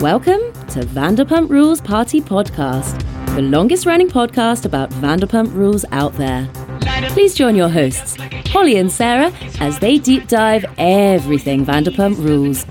Welcome 0.00 0.40
to 0.68 0.80
Vanderpump 0.80 1.50
Rules 1.50 1.80
Party 1.80 2.20
Podcast, 2.22 2.98
the 3.34 3.42
longest 3.42 3.84
running 3.84 4.08
podcast 4.08 4.64
about 4.64 4.88
Vanderpump 4.92 5.52
Rules 5.54 5.84
out 5.92 6.14
there. 6.14 6.48
Please 7.10 7.34
join 7.34 7.54
your 7.54 7.68
hosts, 7.68 8.16
Holly 8.48 8.76
and 8.76 8.90
Sarah, 8.90 9.30
as 9.60 9.78
they 9.78 9.98
deep 9.98 10.26
dive 10.26 10.64
everything 10.78 11.66
Vanderpump 11.66 12.16
Rules. 12.24 12.64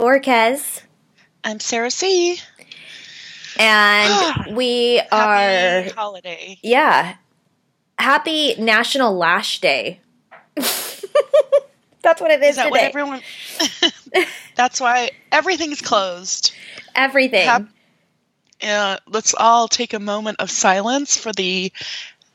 Orquez, 0.00 0.82
I'm 1.44 1.60
Sarah 1.60 1.90
C. 1.90 2.38
and 3.58 4.56
we 4.56 5.00
are 5.10 5.36
Happy 5.36 5.90
holiday. 5.90 6.58
yeah. 6.62 7.16
Happy 7.98 8.54
National 8.58 9.14
Lash 9.16 9.60
Day. 9.60 10.00
That's 10.56 12.20
what 12.20 12.30
it 12.32 12.42
is, 12.42 12.50
Is 12.50 12.56
that 12.56 12.64
today. 12.64 12.70
what 12.70 12.80
everyone? 12.82 13.20
That's 14.56 14.80
why 14.80 15.10
everything's 15.30 15.80
closed. 15.80 16.52
Everything. 16.94 17.46
Hap- 17.46 17.68
Uh, 18.62 18.96
let's 19.08 19.34
all 19.34 19.68
take 19.68 19.92
a 19.94 19.98
moment 20.00 20.38
of 20.40 20.50
silence 20.50 21.16
for 21.16 21.32
the 21.32 21.72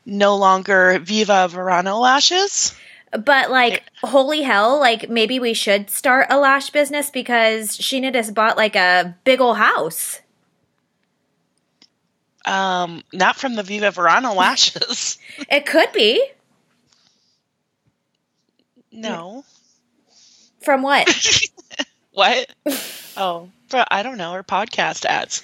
no 0.06 0.38
longer 0.38 1.00
Viva 1.00 1.48
Verano 1.50 1.98
lashes. 2.00 2.74
but 3.12 3.50
like, 3.52 3.84
holy 4.04 4.42
hell! 4.42 4.80
Like, 4.80 5.10
maybe 5.10 5.40
we 5.40 5.54
should 5.54 5.90
start 5.90 6.28
a 6.30 6.38
lash 6.38 6.70
business 6.70 7.10
because 7.10 7.78
Scheana 7.78 8.12
just 8.14 8.34
bought 8.34 8.58
like 8.58 8.76
a 8.76 9.16
big 9.26 9.40
old 9.42 9.58
house. 9.58 10.22
Um, 12.48 13.04
not 13.14 13.36
from 13.36 13.56
the 13.56 13.64
Viva 13.64 13.92
Verano 13.92 14.34
lashes. 14.34 15.18
It 15.52 15.66
could 15.68 15.92
be 15.92 16.24
no. 18.92 19.44
from 20.62 20.82
what? 20.82 21.08
What? 22.18 22.50
oh, 23.18 23.50
but 23.70 23.88
I 23.92 24.02
don't 24.02 24.18
know. 24.18 24.34
Or 24.34 24.42
podcast 24.42 25.06
ads. 25.06 25.44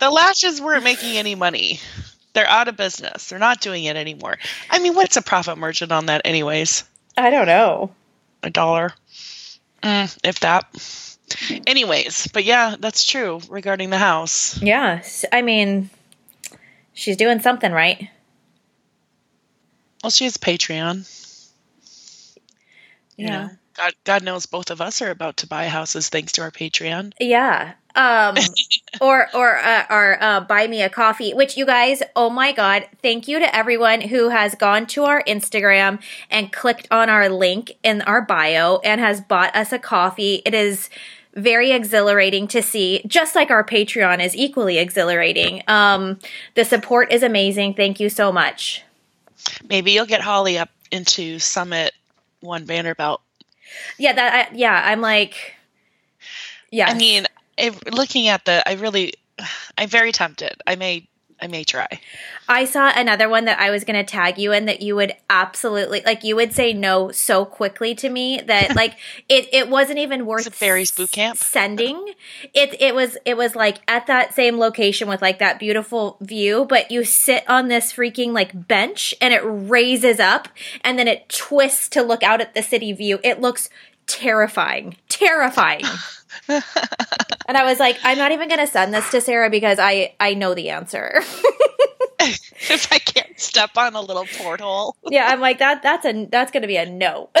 the 0.00 0.10
lashes 0.10 0.60
weren't 0.60 0.84
making 0.84 1.16
any 1.16 1.34
money. 1.34 1.80
They're 2.34 2.46
out 2.46 2.68
of 2.68 2.76
business. 2.76 3.30
They're 3.30 3.38
not 3.38 3.62
doing 3.62 3.84
it 3.84 3.96
anymore. 3.96 4.36
I 4.68 4.80
mean, 4.80 4.94
what's 4.94 5.16
a 5.16 5.22
profit 5.22 5.56
margin 5.56 5.92
on 5.92 6.06
that, 6.06 6.20
anyways? 6.26 6.84
I 7.16 7.30
don't 7.30 7.46
know. 7.46 7.94
a 8.42 8.50
dollar, 8.50 8.90
mm, 9.82 10.18
if 10.24 10.40
that. 10.40 10.66
Anyways, 11.66 12.28
but 12.28 12.44
yeah, 12.44 12.76
that's 12.78 13.04
true 13.04 13.40
regarding 13.48 13.90
the 13.90 13.98
house. 13.98 14.60
Yeah, 14.62 15.02
I 15.32 15.42
mean, 15.42 15.90
she's 16.92 17.16
doing 17.16 17.40
something 17.40 17.72
right. 17.72 18.08
Well, 20.02 20.10
she 20.10 20.24
has 20.24 20.36
Patreon. 20.36 21.10
You 23.16 23.26
Yeah. 23.26 23.30
know, 23.30 23.50
God, 23.74 23.94
God 24.04 24.22
knows 24.22 24.46
both 24.46 24.70
of 24.70 24.80
us 24.80 25.02
are 25.02 25.10
about 25.10 25.38
to 25.38 25.46
buy 25.46 25.68
houses 25.68 26.08
thanks 26.08 26.32
to 26.32 26.42
our 26.42 26.50
Patreon. 26.50 27.12
Yeah. 27.18 27.72
Um 27.94 28.36
or 29.00 29.28
or 29.34 29.58
uh, 29.58 29.84
or 29.90 30.22
uh, 30.22 30.40
buy 30.40 30.66
me 30.66 30.82
a 30.82 30.88
coffee, 30.88 31.32
which 31.34 31.56
you 31.56 31.66
guys, 31.66 32.02
oh 32.16 32.30
my 32.30 32.52
god, 32.52 32.88
thank 33.02 33.28
you 33.28 33.38
to 33.38 33.56
everyone 33.56 34.02
who 34.02 34.30
has 34.30 34.54
gone 34.54 34.86
to 34.88 35.04
our 35.04 35.22
Instagram 35.24 36.00
and 36.30 36.52
clicked 36.52 36.88
on 36.90 37.08
our 37.08 37.28
link 37.28 37.72
in 37.82 38.02
our 38.02 38.22
bio 38.22 38.78
and 38.78 39.00
has 39.00 39.20
bought 39.20 39.54
us 39.54 39.72
a 39.72 39.78
coffee. 39.78 40.42
It 40.44 40.54
is 40.54 40.90
very 41.34 41.72
exhilarating 41.72 42.46
to 42.48 42.62
see, 42.62 43.02
just 43.06 43.34
like 43.34 43.50
our 43.50 43.64
Patreon 43.64 44.24
is 44.24 44.36
equally 44.36 44.78
exhilarating. 44.78 45.62
Um 45.68 46.18
the 46.54 46.64
support 46.64 47.12
is 47.12 47.22
amazing. 47.22 47.74
Thank 47.74 48.00
you 48.00 48.08
so 48.08 48.32
much. 48.32 48.82
Maybe 49.68 49.92
you'll 49.92 50.06
get 50.06 50.20
Holly 50.20 50.58
up 50.58 50.70
into 50.90 51.38
Summit 51.38 51.92
One 52.40 52.64
Vanderbilt. 52.64 53.20
Yeah, 53.98 54.12
that 54.12 54.48
I, 54.52 54.54
yeah, 54.54 54.80
I'm 54.84 55.00
like 55.00 55.54
yeah. 56.74 56.88
I 56.88 56.94
mean, 56.94 57.26
if, 57.56 57.78
looking 57.92 58.28
at 58.28 58.44
the, 58.44 58.66
I 58.68 58.74
really, 58.74 59.14
I'm 59.78 59.88
very 59.88 60.12
tempted. 60.12 60.60
I 60.66 60.76
may, 60.76 61.08
I 61.40 61.46
may 61.46 61.64
try. 61.64 61.86
I 62.48 62.64
saw 62.64 62.92
another 62.94 63.28
one 63.28 63.44
that 63.46 63.58
I 63.58 63.70
was 63.70 63.84
going 63.84 63.96
to 63.96 64.10
tag 64.10 64.38
you 64.38 64.52
in 64.52 64.66
that 64.66 64.82
you 64.82 64.96
would 64.96 65.14
absolutely 65.28 66.02
like 66.06 66.22
you 66.24 66.36
would 66.36 66.52
say 66.52 66.72
no 66.72 67.10
so 67.10 67.44
quickly 67.44 67.94
to 67.96 68.08
me 68.08 68.40
that 68.46 68.74
like 68.76 68.96
it 69.28 69.52
it 69.52 69.68
wasn't 69.68 69.98
even 69.98 70.26
worth 70.26 70.46
it 70.46 70.58
Barry's 70.58 70.90
boot 70.90 71.10
camp? 71.10 71.36
sending 71.36 72.14
it 72.54 72.80
it 72.80 72.94
was 72.94 73.18
it 73.24 73.36
was 73.36 73.56
like 73.56 73.78
at 73.88 74.06
that 74.06 74.34
same 74.34 74.58
location 74.58 75.08
with 75.08 75.20
like 75.20 75.38
that 75.38 75.58
beautiful 75.58 76.16
view 76.20 76.64
but 76.64 76.90
you 76.90 77.04
sit 77.04 77.44
on 77.48 77.68
this 77.68 77.92
freaking 77.92 78.32
like 78.32 78.68
bench 78.68 79.14
and 79.20 79.34
it 79.34 79.42
raises 79.44 80.20
up 80.20 80.48
and 80.82 80.98
then 80.98 81.08
it 81.08 81.28
twists 81.28 81.88
to 81.88 82.02
look 82.02 82.22
out 82.22 82.40
at 82.40 82.54
the 82.54 82.62
city 82.62 82.92
view 82.92 83.18
it 83.22 83.40
looks 83.40 83.68
terrifying 84.06 84.96
terrifying 85.08 85.84
and 86.48 87.56
I 87.56 87.64
was 87.64 87.78
like 87.78 87.98
I'm 88.02 88.18
not 88.18 88.32
even 88.32 88.48
going 88.48 88.60
to 88.60 88.66
send 88.66 88.92
this 88.92 89.10
to 89.10 89.20
Sarah 89.20 89.50
because 89.50 89.78
I 89.78 90.14
I 90.20 90.34
know 90.34 90.54
the 90.54 90.70
answer 90.70 91.22
if 92.70 92.92
I 92.92 92.98
can't 92.98 93.38
step 93.38 93.70
on 93.76 93.94
a 93.94 94.00
little 94.00 94.26
porthole. 94.38 94.96
yeah, 95.08 95.28
I'm 95.28 95.40
like 95.40 95.58
that. 95.58 95.82
That's 95.82 96.06
a 96.06 96.26
that's 96.26 96.50
gonna 96.50 96.66
be 96.66 96.76
a 96.76 96.86
no. 96.86 97.30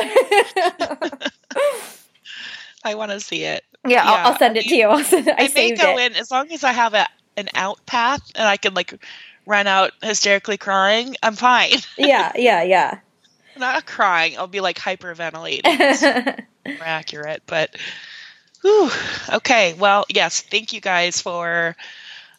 I 2.84 2.94
want 2.94 3.12
to 3.12 3.20
see 3.20 3.44
it. 3.44 3.64
yeah, 3.86 4.02
I'll, 4.04 4.32
I'll 4.32 4.38
send 4.38 4.58
it 4.58 4.64
to 4.66 4.76
you. 4.76 4.88
I'll 4.88 5.02
send, 5.02 5.28
I, 5.28 5.34
I, 5.38 5.50
may 5.54 5.74
go 5.74 5.98
it. 5.98 6.12
in 6.12 6.18
as 6.18 6.30
long 6.30 6.52
as 6.52 6.64
I 6.64 6.72
have 6.72 6.92
a 6.94 7.06
an 7.36 7.48
out 7.54 7.84
path 7.86 8.20
and 8.34 8.46
I 8.46 8.56
can 8.56 8.74
like 8.74 9.02
run 9.46 9.66
out 9.66 9.92
hysterically 10.02 10.58
crying. 10.58 11.16
I'm 11.22 11.34
fine. 11.34 11.78
Yeah, 11.96 12.32
yeah, 12.36 12.62
yeah. 12.62 12.98
Not 13.56 13.86
crying. 13.86 14.36
I'll 14.36 14.46
be 14.46 14.60
like 14.60 14.78
hyperventilating. 14.78 16.44
More 16.66 16.76
accurate, 16.84 17.42
but 17.46 17.76
whew. 18.62 18.90
okay. 19.34 19.74
Well, 19.74 20.04
yes. 20.08 20.40
Thank 20.40 20.72
you 20.72 20.80
guys 20.80 21.20
for 21.20 21.76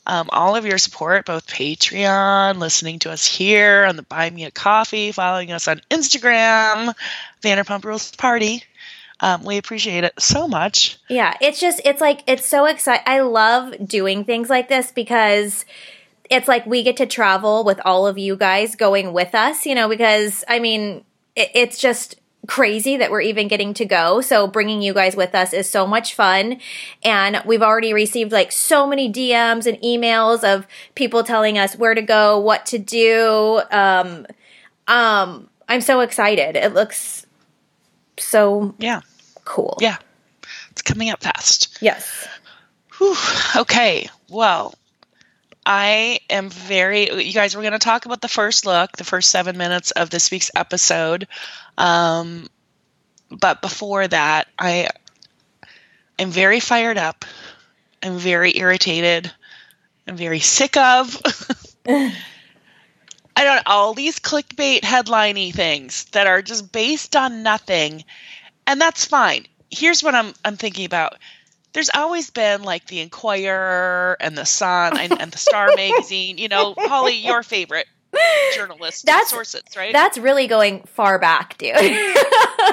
um, 0.08 0.30
all 0.32 0.56
of 0.56 0.66
your 0.66 0.78
support, 0.78 1.26
both 1.26 1.48
Patreon, 1.48 2.58
listening 2.58 3.00
to 3.00 3.12
us 3.12 3.26
here 3.26 3.86
on 3.86 3.96
the 3.96 4.04
Buy 4.04 4.30
Me 4.30 4.46
a 4.46 4.52
Coffee, 4.52 5.12
following 5.12 5.52
us 5.52 5.68
on 5.68 5.82
Instagram, 5.90 6.94
Vanderpump 7.42 7.84
Rules 7.84 8.12
Party. 8.16 8.64
Um, 9.20 9.44
we 9.44 9.58
appreciate 9.58 10.04
it 10.04 10.14
so 10.20 10.48
much. 10.48 10.98
yeah, 11.10 11.36
it's 11.40 11.60
just 11.60 11.82
it's 11.86 12.02
like 12.02 12.22
it's 12.28 12.46
so 12.46 12.66
exciting. 12.66 13.06
I 13.08 13.22
love 13.22 13.88
doing 13.88 14.26
things 14.26 14.50
like 14.50 14.68
this 14.68 14.92
because 14.92 15.66
it's 16.30 16.48
like 16.48 16.66
we 16.66 16.84
get 16.84 16.98
to 16.98 17.06
travel 17.06 17.64
with 17.64 17.80
all 17.86 18.08
of 18.08 18.18
you 18.18 18.36
guys 18.36 18.76
going 18.76 19.14
with 19.14 19.34
us. 19.34 19.66
You 19.66 19.74
know, 19.74 19.88
because 19.88 20.44
I 20.50 20.60
mean, 20.60 21.06
it, 21.36 21.50
it's 21.56 21.80
just 21.80 22.20
crazy 22.48 22.98
that 22.98 23.12
we're 23.12 23.22
even 23.22 23.48
getting 23.48 23.74
to 23.76 23.86
go. 23.86 24.22
So 24.22 24.48
bringing 24.48 24.82
you 24.82 24.94
guys 24.94 25.16
with 25.16 25.34
us 25.36 25.54
is 25.54 25.70
so 25.70 25.86
much 25.88 26.14
fun. 26.14 26.60
And 27.04 27.42
we've 27.46 27.62
already 27.62 27.94
received 27.94 28.32
like 28.32 28.52
so 28.52 28.86
many 28.88 29.12
DMs 29.12 29.66
and 29.66 29.78
emails 29.82 30.44
of 30.44 30.68
people 30.96 31.24
telling 31.24 31.58
us 31.58 31.76
where 31.76 31.94
to 31.94 32.02
go, 32.02 32.40
what 32.40 32.66
to 32.68 32.78
do. 32.78 33.62
Um, 33.72 34.26
um, 34.88 35.50
I'm 35.68 35.82
so 35.82 36.02
excited. 36.02 36.56
It 36.56 36.74
looks 36.74 37.26
so 38.18 38.76
Yeah. 38.78 39.02
cool. 39.44 39.78
Yeah. 39.82 39.98
It's 40.72 40.82
coming 40.82 41.10
up 41.10 41.24
fast. 41.24 41.78
Yes. 41.82 42.28
Whew. 42.98 43.16
Okay. 43.56 44.10
Well, 44.30 44.74
I 45.66 46.20
am 46.30 46.50
very. 46.50 47.12
You 47.26 47.34
guys, 47.34 47.56
we're 47.56 47.64
going 47.64 47.74
to 47.74 47.80
talk 47.80 48.06
about 48.06 48.22
the 48.22 48.28
first 48.28 48.66
look, 48.66 48.92
the 48.98 49.04
first 49.04 49.32
seven 49.32 49.58
minutes 49.58 49.92
of 49.92 50.10
this 50.10 50.30
week's 50.30 50.52
episode. 50.56 51.28
Um, 51.78 52.48
but 53.30 53.62
before 53.62 54.08
that, 54.08 54.48
I 54.58 54.90
am 56.20 56.32
very 56.32 56.60
fired 56.60 56.98
up. 56.98 57.26
I'm 58.02 58.18
very 58.18 58.58
irritated. 58.58 59.32
I'm 60.08 60.18
very 60.18 60.40
sick 60.40 60.78
of. 60.78 61.22
I 63.38 63.44
don't 63.44 63.58
know, 63.58 63.62
all 63.66 63.94
these 63.94 64.20
clickbait 64.20 64.84
headliney 64.84 65.52
things 65.52 66.06
that 66.06 66.28
are 66.28 66.42
just 66.42 66.72
based 66.72 67.16
on 67.16 67.44
nothing. 67.44 68.06
And 68.66 68.80
that's 68.80 69.06
fine. 69.06 69.46
Here's 69.70 70.02
what 70.02 70.16
I'm 70.16 70.34
I'm 70.46 70.56
thinking 70.56 70.86
about. 70.86 71.18
There's 71.74 71.90
always 71.94 72.30
been 72.30 72.64
like 72.64 72.88
the 72.88 73.02
Inquirer 73.02 74.16
and 74.22 74.38
the 74.38 74.46
Sun 74.46 74.98
and, 74.98 75.20
and 75.20 75.32
the 75.32 75.38
Star 75.38 75.72
magazine, 75.76 76.38
you 76.38 76.48
know, 76.48 76.74
Holly, 76.78 77.18
your 77.18 77.44
favorite 77.44 77.88
journalist 78.54 79.06
That's- 79.06 79.30
sources, 79.30 79.64
right? 79.76 79.94
That's 79.94 80.18
really 80.18 80.48
going 80.48 80.82
far 80.94 81.20
back, 81.20 81.58
dude. 81.58 81.76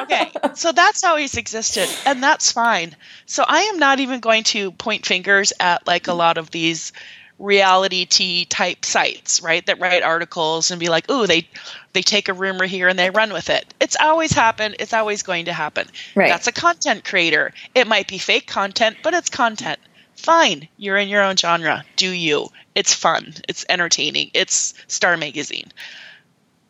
okay. 0.02 0.30
So 0.54 0.72
that's 0.72 1.04
always 1.04 1.36
existed, 1.36 1.88
and 2.06 2.22
that's 2.22 2.52
fine. 2.52 2.94
So 3.26 3.44
I 3.46 3.62
am 3.62 3.78
not 3.78 4.00
even 4.00 4.20
going 4.20 4.44
to 4.44 4.70
point 4.72 5.06
fingers 5.06 5.52
at 5.60 5.86
like 5.86 6.08
a 6.08 6.14
lot 6.14 6.38
of 6.38 6.50
these 6.50 6.92
reality 7.38 8.04
T 8.04 8.44
type 8.44 8.84
sites, 8.84 9.42
right? 9.42 9.64
That 9.66 9.80
write 9.80 10.02
articles 10.02 10.70
and 10.70 10.78
be 10.78 10.88
like, 10.88 11.10
"Ooh, 11.10 11.26
they 11.26 11.48
they 11.92 12.02
take 12.02 12.28
a 12.28 12.32
rumor 12.34 12.66
here 12.66 12.88
and 12.88 12.98
they 12.98 13.10
run 13.10 13.32
with 13.32 13.50
it." 13.50 13.64
It's 13.80 13.96
always 14.00 14.32
happened. 14.32 14.76
It's 14.78 14.92
always 14.92 15.22
going 15.22 15.46
to 15.46 15.52
happen. 15.52 15.88
Right. 16.14 16.28
That's 16.28 16.46
a 16.46 16.52
content 16.52 17.04
creator. 17.04 17.52
It 17.74 17.86
might 17.86 18.06
be 18.08 18.18
fake 18.18 18.46
content, 18.46 18.98
but 19.02 19.14
it's 19.14 19.30
content. 19.30 19.80
Fine. 20.16 20.68
You're 20.76 20.96
in 20.96 21.08
your 21.08 21.22
own 21.22 21.36
genre. 21.36 21.84
Do 21.96 22.10
you? 22.10 22.48
It's 22.74 22.94
fun. 22.94 23.34
It's 23.48 23.64
entertaining. 23.68 24.30
It's 24.34 24.74
Star 24.86 25.16
Magazine. 25.16 25.72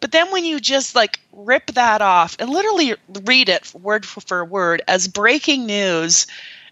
But 0.01 0.11
then 0.11 0.33
when 0.33 0.45
you 0.45 0.59
just 0.59 0.97
like 0.97 1.21
rip 1.33 1.67
that 1.73 2.03
off 2.03 2.37
and 2.41 2.51
literally 2.51 2.97
read 3.25 3.49
it 3.49 3.73
word 3.73 4.05
for 4.05 4.45
word 4.45 4.83
as 4.89 5.07
breaking 5.07 5.67
news 5.67 6.27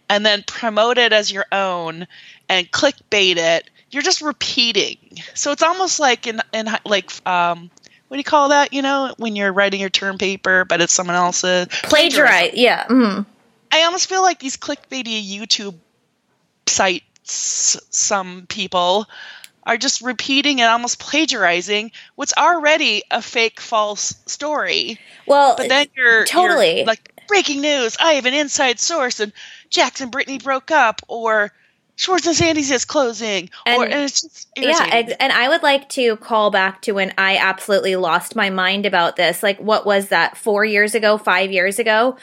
and 0.09 0.27
then 0.27 0.43
promote 0.43 0.99
it 0.99 1.13
as 1.13 1.31
your 1.31 1.47
own 1.53 2.09
and 2.49 2.71
clickbait 2.73 3.37
it, 3.37 3.71
you're 3.91 4.03
just 4.03 4.21
repeating. 4.21 4.99
So 5.35 5.53
it's 5.53 5.63
almost 5.63 6.01
like 6.01 6.27
in 6.27 6.41
in 6.53 6.69
like 6.85 7.11
um 7.27 7.71
what 8.09 8.17
do 8.17 8.19
you 8.19 8.25
call 8.25 8.49
that? 8.49 8.73
You 8.73 8.83
know, 8.83 9.15
when 9.19 9.37
you're 9.37 9.53
writing 9.53 9.81
your 9.81 9.91
term 9.91 10.19
paper, 10.19 10.65
but 10.65 10.81
it's 10.81 10.93
someone 10.93 11.15
else's 11.15 11.69
plagiarize. 11.69 12.55
Yeah. 12.55 12.85
Mm-hmm. 12.87 13.23
I 13.71 13.83
almost 13.85 14.09
feel 14.09 14.23
like 14.23 14.41
these 14.41 14.57
clickbaity 14.57 15.25
YouTube 15.25 15.77
sites, 16.71 17.79
some 17.91 18.47
people 18.49 19.07
are 19.65 19.77
just 19.77 20.01
repeating 20.01 20.61
and 20.61 20.71
almost 20.71 20.99
plagiarizing 20.99 21.93
what's 22.15 22.33
already 22.37 23.03
a 23.11 23.21
fake 23.21 23.61
false 23.61 24.15
story. 24.27 24.99
Well, 25.27 25.55
but 25.57 25.69
then 25.69 25.87
you're 25.97 26.25
totally 26.25 26.79
you're 26.79 26.87
like 26.87 27.13
breaking 27.29 27.61
news. 27.61 27.97
I 28.01 28.15
have 28.15 28.27
an 28.27 28.35
inside 28.35 28.81
source, 28.81 29.21
and 29.21 29.33
Jax 29.69 30.01
and 30.01 30.11
Brittany 30.11 30.39
broke 30.39 30.71
up, 30.71 31.03
or 31.09 31.53
Schwartz 31.97 32.27
and 32.27 32.35
Sandy's 32.35 32.71
is 32.71 32.87
closing, 32.87 33.51
and, 33.67 33.79
or 33.79 33.85
and 33.85 33.95
it's 33.95 34.23
just 34.23 34.49
yeah. 34.57 35.15
And 35.21 35.33
I 35.33 35.49
would 35.51 35.63
like 35.63 35.89
to 35.91 36.17
call 36.17 36.51
back 36.51 36.81
to 36.83 36.93
when 36.93 37.13
I 37.19 37.37
absolutely 37.37 37.97
lost 37.97 38.35
my 38.35 38.49
mind 38.49 38.87
about 38.87 39.17
this. 39.17 39.43
Like, 39.43 39.59
what 39.59 39.85
was 39.85 40.09
that? 40.09 40.37
Four 40.37 40.65
years 40.65 40.95
ago, 40.95 41.19
five 41.19 41.53
years 41.53 41.79
ago, 41.79 42.17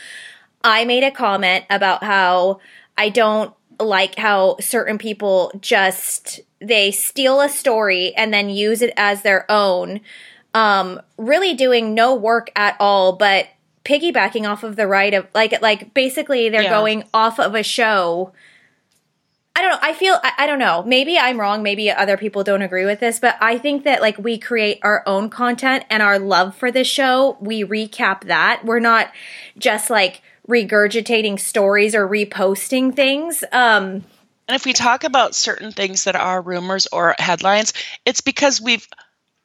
I 0.63 0.85
made 0.85 1.03
a 1.03 1.11
comment 1.11 1.65
about 1.69 2.03
how 2.03 2.59
I 2.97 3.09
don't 3.09 3.53
like 3.79 4.15
how 4.15 4.57
certain 4.59 4.97
people 4.97 5.51
just 5.61 6.39
they 6.59 6.91
steal 6.91 7.41
a 7.41 7.49
story 7.49 8.13
and 8.15 8.33
then 8.33 8.49
use 8.49 8.81
it 8.81 8.93
as 8.97 9.21
their 9.21 9.49
own 9.51 9.99
um 10.53 10.99
really 11.17 11.53
doing 11.53 11.93
no 11.93 12.15
work 12.15 12.49
at 12.55 12.75
all 12.79 13.13
but 13.13 13.47
piggybacking 13.83 14.49
off 14.49 14.63
of 14.63 14.75
the 14.75 14.87
right 14.87 15.13
of 15.13 15.27
like 15.33 15.61
like 15.61 15.93
basically 15.93 16.49
they're 16.49 16.63
yeah. 16.63 16.69
going 16.69 17.03
off 17.13 17.39
of 17.39 17.55
a 17.55 17.63
show 17.63 18.33
I 19.55 19.61
don't 19.61 19.71
know. 19.71 19.79
I 19.81 19.93
feel 19.93 20.19
I, 20.21 20.33
I, 20.37 20.45
don't 20.45 20.59
know. 20.59 20.83
Maybe 20.83 21.17
I'm 21.17 21.39
wrong. 21.39 21.63
Maybe 21.63 21.89
other 21.89 22.15
people 22.15 22.43
don't 22.43 22.61
agree 22.61 22.85
with 22.85 22.99
this, 22.99 23.19
but 23.19 23.37
I 23.41 23.57
think 23.57 23.85
that 23.85 24.01
like 24.01 24.15
we 24.19 24.37
create 24.37 24.77
our 24.83 25.01
own 25.07 25.31
content 25.31 25.83
and 25.89 26.03
our 26.03 26.19
love 26.19 26.55
for 26.55 26.69
this 26.69 26.85
show, 26.85 27.37
we 27.41 27.63
recap 27.63 28.25
that. 28.25 28.63
We're 28.63 28.79
not 28.79 29.11
just 29.57 29.89
like 29.89 30.21
regurgitating 30.47 31.39
stories 31.39 31.93
or 31.95 32.07
reposting 32.07 32.95
things. 32.95 33.43
Um, 33.51 34.03
and 34.47 34.55
if 34.55 34.65
we 34.65 34.73
talk 34.73 35.03
about 35.03 35.35
certain 35.35 35.71
things 35.71 36.05
that 36.05 36.15
are 36.15 36.41
rumors 36.41 36.87
or 36.91 37.15
headlines, 37.19 37.73
it's 38.05 38.21
because 38.21 38.61
we've 38.61 38.87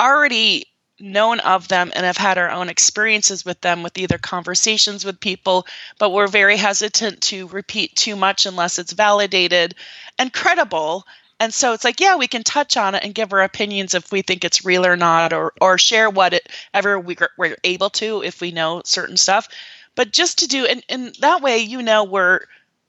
already 0.00 0.66
known 1.00 1.40
of 1.40 1.66
them 1.66 1.90
and 1.96 2.06
have 2.06 2.16
had 2.16 2.38
our 2.38 2.50
own 2.50 2.68
experiences 2.68 3.44
with 3.44 3.60
them 3.60 3.82
with 3.82 3.98
either 3.98 4.18
conversations 4.18 5.04
with 5.04 5.18
people, 5.18 5.66
but 5.98 6.10
we're 6.10 6.28
very 6.28 6.56
hesitant 6.56 7.20
to 7.20 7.48
repeat 7.48 7.96
too 7.96 8.14
much 8.14 8.46
unless 8.46 8.78
it's 8.78 8.92
validated 8.92 9.74
and 10.18 10.32
credible. 10.32 11.04
And 11.40 11.52
so 11.52 11.72
it's 11.72 11.82
like, 11.82 11.98
yeah, 11.98 12.16
we 12.16 12.28
can 12.28 12.44
touch 12.44 12.76
on 12.76 12.94
it 12.94 13.02
and 13.02 13.14
give 13.14 13.32
our 13.32 13.42
opinions 13.42 13.94
if 13.94 14.12
we 14.12 14.22
think 14.22 14.44
it's 14.44 14.64
real 14.64 14.86
or 14.86 14.96
not, 14.96 15.32
or 15.32 15.52
or 15.60 15.76
share 15.76 16.08
whatever 16.08 17.00
we, 17.00 17.16
we're 17.36 17.56
able 17.64 17.90
to 17.90 18.22
if 18.22 18.40
we 18.40 18.52
know 18.52 18.82
certain 18.84 19.16
stuff 19.16 19.48
but 19.94 20.12
just 20.12 20.38
to 20.38 20.46
do 20.46 20.64
and, 20.66 20.84
and 20.88 21.14
that 21.20 21.42
way 21.42 21.58
you 21.58 21.82
know 21.82 22.04
we're 22.04 22.40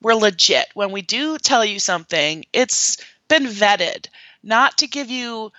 we're 0.01 0.15
legit. 0.15 0.67
When 0.73 0.91
we 0.91 1.01
do 1.01 1.37
tell 1.37 1.63
you 1.63 1.79
something 1.79 2.45
it's 2.53 2.97
been 3.27 3.45
vetted. 3.45 4.07
Not 4.43 4.79
to 4.79 4.87
give 4.87 5.09
you 5.09 5.51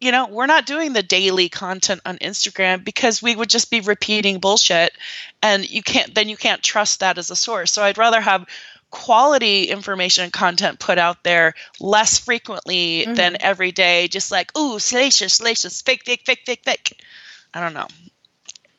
you 0.00 0.12
know 0.12 0.28
we're 0.28 0.46
not 0.46 0.66
doing 0.66 0.92
the 0.92 1.02
daily 1.02 1.50
content 1.50 2.00
on 2.06 2.16
instagram 2.18 2.82
because 2.82 3.20
we 3.20 3.36
would 3.36 3.50
just 3.50 3.70
be 3.70 3.80
repeating 3.80 4.38
bullshit 4.38 4.94
and 5.42 5.68
you 5.68 5.82
can't 5.82 6.14
then 6.14 6.30
you 6.30 6.38
can't 6.38 6.62
trust 6.62 7.00
that 7.00 7.18
as 7.18 7.30
a 7.30 7.36
source. 7.36 7.72
So 7.72 7.82
i'd 7.82 7.98
rather 7.98 8.20
have 8.20 8.46
quality 8.90 9.64
information 9.64 10.22
and 10.22 10.32
content 10.32 10.78
put 10.78 10.98
out 10.98 11.24
there 11.24 11.54
less 11.80 12.18
frequently 12.20 13.02
mm-hmm. 13.02 13.14
than 13.14 13.36
every 13.40 13.72
day 13.72 14.06
just 14.06 14.30
like 14.30 14.56
ooh 14.56 14.78
salacious 14.78 15.34
salacious 15.34 15.82
fake 15.82 16.04
fake 16.04 16.22
fake 16.24 16.42
fake 16.46 16.62
fake. 16.64 17.02
I 17.52 17.60
don't 17.60 17.74
know. 17.74 17.88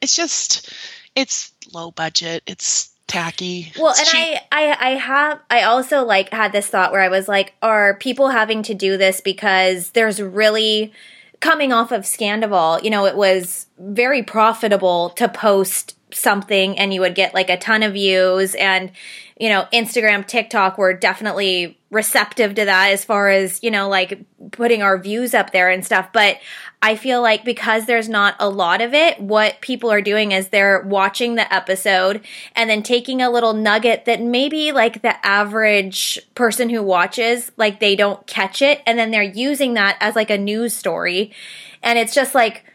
It's 0.01 0.15
just 0.15 0.73
it's 1.15 1.51
low 1.73 1.91
budget. 1.91 2.43
It's 2.45 2.89
tacky. 3.07 3.71
Well, 3.77 3.91
it's 3.91 3.99
and 3.99 4.07
cheap. 4.09 4.39
I, 4.51 4.67
I, 4.67 4.87
I 4.87 4.89
have, 4.95 5.39
I 5.49 5.61
also 5.63 6.03
like 6.03 6.29
had 6.29 6.51
this 6.51 6.67
thought 6.67 6.91
where 6.91 7.01
I 7.01 7.09
was 7.09 7.27
like, 7.27 7.53
are 7.61 7.95
people 7.95 8.29
having 8.29 8.63
to 8.63 8.73
do 8.73 8.97
this 8.97 9.21
because 9.21 9.91
there's 9.91 10.21
really 10.21 10.91
coming 11.39 11.71
off 11.71 11.91
of 11.91 12.03
Scandoval, 12.03 12.83
you 12.83 12.89
know, 12.89 13.05
it 13.05 13.15
was 13.15 13.67
very 13.77 14.23
profitable 14.23 15.11
to 15.11 15.27
post 15.29 15.95
something 16.11 16.77
and 16.77 16.93
you 16.93 17.01
would 17.01 17.15
get 17.15 17.33
like 17.33 17.49
a 17.49 17.57
ton 17.57 17.83
of 17.83 17.93
views 17.93 18.55
and 18.55 18.91
you 19.37 19.49
know 19.49 19.67
Instagram 19.73 20.25
TikTok 20.25 20.77
were 20.77 20.93
definitely 20.93 21.77
receptive 21.91 22.55
to 22.55 22.65
that 22.65 22.91
as 22.91 23.05
far 23.05 23.29
as 23.29 23.63
you 23.63 23.71
know 23.71 23.87
like 23.89 24.23
putting 24.51 24.81
our 24.81 24.97
views 24.97 25.33
up 25.33 25.51
there 25.51 25.69
and 25.69 25.85
stuff 25.85 26.09
but 26.13 26.37
I 26.85 26.97
feel 26.97 27.19
like 27.19 27.43
because 27.43 27.87
there's 27.87 28.07
not 28.07 28.35
a 28.39 28.47
lot 28.47 28.79
of 28.79 28.93
it, 28.93 29.19
what 29.19 29.59
people 29.59 29.91
are 29.91 30.01
doing 30.01 30.33
is 30.33 30.49
they're 30.49 30.83
watching 30.83 31.33
the 31.33 31.51
episode 31.51 32.23
and 32.55 32.69
then 32.69 32.83
taking 32.83 33.23
a 33.23 33.31
little 33.31 33.53
nugget 33.53 34.05
that 34.05 34.21
maybe 34.21 34.71
like 34.71 35.01
the 35.01 35.25
average 35.25 36.19
person 36.35 36.69
who 36.69 36.83
watches, 36.83 37.51
like 37.57 37.79
they 37.79 37.95
don't 37.95 38.27
catch 38.27 38.61
it. 38.61 38.83
And 38.85 38.99
then 38.99 39.09
they're 39.09 39.23
using 39.23 39.73
that 39.73 39.97
as 39.99 40.15
like 40.15 40.29
a 40.29 40.37
news 40.37 40.75
story. 40.75 41.33
And 41.81 41.97
it's 41.97 42.13
just 42.13 42.35
like, 42.35 42.65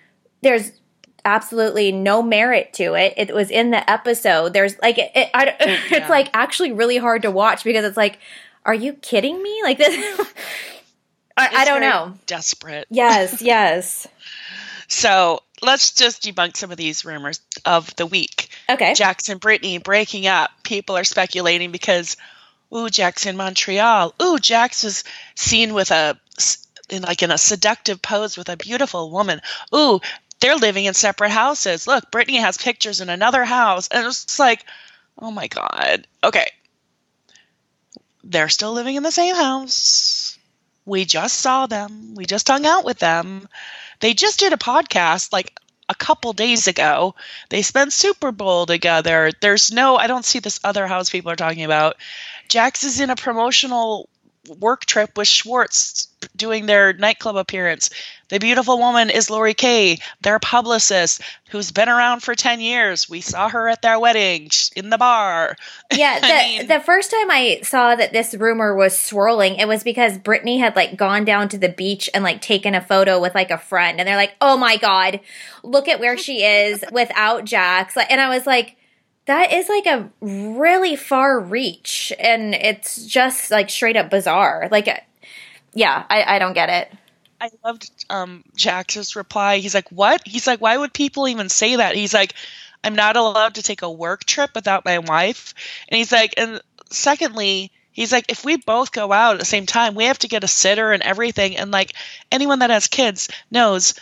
there's 0.42 0.72
absolutely 1.24 1.92
no 1.92 2.22
merit 2.22 2.72
to 2.74 2.94
it. 2.94 3.14
It 3.16 3.34
was 3.34 3.50
in 3.50 3.70
the 3.70 3.88
episode. 3.90 4.52
There's 4.52 4.78
like, 4.80 4.98
it, 4.98 5.10
it 5.14 5.30
I, 5.34 5.56
it's 5.60 5.90
yeah. 5.90 6.08
like 6.08 6.30
actually 6.32 6.72
really 6.72 6.98
hard 6.98 7.22
to 7.22 7.30
watch 7.30 7.64
because 7.64 7.84
it's 7.84 7.96
like, 7.96 8.18
are 8.64 8.74
you 8.74 8.92
kidding 8.94 9.42
me? 9.42 9.62
Like 9.62 9.78
this. 9.78 10.32
I, 11.36 11.48
I 11.54 11.64
don't 11.64 11.80
know. 11.80 12.14
Desperate. 12.26 12.86
Yes, 12.90 13.40
yes. 13.42 14.06
so 14.88 15.40
let's 15.62 15.92
just 15.92 16.22
debunk 16.22 16.56
some 16.56 16.70
of 16.70 16.76
these 16.76 17.04
rumors 17.04 17.40
of 17.64 17.94
the 17.96 18.06
week. 18.06 18.48
Okay. 18.68 18.94
Jax 18.94 19.28
and 19.28 19.40
Brittany 19.40 19.78
breaking 19.78 20.26
up. 20.26 20.50
People 20.62 20.96
are 20.96 21.04
speculating 21.04 21.70
because, 21.70 22.16
ooh, 22.74 22.90
Jax 22.90 23.26
in 23.26 23.36
Montreal. 23.36 24.14
Ooh, 24.22 24.38
Jax 24.38 24.84
was 24.84 25.04
seen 25.34 25.72
with 25.72 25.90
a 25.90 26.18
in 26.90 27.02
like 27.02 27.22
in 27.22 27.30
a 27.30 27.38
seductive 27.38 28.02
pose 28.02 28.36
with 28.36 28.48
a 28.48 28.56
beautiful 28.56 29.10
woman. 29.10 29.40
Ooh, 29.74 30.00
they're 30.40 30.56
living 30.56 30.86
in 30.86 30.94
separate 30.94 31.30
houses. 31.30 31.86
Look, 31.86 32.10
Brittany 32.10 32.38
has 32.38 32.58
pictures 32.58 33.00
in 33.00 33.08
another 33.08 33.44
house, 33.44 33.88
and 33.88 34.06
it's 34.06 34.38
like, 34.38 34.64
oh 35.18 35.30
my 35.30 35.46
god. 35.48 36.06
Okay, 36.24 36.50
they're 38.24 38.48
still 38.48 38.72
living 38.72 38.96
in 38.96 39.02
the 39.02 39.10
same 39.10 39.34
house. 39.34 40.38
We 40.86 41.04
just 41.04 41.38
saw 41.38 41.66
them. 41.66 42.14
We 42.14 42.26
just 42.26 42.48
hung 42.48 42.66
out 42.66 42.84
with 42.84 42.98
them. 42.98 43.48
They 44.00 44.14
just 44.14 44.38
did 44.40 44.52
a 44.52 44.58
podcast 44.58 45.32
like 45.32 45.58
a 45.88 45.94
couple 45.94 46.32
days 46.32 46.68
ago. 46.68 47.14
They 47.48 47.62
spent 47.62 47.92
Super 47.92 48.32
Bowl 48.32 48.64
together. 48.64 49.30
There's 49.40 49.72
no, 49.72 49.96
I 49.96 50.06
don't 50.06 50.24
see 50.24 50.38
this 50.38 50.60
other 50.64 50.86
house 50.86 51.10
people 51.10 51.30
are 51.30 51.36
talking 51.36 51.64
about. 51.64 51.96
Jax 52.48 52.84
is 52.84 53.00
in 53.00 53.10
a 53.10 53.16
promotional 53.16 54.08
work 54.58 54.84
trip 54.86 55.16
with 55.16 55.28
Schwartz 55.28 56.08
doing 56.36 56.66
their 56.66 56.92
nightclub 56.92 57.36
appearance. 57.36 57.90
The 58.28 58.38
beautiful 58.38 58.78
woman 58.78 59.10
is 59.10 59.28
Lori 59.28 59.54
Kay, 59.54 59.98
their 60.22 60.38
publicist, 60.38 61.20
who's 61.50 61.72
been 61.72 61.88
around 61.88 62.20
for 62.20 62.34
10 62.34 62.60
years. 62.60 63.08
We 63.08 63.20
saw 63.20 63.48
her 63.48 63.68
at 63.68 63.82
their 63.82 63.98
wedding 63.98 64.50
in 64.76 64.90
the 64.90 64.98
bar. 64.98 65.56
Yeah, 65.92 66.20
the, 66.20 66.26
mean, 66.26 66.66
the 66.68 66.80
first 66.80 67.10
time 67.10 67.30
I 67.30 67.60
saw 67.62 67.96
that 67.96 68.12
this 68.12 68.34
rumor 68.34 68.74
was 68.74 68.96
swirling, 68.96 69.56
it 69.56 69.66
was 69.66 69.82
because 69.82 70.16
Brittany 70.16 70.58
had 70.58 70.76
like 70.76 70.96
gone 70.96 71.24
down 71.24 71.48
to 71.48 71.58
the 71.58 71.68
beach 71.68 72.08
and 72.14 72.22
like 72.22 72.40
taken 72.40 72.74
a 72.74 72.80
photo 72.80 73.20
with 73.20 73.34
like 73.34 73.50
a 73.50 73.58
friend. 73.58 73.98
And 73.98 74.08
they're 74.08 74.16
like, 74.16 74.34
oh 74.40 74.56
my 74.56 74.76
God, 74.76 75.20
look 75.64 75.88
at 75.88 75.98
where 76.00 76.16
she 76.16 76.44
is 76.44 76.84
without 76.92 77.44
Jax. 77.44 77.96
And 77.96 78.20
I 78.20 78.28
was 78.28 78.46
like, 78.46 78.76
that 79.26 79.52
is 79.52 79.68
like 79.68 79.86
a 79.86 80.10
really 80.20 80.96
far 80.96 81.38
reach 81.38 82.12
and 82.18 82.54
it's 82.54 83.04
just 83.06 83.50
like 83.50 83.70
straight 83.70 83.96
up 83.96 84.10
bizarre. 84.10 84.68
Like 84.70 84.88
yeah 85.72 86.04
i, 86.10 86.36
I 86.36 86.38
don't 86.38 86.54
get 86.54 86.68
it. 86.68 86.98
I 87.40 87.50
loved 87.64 87.90
um 88.10 88.44
jax's 88.56 89.16
reply. 89.16 89.58
He's 89.58 89.74
like 89.74 89.88
what? 89.90 90.22
He's 90.26 90.46
like 90.46 90.60
why 90.60 90.76
would 90.76 90.92
people 90.92 91.28
even 91.28 91.48
say 91.48 91.76
that? 91.76 91.94
He's 91.94 92.14
like 92.14 92.34
i'm 92.82 92.94
not 92.94 93.16
allowed 93.16 93.56
to 93.56 93.62
take 93.62 93.82
a 93.82 93.90
work 93.90 94.24
trip 94.24 94.50
without 94.54 94.84
my 94.84 94.98
wife. 94.98 95.54
And 95.88 95.98
he's 95.98 96.12
like 96.12 96.34
and 96.36 96.60
secondly 96.90 97.70
he's 97.92 98.12
like 98.12 98.30
if 98.30 98.44
we 98.44 98.56
both 98.56 98.92
go 98.92 99.12
out 99.12 99.34
at 99.34 99.38
the 99.38 99.44
same 99.44 99.66
time 99.66 99.94
we 99.94 100.04
have 100.04 100.18
to 100.18 100.28
get 100.28 100.44
a 100.44 100.48
sitter 100.48 100.92
and 100.92 101.02
everything 101.02 101.56
and 101.56 101.70
like 101.70 101.92
anyone 102.32 102.60
that 102.60 102.70
has 102.70 102.88
kids 102.88 103.28
knows 103.50 103.94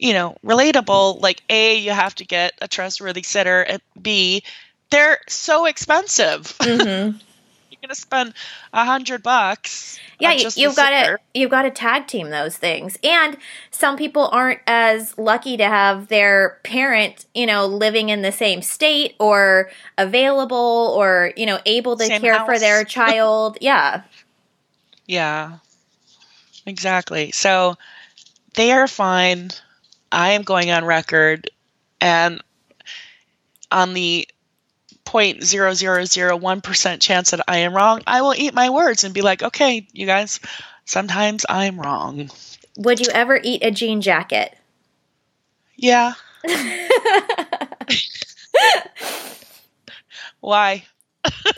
you 0.00 0.14
know, 0.14 0.36
relatable, 0.44 1.20
like 1.20 1.42
A, 1.50 1.76
you 1.76 1.92
have 1.92 2.14
to 2.16 2.24
get 2.24 2.54
a 2.62 2.66
trustworthy 2.66 3.22
sitter, 3.22 3.62
and 3.62 3.82
B, 4.00 4.42
they're 4.90 5.18
so 5.28 5.66
expensive. 5.66 6.56
Mm-hmm. 6.58 7.18
you're 7.70 7.78
gonna 7.82 7.94
spend 7.94 8.32
a 8.72 8.84
hundred 8.84 9.22
bucks. 9.22 10.00
Yeah, 10.18 10.32
you, 10.32 10.48
you've 10.56 10.74
got 10.74 10.90
to 10.90 11.18
you've 11.34 11.50
got 11.50 11.62
to 11.62 11.70
tag 11.70 12.06
team 12.06 12.30
those 12.30 12.56
things, 12.56 12.98
and 13.04 13.36
some 13.70 13.98
people 13.98 14.28
aren't 14.32 14.60
as 14.66 15.16
lucky 15.18 15.58
to 15.58 15.64
have 15.64 16.08
their 16.08 16.58
parent, 16.64 17.26
you 17.34 17.46
know, 17.46 17.66
living 17.66 18.08
in 18.08 18.22
the 18.22 18.32
same 18.32 18.62
state 18.62 19.14
or 19.20 19.70
available 19.98 20.94
or 20.96 21.32
you 21.36 21.44
know 21.44 21.60
able 21.66 21.96
to 21.96 22.06
same 22.06 22.22
care 22.22 22.38
house. 22.38 22.46
for 22.46 22.58
their 22.58 22.84
child. 22.86 23.58
yeah. 23.60 24.02
Yeah. 25.06 25.58
Exactly. 26.66 27.32
So 27.32 27.76
they 28.54 28.72
are 28.72 28.86
fine. 28.86 29.50
I 30.12 30.30
am 30.32 30.42
going 30.42 30.70
on 30.70 30.84
record 30.84 31.50
and 32.00 32.42
on 33.70 33.94
the 33.94 34.26
0.0001% 35.04 37.00
chance 37.00 37.30
that 37.30 37.44
I 37.48 37.58
am 37.58 37.74
wrong, 37.74 38.02
I 38.06 38.22
will 38.22 38.34
eat 38.34 38.54
my 38.54 38.70
words 38.70 39.04
and 39.04 39.12
be 39.12 39.22
like, 39.22 39.42
okay, 39.42 39.86
you 39.92 40.06
guys, 40.06 40.40
sometimes 40.84 41.44
I'm 41.48 41.80
wrong. 41.80 42.30
Would 42.76 43.00
you 43.00 43.06
ever 43.12 43.40
eat 43.42 43.64
a 43.64 43.70
jean 43.70 44.00
jacket? 44.00 44.56
Yeah. 45.76 46.14
Why? 50.40 50.84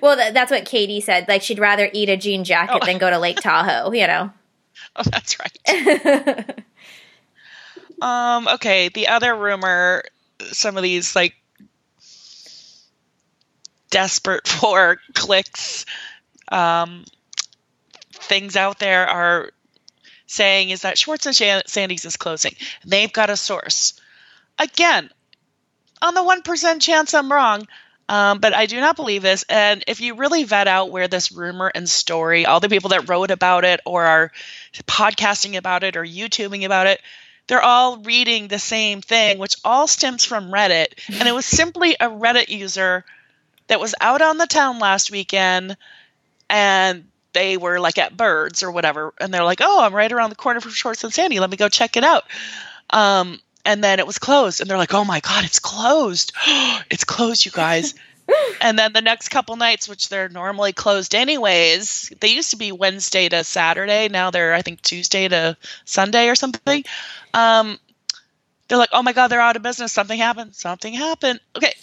well, 0.00 0.16
th- 0.16 0.34
that's 0.34 0.50
what 0.50 0.64
Katie 0.66 1.00
said. 1.00 1.28
Like, 1.28 1.42
she'd 1.42 1.58
rather 1.58 1.88
eat 1.92 2.08
a 2.08 2.16
jean 2.16 2.44
jacket 2.44 2.80
oh. 2.82 2.86
than 2.86 2.98
go 2.98 3.10
to 3.10 3.18
Lake 3.18 3.40
Tahoe, 3.40 3.92
you 3.92 4.06
know? 4.06 4.32
Oh, 4.98 5.02
that's 5.10 5.36
right. 5.38 6.64
Um, 8.02 8.48
okay, 8.48 8.88
the 8.88 9.08
other 9.08 9.34
rumor, 9.34 10.02
some 10.40 10.76
of 10.76 10.82
these, 10.82 11.16
like, 11.16 11.34
desperate 13.90 14.46
for 14.48 14.98
clicks 15.14 15.86
um, 16.48 17.04
things 18.12 18.56
out 18.56 18.78
there 18.78 19.06
are 19.06 19.50
saying 20.26 20.70
is 20.70 20.82
that 20.82 20.98
Schwartz 20.98 21.26
and 21.26 21.62
Sandy's 21.66 22.04
is 22.04 22.16
closing. 22.16 22.54
They've 22.84 23.12
got 23.12 23.30
a 23.30 23.36
source. 23.36 24.00
Again, 24.58 25.10
on 26.02 26.14
the 26.14 26.20
1% 26.20 26.80
chance 26.80 27.14
I'm 27.14 27.32
wrong, 27.32 27.66
um, 28.08 28.38
but 28.38 28.54
I 28.54 28.66
do 28.66 28.80
not 28.80 28.96
believe 28.96 29.22
this. 29.22 29.44
And 29.48 29.82
if 29.86 30.00
you 30.00 30.14
really 30.14 30.44
vet 30.44 30.68
out 30.68 30.90
where 30.90 31.08
this 31.08 31.32
rumor 31.32 31.70
and 31.74 31.88
story, 31.88 32.46
all 32.46 32.60
the 32.60 32.68
people 32.68 32.90
that 32.90 33.08
wrote 33.08 33.30
about 33.30 33.64
it 33.64 33.80
or 33.84 34.04
are 34.04 34.32
podcasting 34.86 35.56
about 35.56 35.82
it 35.82 35.96
or 35.96 36.04
YouTubing 36.04 36.64
about 36.64 36.86
it, 36.86 37.00
they're 37.46 37.62
all 37.62 37.98
reading 37.98 38.48
the 38.48 38.58
same 38.58 39.00
thing, 39.00 39.38
which 39.38 39.56
all 39.64 39.86
stems 39.86 40.24
from 40.24 40.50
Reddit. 40.50 40.88
And 41.18 41.28
it 41.28 41.34
was 41.34 41.46
simply 41.46 41.94
a 41.94 42.08
Reddit 42.08 42.48
user 42.48 43.04
that 43.68 43.80
was 43.80 43.94
out 44.00 44.22
on 44.22 44.38
the 44.38 44.46
town 44.46 44.78
last 44.78 45.10
weekend 45.10 45.76
and 46.48 47.06
they 47.32 47.56
were 47.56 47.78
like 47.80 47.98
at 47.98 48.16
birds 48.16 48.62
or 48.62 48.70
whatever. 48.70 49.12
And 49.20 49.32
they're 49.32 49.44
like 49.44 49.60
oh 49.62 49.82
i'm 49.82 49.94
right 49.94 50.10
around 50.10 50.30
the 50.30 50.36
corner 50.36 50.60
from 50.60 50.70
Schwartz 50.70 51.04
and 51.04 51.12
Sandy. 51.12 51.40
Let 51.40 51.50
me 51.50 51.56
go 51.56 51.68
check 51.68 51.96
it 51.96 52.04
out. 52.04 52.24
Um, 52.90 53.40
and 53.64 53.82
then 53.82 53.98
it 53.98 54.06
was 54.06 54.18
closed. 54.18 54.60
And 54.60 54.70
they're 54.70 54.78
like 54.78 54.94
oh 54.94 55.04
my 55.04 55.20
god 55.20 55.44
it's 55.44 55.58
closed. 55.58 56.32
It's 56.90 57.04
closed 57.04 57.44
you 57.44 57.50
guys 57.50 57.94
and 58.60 58.78
then 58.78 58.92
the 58.92 59.00
next 59.00 59.28
couple 59.28 59.56
nights 59.56 59.88
which 59.88 60.08
they're 60.08 60.28
normally 60.28 60.72
closed 60.72 61.14
anyways 61.14 62.12
they 62.20 62.28
used 62.28 62.50
to 62.50 62.56
be 62.56 62.72
wednesday 62.72 63.28
to 63.28 63.44
saturday 63.44 64.08
now 64.08 64.30
they're 64.30 64.54
i 64.54 64.62
think 64.62 64.80
tuesday 64.82 65.28
to 65.28 65.56
sunday 65.84 66.28
or 66.28 66.34
something 66.34 66.84
um, 67.34 67.78
they're 68.68 68.78
like 68.78 68.90
oh 68.92 69.02
my 69.02 69.12
god 69.12 69.28
they're 69.28 69.40
out 69.40 69.56
of 69.56 69.62
business 69.62 69.92
something 69.92 70.18
happened 70.18 70.54
something 70.54 70.94
happened 70.94 71.40
okay 71.54 71.74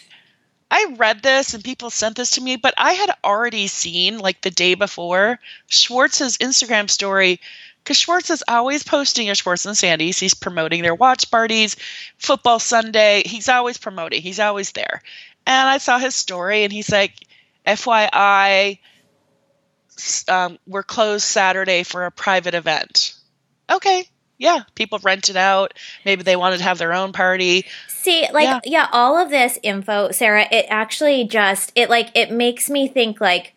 I 0.76 0.96
read 0.98 1.22
this 1.22 1.54
and 1.54 1.64
people 1.64 1.92
sent 1.92 2.16
this 2.16 2.32
to 2.32 2.42
me, 2.42 2.56
but 2.56 2.74
I 2.78 2.94
had 2.94 3.12
already 3.24 3.68
seen 3.68 4.18
like 4.18 4.42
the 4.42 4.50
day 4.50 4.74
before 4.74 5.40
Schwartz's 5.68 6.40
Instagram 6.40 6.90
story 6.90 7.40
because 7.84 7.98
Schwartz 7.98 8.32
is 8.32 8.44
always 8.48 8.84
posting 8.84 9.30
a 9.30 9.36
Schwartz 9.36 9.68
and 9.68 9.78
Sandy's. 9.78 10.18
He's 10.18 10.34
promoting 10.34 10.82
their 10.82 10.96
watch 10.96 11.30
parties, 11.30 11.76
football 12.18 12.58
Sunday. 12.58 13.22
He's 13.24 13.50
always 13.50 13.78
promoting. 13.78 14.24
He's 14.24 14.40
always 14.40 14.72
there. 14.72 15.04
And 15.46 15.70
I 15.70 15.78
saw 15.78 15.98
his 15.98 16.16
story, 16.16 16.64
and 16.64 16.72
he's 16.72 16.92
like, 16.92 17.14
"FYI, 17.66 18.80
um, 20.28 20.58
we're 20.66 20.84
closed 20.84 21.26
Saturday 21.26 21.84
for 21.84 22.06
a 22.06 22.12
private 22.12 22.54
event." 22.54 23.16
Okay, 23.70 24.08
yeah, 24.38 24.64
people 24.76 25.00
rent 25.04 25.30
it 25.30 25.36
out. 25.36 25.74
Maybe 26.06 26.24
they 26.24 26.36
wanted 26.36 26.58
to 26.58 26.64
have 26.64 26.78
their 26.78 26.94
own 26.94 27.14
party. 27.14 27.66
See, 27.88 28.28
like 28.34 28.44
yeah. 28.44 28.60
yeah, 28.66 28.88
all 28.92 29.18
of 29.18 29.30
this 29.30 29.58
info, 29.64 30.12
Sarah, 30.12 30.48
it 30.52 30.66
actually 30.70 31.26
just 31.26 31.72
it 31.76 31.90
like 31.90 32.10
it 32.16 32.32
makes 32.32 32.70
me 32.70 32.88
think 32.88 33.22
like 33.22 33.56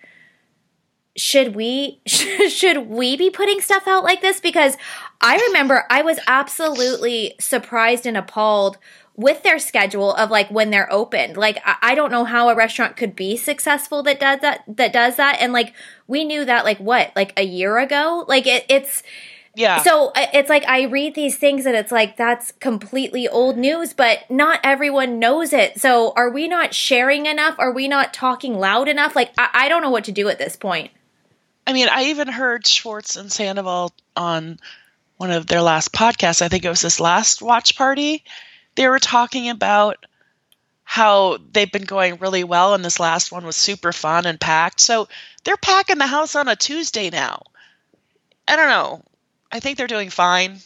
should 1.16 1.57
we 1.57 2.00
should 2.07 2.88
we 2.88 3.16
be 3.16 3.31
putting 3.31 3.61
stuff 3.61 3.88
out 3.88 4.05
like 4.05 4.21
this 4.21 4.40
because 4.40 4.76
I 5.21 5.37
remember 5.49 5.85
I 5.90 6.02
was 6.02 6.21
absolutely 6.26 7.35
surprised 7.40 8.07
and 8.07 8.16
appalled 8.16 8.78
with 9.17 9.43
their 9.43 9.59
schedule 9.59 10.15
of 10.15 10.31
like 10.31 10.51
when 10.51 10.71
they're 10.71 10.93
open. 10.93 11.35
Like 11.35 11.59
I, 11.65 11.95
don't 11.95 12.13
know 12.13 12.25
how 12.25 12.51
a 12.51 12.55
restaurant 12.55 12.97
could 12.97 13.17
be 13.17 13.37
successful 13.37 14.03
that 14.03 14.21
does 14.21 14.41
that 14.41 14.63
that 14.69 14.93
does 14.93 15.17
that 15.17 15.39
and 15.41 15.53
like 15.55 15.73
we 16.07 16.25
knew 16.25 16.45
that 16.45 16.65
like 16.65 16.79
what 16.79 17.13
like 17.17 17.33
a 17.39 17.43
year 17.43 17.79
ago. 17.79 18.25
Like 18.29 18.47
it, 18.47 18.67
it's 18.69 19.03
yeah. 19.55 19.83
So 19.83 20.13
it's 20.15 20.51
like 20.51 20.69
I 20.69 20.83
read 20.83 21.15
these 21.15 21.39
things 21.39 21.65
and 21.65 21.75
it's 21.75 21.91
like 21.91 22.19
that's 22.19 22.53
completely 22.53 23.27
old 23.27 23.57
news, 23.57 23.95
but 23.95 24.31
not 24.31 24.61
everyone 24.63 25.19
knows 25.19 25.55
it. 25.55 25.81
So 25.81 26.13
are 26.15 26.31
we 26.31 26.47
not 26.47 26.75
sharing 26.75 27.25
enough? 27.25 27.55
Are 27.59 27.73
we 27.73 27.89
not 27.89 28.13
talking 28.13 28.59
loud 28.59 28.87
enough? 28.87 29.17
Like 29.17 29.33
I, 29.39 29.49
I 29.55 29.69
don't 29.71 29.81
know 29.81 29.91
what 29.91 30.05
to 30.05 30.13
do 30.13 30.29
at 30.29 30.39
this 30.39 30.57
point. 30.57 30.91
I 31.67 31.73
mean, 31.73 31.89
I 31.91 32.05
even 32.05 32.29
heard 32.29 32.67
Schwartz 32.67 33.17
and 33.17 33.33
Sandoval 33.33 33.93
on 34.15 34.61
one 35.17 35.31
of 35.31 35.47
their 35.47 35.63
last 35.63 35.91
podcasts. 35.93 36.43
I 36.43 36.49
think 36.49 36.67
it 36.67 36.69
was 36.69 36.83
this 36.83 37.01
last 37.01 37.41
watch 37.41 37.77
party. 37.79 38.23
They 38.76 38.88
were 38.88 38.99
talking 38.99 39.49
about 39.49 40.06
how 40.85 41.38
they've 41.52 41.73
been 41.73 41.85
going 41.85 42.16
really 42.16 42.45
well, 42.45 42.75
and 42.75 42.85
this 42.85 43.00
last 43.00 43.33
one 43.33 43.45
was 43.45 43.56
super 43.56 43.92
fun 43.92 44.25
and 44.25 44.40
packed. 44.40 44.80
So 44.80 45.09
they're 45.45 45.56
packing 45.56 45.99
the 45.99 46.06
house 46.06 46.37
on 46.37 46.47
a 46.47 46.54
Tuesday 46.54 47.11
now. 47.11 47.42
I 48.47 48.54
don't 48.54 48.68
know. 48.68 49.02
I 49.50 49.59
think 49.59 49.76
they're 49.76 49.88
doing 49.88 50.11
fine. 50.11 50.59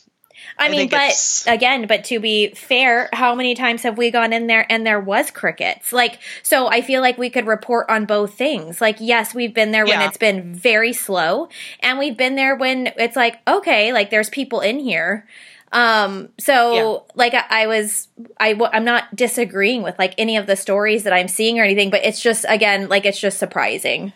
I, 0.58 0.66
I 0.66 0.70
mean, 0.70 0.88
but 0.88 1.44
again, 1.46 1.86
but 1.86 2.04
to 2.04 2.20
be 2.20 2.50
fair, 2.54 3.08
how 3.12 3.34
many 3.34 3.54
times 3.54 3.82
have 3.82 3.96
we 3.96 4.10
gone 4.10 4.32
in 4.32 4.46
there 4.46 4.66
and 4.70 4.86
there 4.86 5.00
was 5.00 5.30
crickets? 5.30 5.92
Like, 5.92 6.18
so 6.42 6.66
I 6.68 6.82
feel 6.82 7.00
like 7.00 7.18
we 7.18 7.30
could 7.30 7.46
report 7.46 7.88
on 7.88 8.04
both 8.04 8.34
things. 8.34 8.80
Like, 8.80 8.96
yes, 9.00 9.34
we've 9.34 9.54
been 9.54 9.70
there 9.70 9.84
when 9.84 10.00
yeah. 10.00 10.08
it's 10.08 10.16
been 10.16 10.54
very 10.54 10.92
slow, 10.92 11.48
and 11.80 11.98
we've 11.98 12.16
been 12.16 12.36
there 12.36 12.56
when 12.56 12.92
it's 12.96 13.16
like, 13.16 13.40
okay, 13.48 13.92
like 13.92 14.10
there's 14.10 14.30
people 14.30 14.60
in 14.60 14.80
here. 14.80 15.26
Um, 15.72 16.30
so 16.38 16.74
yeah. 16.74 17.12
like 17.14 17.34
I, 17.34 17.44
I 17.48 17.66
was, 17.66 18.08
I, 18.38 18.58
I'm 18.72 18.84
not 18.84 19.14
disagreeing 19.14 19.82
with 19.82 19.98
like 19.98 20.14
any 20.18 20.36
of 20.36 20.46
the 20.46 20.56
stories 20.56 21.04
that 21.04 21.12
I'm 21.12 21.28
seeing 21.28 21.60
or 21.60 21.64
anything, 21.64 21.90
but 21.90 22.04
it's 22.04 22.20
just, 22.20 22.44
again, 22.48 22.88
like 22.88 23.04
it's 23.04 23.20
just 23.20 23.38
surprising. 23.38 24.12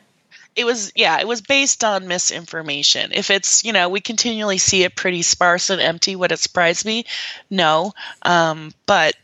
It 0.57 0.65
was 0.65 0.93
yeah 0.95 1.19
it 1.19 1.27
was 1.27 1.41
based 1.41 1.83
on 1.83 2.07
misinformation. 2.07 3.11
If 3.13 3.31
it's 3.31 3.65
you 3.65 3.73
know 3.73 3.89
we 3.89 4.01
continually 4.01 4.59
see 4.59 4.85
it 4.85 4.95
pretty 4.95 5.23
sparse 5.23 5.69
and 5.69 5.81
empty 5.81 6.15
would 6.15 6.31
it 6.31 6.39
surprise 6.39 6.85
me? 6.85 7.07
No. 7.51 7.93
Um, 8.23 8.73
but 8.87 9.17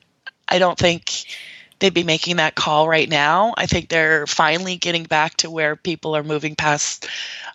i 0.50 0.58
don't 0.58 0.76
think 0.76 1.24
they'd 1.80 1.94
be 1.94 2.04
making 2.04 2.36
that 2.36 2.54
call 2.54 2.88
right 2.88 3.08
now 3.08 3.54
i 3.56 3.66
think 3.66 3.88
they're 3.88 4.26
finally 4.26 4.76
getting 4.76 5.04
back 5.04 5.36
to 5.36 5.50
where 5.50 5.76
people 5.76 6.16
are 6.16 6.22
moving 6.22 6.54
past 6.54 7.08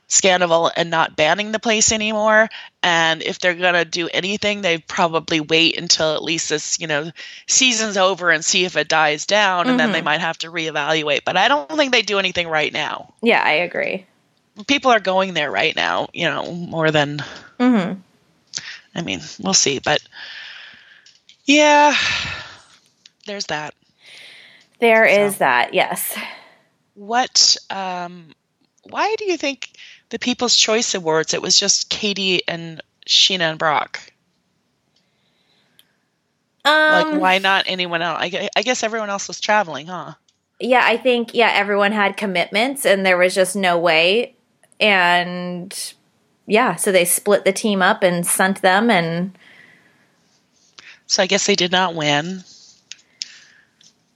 Scandoval 0.07 0.71
and 0.75 0.89
not 0.89 1.15
banning 1.15 1.51
the 1.51 1.59
place 1.59 1.91
anymore. 1.91 2.47
And 2.83 3.23
if 3.23 3.39
they're 3.39 3.55
gonna 3.55 3.85
do 3.85 4.07
anything, 4.07 4.61
they 4.61 4.77
probably 4.77 5.39
wait 5.39 5.79
until 5.79 6.13
at 6.13 6.23
least 6.23 6.49
this, 6.49 6.79
you 6.79 6.87
know, 6.87 7.11
season's 7.47 7.97
over 7.97 8.29
and 8.29 8.45
see 8.45 8.65
if 8.65 8.77
it 8.77 8.87
dies 8.87 9.25
down, 9.25 9.61
and 9.61 9.69
mm-hmm. 9.69 9.77
then 9.77 9.91
they 9.91 9.99
mm-hmm. 9.99 10.05
might 10.05 10.21
have 10.21 10.37
to 10.39 10.51
reevaluate. 10.51 11.21
But 11.25 11.37
I 11.37 11.47
don't 11.47 11.71
think 11.71 11.91
they 11.91 12.03
do 12.03 12.19
anything 12.19 12.47
right 12.47 12.71
now. 12.71 13.13
Yeah, 13.21 13.41
I 13.43 13.51
agree. 13.51 14.05
People 14.67 14.91
are 14.91 14.99
going 14.99 15.33
there 15.33 15.51
right 15.51 15.75
now, 15.75 16.07
you 16.13 16.25
know, 16.25 16.51
more 16.53 16.91
than. 16.91 17.23
Mm-hmm. 17.59 17.99
I 18.97 19.01
mean, 19.01 19.19
we'll 19.41 19.53
see, 19.53 19.79
but 19.79 20.01
yeah, 21.45 21.93
there's 23.25 23.47
that. 23.47 23.73
There 24.79 25.07
so. 25.07 25.25
is 25.25 25.37
that, 25.37 25.73
yes. 25.73 26.17
What 26.95 27.57
um, 27.69 28.31
why 28.89 29.15
do 29.17 29.25
you 29.25 29.37
think 29.37 29.71
the 30.09 30.19
People's 30.19 30.55
Choice 30.55 30.93
Awards 30.95 31.33
it 31.33 31.41
was 31.41 31.59
just 31.59 31.89
Katie 31.89 32.41
and 32.47 32.81
Scheana 33.07 33.51
and 33.51 33.59
Brock? 33.59 33.99
Um, 36.63 37.11
like, 37.11 37.21
why 37.21 37.37
not 37.37 37.65
anyone 37.67 38.01
else? 38.01 38.17
I, 38.19 38.49
I 38.55 38.61
guess 38.63 38.81
everyone 38.81 39.09
else 39.09 39.27
was 39.27 39.39
traveling, 39.39 39.87
huh? 39.87 40.13
Yeah, 40.59 40.81
I 40.83 40.97
think 40.97 41.33
yeah, 41.33 41.51
everyone 41.53 41.91
had 41.91 42.17
commitments, 42.17 42.85
and 42.85 43.05
there 43.05 43.17
was 43.17 43.35
just 43.35 43.55
no 43.55 43.77
way. 43.77 44.35
And 44.79 45.93
yeah, 46.47 46.75
so 46.75 46.91
they 46.91 47.05
split 47.05 47.45
the 47.45 47.53
team 47.53 47.81
up 47.81 48.03
and 48.03 48.25
sent 48.25 48.61
them, 48.61 48.89
and 48.89 49.37
so 51.07 51.21
I 51.21 51.27
guess 51.27 51.45
they 51.45 51.55
did 51.55 51.71
not 51.71 51.93
win. 51.93 52.43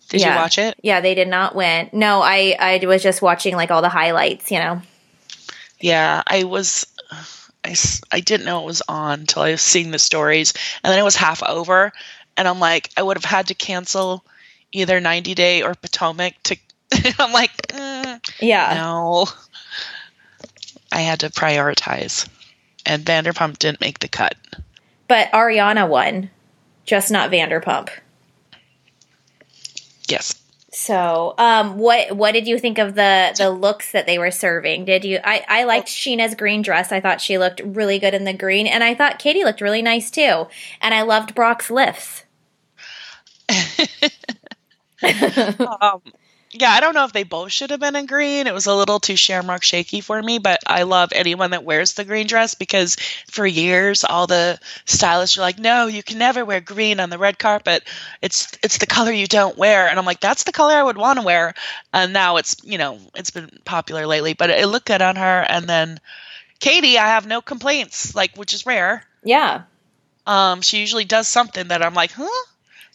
Did 0.10 0.22
Yeah. 0.22 0.34
you 0.36 0.42
watch 0.42 0.58
it? 0.58 0.78
Yeah, 0.82 1.02
they 1.02 1.16
did 1.16 1.28
not 1.28 1.56
win. 1.56 1.90
No, 1.94 2.22
I 2.22 2.56
I 2.60 2.86
was 2.86 3.02
just 3.04 3.22
watching 3.22 3.56
like 3.56 3.72
all 3.72 3.82
the 3.82 3.90
highlights, 3.90 4.52
you 4.52 4.60
know. 4.60 4.82
Yeah, 5.80 6.24
I 6.28 6.44
was. 6.44 6.86
I, 7.64 7.76
I 8.12 8.20
didn't 8.22 8.46
know 8.46 8.62
it 8.62 8.66
was 8.66 8.82
on 8.88 9.22
until 9.22 9.42
I 9.44 9.52
was 9.52 9.62
seeing 9.62 9.92
the 9.92 10.00
stories, 10.00 10.54
and 10.84 10.92
then 10.92 11.00
it 11.00 11.04
was 11.04 11.16
half 11.16 11.44
over, 11.44 11.92
and 12.38 12.48
I'm 12.48 12.60
like, 12.60 12.90
I 12.98 13.04
would 13.04 13.18
have 13.18 13.26
had 13.26 13.48
to 13.48 13.54
cancel 13.54 14.24
either 14.72 15.00
90 15.02 15.34
Day 15.36 15.62
or 15.62 15.76
Potomac 15.76 16.34
to. 16.44 16.58
I'm 17.20 17.32
like, 17.34 17.52
mm, 17.68 18.20
Yeah. 18.40 18.74
no. 18.76 19.28
I 20.92 21.02
had 21.02 21.20
to 21.20 21.30
prioritize, 21.30 22.28
and 22.86 23.04
Vanderpump 23.06 23.60
didn't 23.60 23.82
make 23.82 24.00
the 24.00 24.08
cut. 24.08 24.36
But 25.08 25.32
Ariana 25.32 25.88
won, 25.88 26.30
just 26.86 27.12
not 27.12 27.30
Vanderpump. 27.30 27.90
Yes, 30.10 30.34
So, 30.72 31.34
um, 31.40 31.78
what 31.80 32.16
what 32.16 32.34
did 32.34 32.48
you 32.48 32.60
think 32.60 32.78
of 32.78 32.94
the 32.96 33.34
the 33.38 33.50
looks 33.50 33.92
that 33.92 34.06
they 34.06 34.20
were 34.20 34.30
serving? 34.32 34.86
Did 34.86 35.04
you? 35.04 35.20
I 35.24 35.44
I 35.48 35.64
liked 35.64 35.88
Scheana's 35.88 36.36
green 36.36 36.62
dress. 36.62 36.92
I 36.92 37.00
thought 37.00 37.22
she 37.22 37.38
looked 37.40 37.62
really 37.64 37.98
good 38.00 38.14
in 38.14 38.24
the 38.24 38.34
green, 38.34 38.68
and 38.68 38.84
I 38.84 38.94
thought 38.94 39.20
Katie 39.20 39.44
looked 39.44 39.62
really 39.62 39.82
nice 39.82 40.12
too. 40.12 40.48
And 40.82 40.94
I 40.94 41.02
loved 41.02 41.34
Brock's 41.36 41.72
lifts. 41.72 42.24
um, 45.82 46.02
yeah, 46.52 46.72
I 46.72 46.80
don't 46.80 46.96
know 46.96 47.06
if 47.06 47.14
they 47.14 47.24
both 47.24 47.52
should 47.52 47.70
have 47.70 47.80
been 47.80 47.96
in 47.96 48.08
green. 48.08 48.48
It 48.48 48.54
was 48.54 48.66
a 48.66 48.74
little 48.76 49.00
too 49.00 49.16
shamrock 49.16 49.64
shaky 49.64 50.02
for 50.02 50.22
me, 50.22 50.40
but 50.40 50.60
I 50.66 50.84
love 50.84 51.12
anyone 51.14 51.52
that 51.52 51.64
wears 51.64 51.94
the 51.94 52.06
green 52.06 52.26
dress 52.26 52.56
because 52.56 52.96
for 53.30 53.46
years 53.46 54.04
all 54.04 54.26
the 54.26 54.60
stylists 54.86 55.38
are 55.38 55.42
like, 55.42 55.60
"No, 55.60 55.86
you 55.88 56.02
can 56.02 56.18
never 56.18 56.44
wear 56.44 56.60
green 56.60 57.00
on 57.00 57.10
the 57.12 57.20
red 57.20 57.38
carpet. 57.38 57.84
It's 58.22 58.48
it's 58.64 58.80
the 58.80 58.88
color 58.88 59.12
you 59.12 59.28
don't 59.28 59.58
wear." 59.58 59.88
And 59.88 60.00
I'm 60.00 60.06
like, 60.06 60.22
"That's 60.22 60.44
the 60.44 60.52
color 60.52 60.74
I 60.74 60.84
would 60.84 60.98
want 60.98 61.20
to 61.20 61.26
wear." 61.26 61.54
And 61.94 62.14
now 62.14 62.38
it's 62.38 62.56
you 62.64 62.78
know 62.80 63.00
it's 63.16 63.32
been 63.32 63.50
popular 63.66 64.08
lately, 64.08 64.34
but 64.34 64.50
it 64.50 64.68
looked 64.68 64.88
good 64.88 65.02
on 65.04 65.18
her. 65.18 65.42
And 65.48 65.68
then 65.68 66.00
Katie, 66.60 66.98
I 67.00 67.08
have 67.10 67.28
no 67.28 67.42
complaints, 67.42 68.16
like 68.16 68.36
which 68.38 68.54
is 68.54 68.66
rare. 68.66 69.06
Yeah, 69.24 69.64
Um, 70.26 70.62
she 70.62 70.80
usually 70.80 71.06
does 71.06 71.28
something 71.28 71.70
that 71.70 71.84
I'm 71.84 71.94
like, 71.94 72.12
huh? 72.12 72.28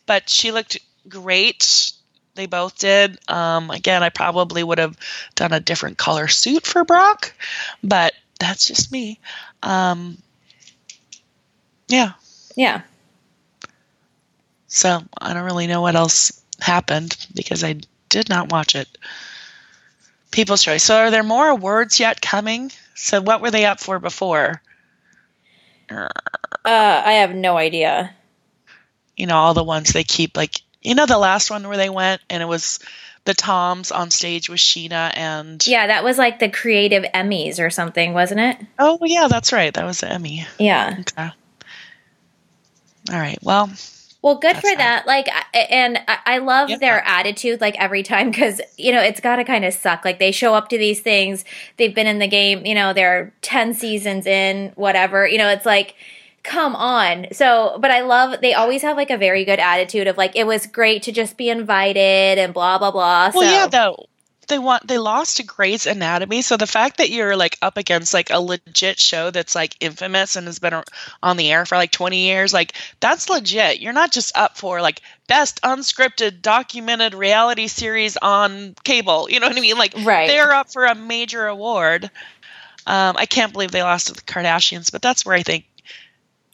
But 0.06 0.28
she 0.30 0.52
looked 0.52 0.78
great. 1.08 1.92
They 2.34 2.46
both 2.46 2.78
did. 2.78 3.18
Um, 3.28 3.70
again, 3.70 4.02
I 4.02 4.08
probably 4.08 4.62
would 4.62 4.78
have 4.78 4.96
done 5.34 5.52
a 5.52 5.60
different 5.60 5.98
color 5.98 6.28
suit 6.28 6.66
for 6.66 6.84
Brock, 6.84 7.32
but 7.82 8.12
that's 8.40 8.66
just 8.66 8.90
me. 8.90 9.20
Um, 9.62 10.18
yeah. 11.88 12.12
yeah. 12.56 12.82
So 14.66 15.02
I 15.20 15.32
don't 15.34 15.44
really 15.44 15.68
know 15.68 15.80
what 15.82 15.94
else 15.94 16.42
happened 16.60 17.16
because 17.34 17.62
I 17.62 17.76
did 18.08 18.28
not 18.28 18.50
watch 18.50 18.74
it. 18.74 18.88
People's 20.32 20.62
Choice. 20.62 20.82
So 20.82 20.96
are 20.96 21.10
there 21.12 21.22
more 21.22 21.48
awards 21.48 22.00
yet 22.00 22.20
coming? 22.20 22.72
So 22.96 23.20
what 23.20 23.40
were 23.40 23.52
they 23.52 23.66
up 23.66 23.78
for 23.78 24.00
before? 24.00 24.60
Uh, 25.88 26.08
I 26.64 27.12
have 27.20 27.34
no 27.34 27.56
idea. 27.56 28.14
you 29.16 29.26
know, 29.26 29.36
all 29.36 29.54
the 29.54 29.62
ones 29.62 29.92
they 29.92 30.04
keep 30.04 30.36
like 30.36 30.60
you 30.84 30.94
know 30.94 31.06
the 31.06 31.18
last 31.18 31.50
one 31.50 31.66
where 31.66 31.76
they 31.76 31.90
went 31.90 32.20
and 32.30 32.42
it 32.42 32.46
was 32.46 32.78
the 33.24 33.34
Toms 33.34 33.90
on 33.90 34.10
stage 34.10 34.50
with 34.50 34.60
Scheana 34.60 35.10
and 35.16 35.66
Yeah, 35.66 35.86
that 35.86 36.04
was 36.04 36.18
like 36.18 36.38
the 36.40 36.50
creative 36.50 37.04
Emmys 37.14 37.58
or 37.58 37.70
something, 37.70 38.12
wasn't 38.12 38.40
it? 38.40 38.58
Oh 38.78 38.98
yeah, 39.02 39.28
that's 39.28 39.52
right. 39.52 39.72
That 39.72 39.84
was 39.86 40.00
the 40.00 40.12
Emmy. 40.12 40.46
Yeah. 40.58 40.96
Okay. 41.00 41.30
All 43.12 43.18
right. 43.18 43.38
Well, 43.42 43.70
Well, 44.22 44.36
good 44.36 44.56
for 44.56 44.74
that. 44.74 45.06
Like, 45.06 45.28
and 45.54 45.98
I- 46.08 46.18
I 46.24 46.38
love 46.38 46.70
Yeah. 46.70 46.78
their 46.78 47.06
attitude, 47.06 47.60
like 47.60 47.76
every 47.78 48.02
time, 48.02 48.30
because 48.30 48.60
you 48.78 48.90
know 48.92 49.02
it's 49.02 49.20
got 49.20 49.36
to 49.36 49.44
kind 49.44 49.64
of 49.66 49.74
suck. 49.74 50.02
Like 50.04 50.18
they 50.18 50.32
show 50.32 50.54
up 50.54 50.68
to 50.70 50.78
these 50.78 51.00
things, 51.00 51.44
they've 51.76 51.94
been 51.94 52.06
in 52.06 52.18
the 52.20 52.26
game, 52.28 52.64
you 52.64 52.74
know, 52.74 52.94
they're 52.94 53.32
ten 53.42 53.74
seasons 53.74 54.26
in, 54.26 54.72
whatever. 54.76 55.26
You 55.26 55.36
know, 55.38 55.48
it's 55.50 55.66
like, 55.66 55.94
come 56.44 56.76
on. 56.76 57.26
So, 57.32 57.78
but 57.80 57.90
I 57.90 58.02
love 58.02 58.40
they 58.40 58.54
always 58.54 58.82
have 58.82 58.96
like 58.96 59.10
a 59.10 59.18
very 59.18 59.44
good 59.44 59.58
attitude 59.58 60.06
of 60.06 60.16
like 60.16 60.36
it 60.36 60.46
was 60.46 60.66
great 60.66 61.02
to 61.04 61.12
just 61.12 61.36
be 61.36 61.48
invited 61.48 62.38
and 62.38 62.54
blah 62.54 62.78
blah 62.78 62.92
blah. 62.92 63.32
well, 63.34 63.42
so, 63.48 63.50
yeah, 63.50 63.66
though 63.66 64.06
they 64.46 64.58
want 64.58 64.86
they 64.86 64.98
lost 64.98 65.38
to 65.38 65.42
Grey's 65.42 65.86
Anatomy, 65.86 66.42
so 66.42 66.56
the 66.56 66.66
fact 66.66 66.98
that 66.98 67.10
you're 67.10 67.34
like 67.34 67.58
up 67.62 67.76
against 67.76 68.14
like 68.14 68.30
a 68.30 68.40
legit 68.40 69.00
show 69.00 69.30
that's 69.30 69.54
like 69.54 69.74
infamous 69.80 70.36
and 70.36 70.46
has 70.46 70.58
been 70.58 70.82
on 71.22 71.36
the 71.36 71.50
air 71.50 71.64
for 71.66 71.76
like 71.76 71.90
20 71.90 72.18
years, 72.26 72.52
like 72.52 72.74
that's 73.00 73.28
legit. 73.30 73.80
You're 73.80 73.92
not 73.92 74.12
just 74.12 74.36
up 74.36 74.56
for 74.58 74.80
like 74.80 75.00
best 75.26 75.62
unscripted 75.62 76.42
documented 76.42 77.14
reality 77.14 77.66
series 77.68 78.16
on 78.18 78.74
cable. 78.84 79.28
You 79.30 79.40
know 79.40 79.48
what 79.48 79.56
I 79.56 79.60
mean? 79.60 79.78
Like 79.78 79.94
Right. 80.04 80.28
they're 80.28 80.52
up 80.52 80.70
for 80.70 80.84
a 80.84 80.94
major 80.94 81.46
award. 81.46 82.10
Um, 82.86 83.16
I 83.16 83.24
can't 83.24 83.52
believe 83.52 83.70
they 83.70 83.82
lost 83.82 84.08
to 84.08 84.12
the 84.12 84.20
Kardashians, 84.20 84.92
but 84.92 85.00
that's 85.00 85.24
where 85.24 85.34
I 85.34 85.42
think 85.42 85.64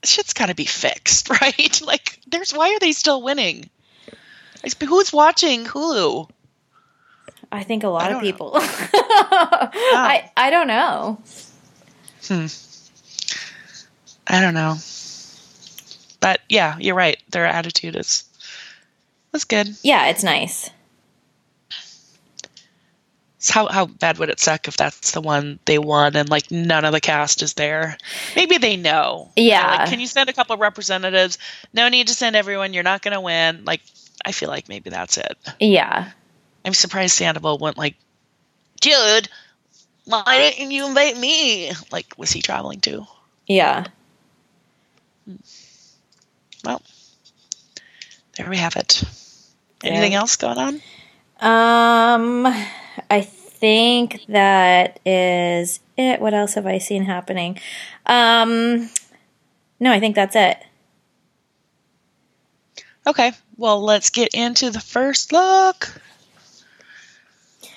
shit's 0.04 0.32
got 0.32 0.46
to 0.46 0.54
be 0.54 0.64
fixed, 0.64 1.28
right? 1.40 1.80
Like, 1.84 2.20
there's 2.26 2.52
why 2.52 2.74
are 2.74 2.78
they 2.78 2.92
still 2.92 3.22
winning? 3.22 3.68
Who's 4.86 5.12
watching 5.12 5.64
Hulu? 5.64 6.28
I 7.52 7.62
think 7.64 7.82
a 7.82 7.88
lot 7.88 8.12
of 8.12 8.20
people. 8.20 8.52
I 8.54 10.30
I 10.36 10.50
don't 10.50 10.68
know. 10.68 11.20
Hmm. 12.26 12.46
I 14.26 14.40
don't 14.40 14.54
know. 14.54 14.76
But 16.20 16.40
yeah, 16.48 16.76
you're 16.78 16.94
right. 16.94 17.16
Their 17.30 17.46
attitude 17.46 17.96
is 17.96 18.24
was 19.32 19.44
good. 19.44 19.68
Yeah, 19.82 20.06
it's 20.06 20.22
nice. 20.22 20.70
How 23.48 23.68
how 23.68 23.86
bad 23.86 24.18
would 24.18 24.28
it 24.28 24.38
suck 24.38 24.68
if 24.68 24.76
that's 24.76 25.12
the 25.12 25.20
one 25.22 25.58
they 25.64 25.78
won 25.78 26.14
and 26.14 26.28
like 26.28 26.50
none 26.50 26.84
of 26.84 26.92
the 26.92 27.00
cast 27.00 27.42
is 27.42 27.54
there? 27.54 27.96
Maybe 28.36 28.58
they 28.58 28.76
know. 28.76 29.30
Yeah. 29.34 29.76
Like, 29.78 29.88
can 29.88 30.00
you 30.00 30.06
send 30.06 30.28
a 30.28 30.32
couple 30.34 30.56
representatives? 30.58 31.38
No 31.72 31.88
need 31.88 32.08
to 32.08 32.14
send 32.14 32.36
everyone. 32.36 32.74
You're 32.74 32.82
not 32.82 33.00
going 33.02 33.14
to 33.14 33.20
win. 33.20 33.64
Like, 33.64 33.80
I 34.24 34.32
feel 34.32 34.50
like 34.50 34.68
maybe 34.68 34.90
that's 34.90 35.16
it. 35.16 35.38
Yeah. 35.58 36.10
I'm 36.66 36.74
surprised 36.74 37.14
Sandoval 37.14 37.56
went 37.58 37.78
like, 37.78 37.96
Jude, 38.82 39.28
why 40.04 40.50
didn't 40.50 40.70
you 40.70 40.86
invite 40.86 41.16
me? 41.16 41.72
Like, 41.90 42.12
was 42.18 42.30
he 42.30 42.42
traveling 42.42 42.80
too? 42.80 43.06
Yeah. 43.46 43.86
Well, 46.64 46.82
there 48.36 48.50
we 48.50 48.58
have 48.58 48.76
it. 48.76 49.02
Anything 49.82 50.12
Yeah. 50.12 50.18
else 50.18 50.36
going 50.36 50.58
on? 50.58 50.82
Um, 51.40 52.54
I 53.10 53.22
think 53.22 54.24
that 54.28 55.00
is 55.06 55.80
it. 55.96 56.20
What 56.20 56.34
else 56.34 56.54
have 56.54 56.66
I 56.66 56.78
seen 56.78 57.04
happening? 57.04 57.58
Um, 58.06 58.90
no, 59.78 59.92
I 59.92 60.00
think 60.00 60.14
that's 60.14 60.36
it. 60.36 60.58
Okay, 63.06 63.32
well, 63.56 63.82
let's 63.82 64.10
get 64.10 64.34
into 64.34 64.70
the 64.70 64.80
first 64.80 65.32
look. 65.32 66.00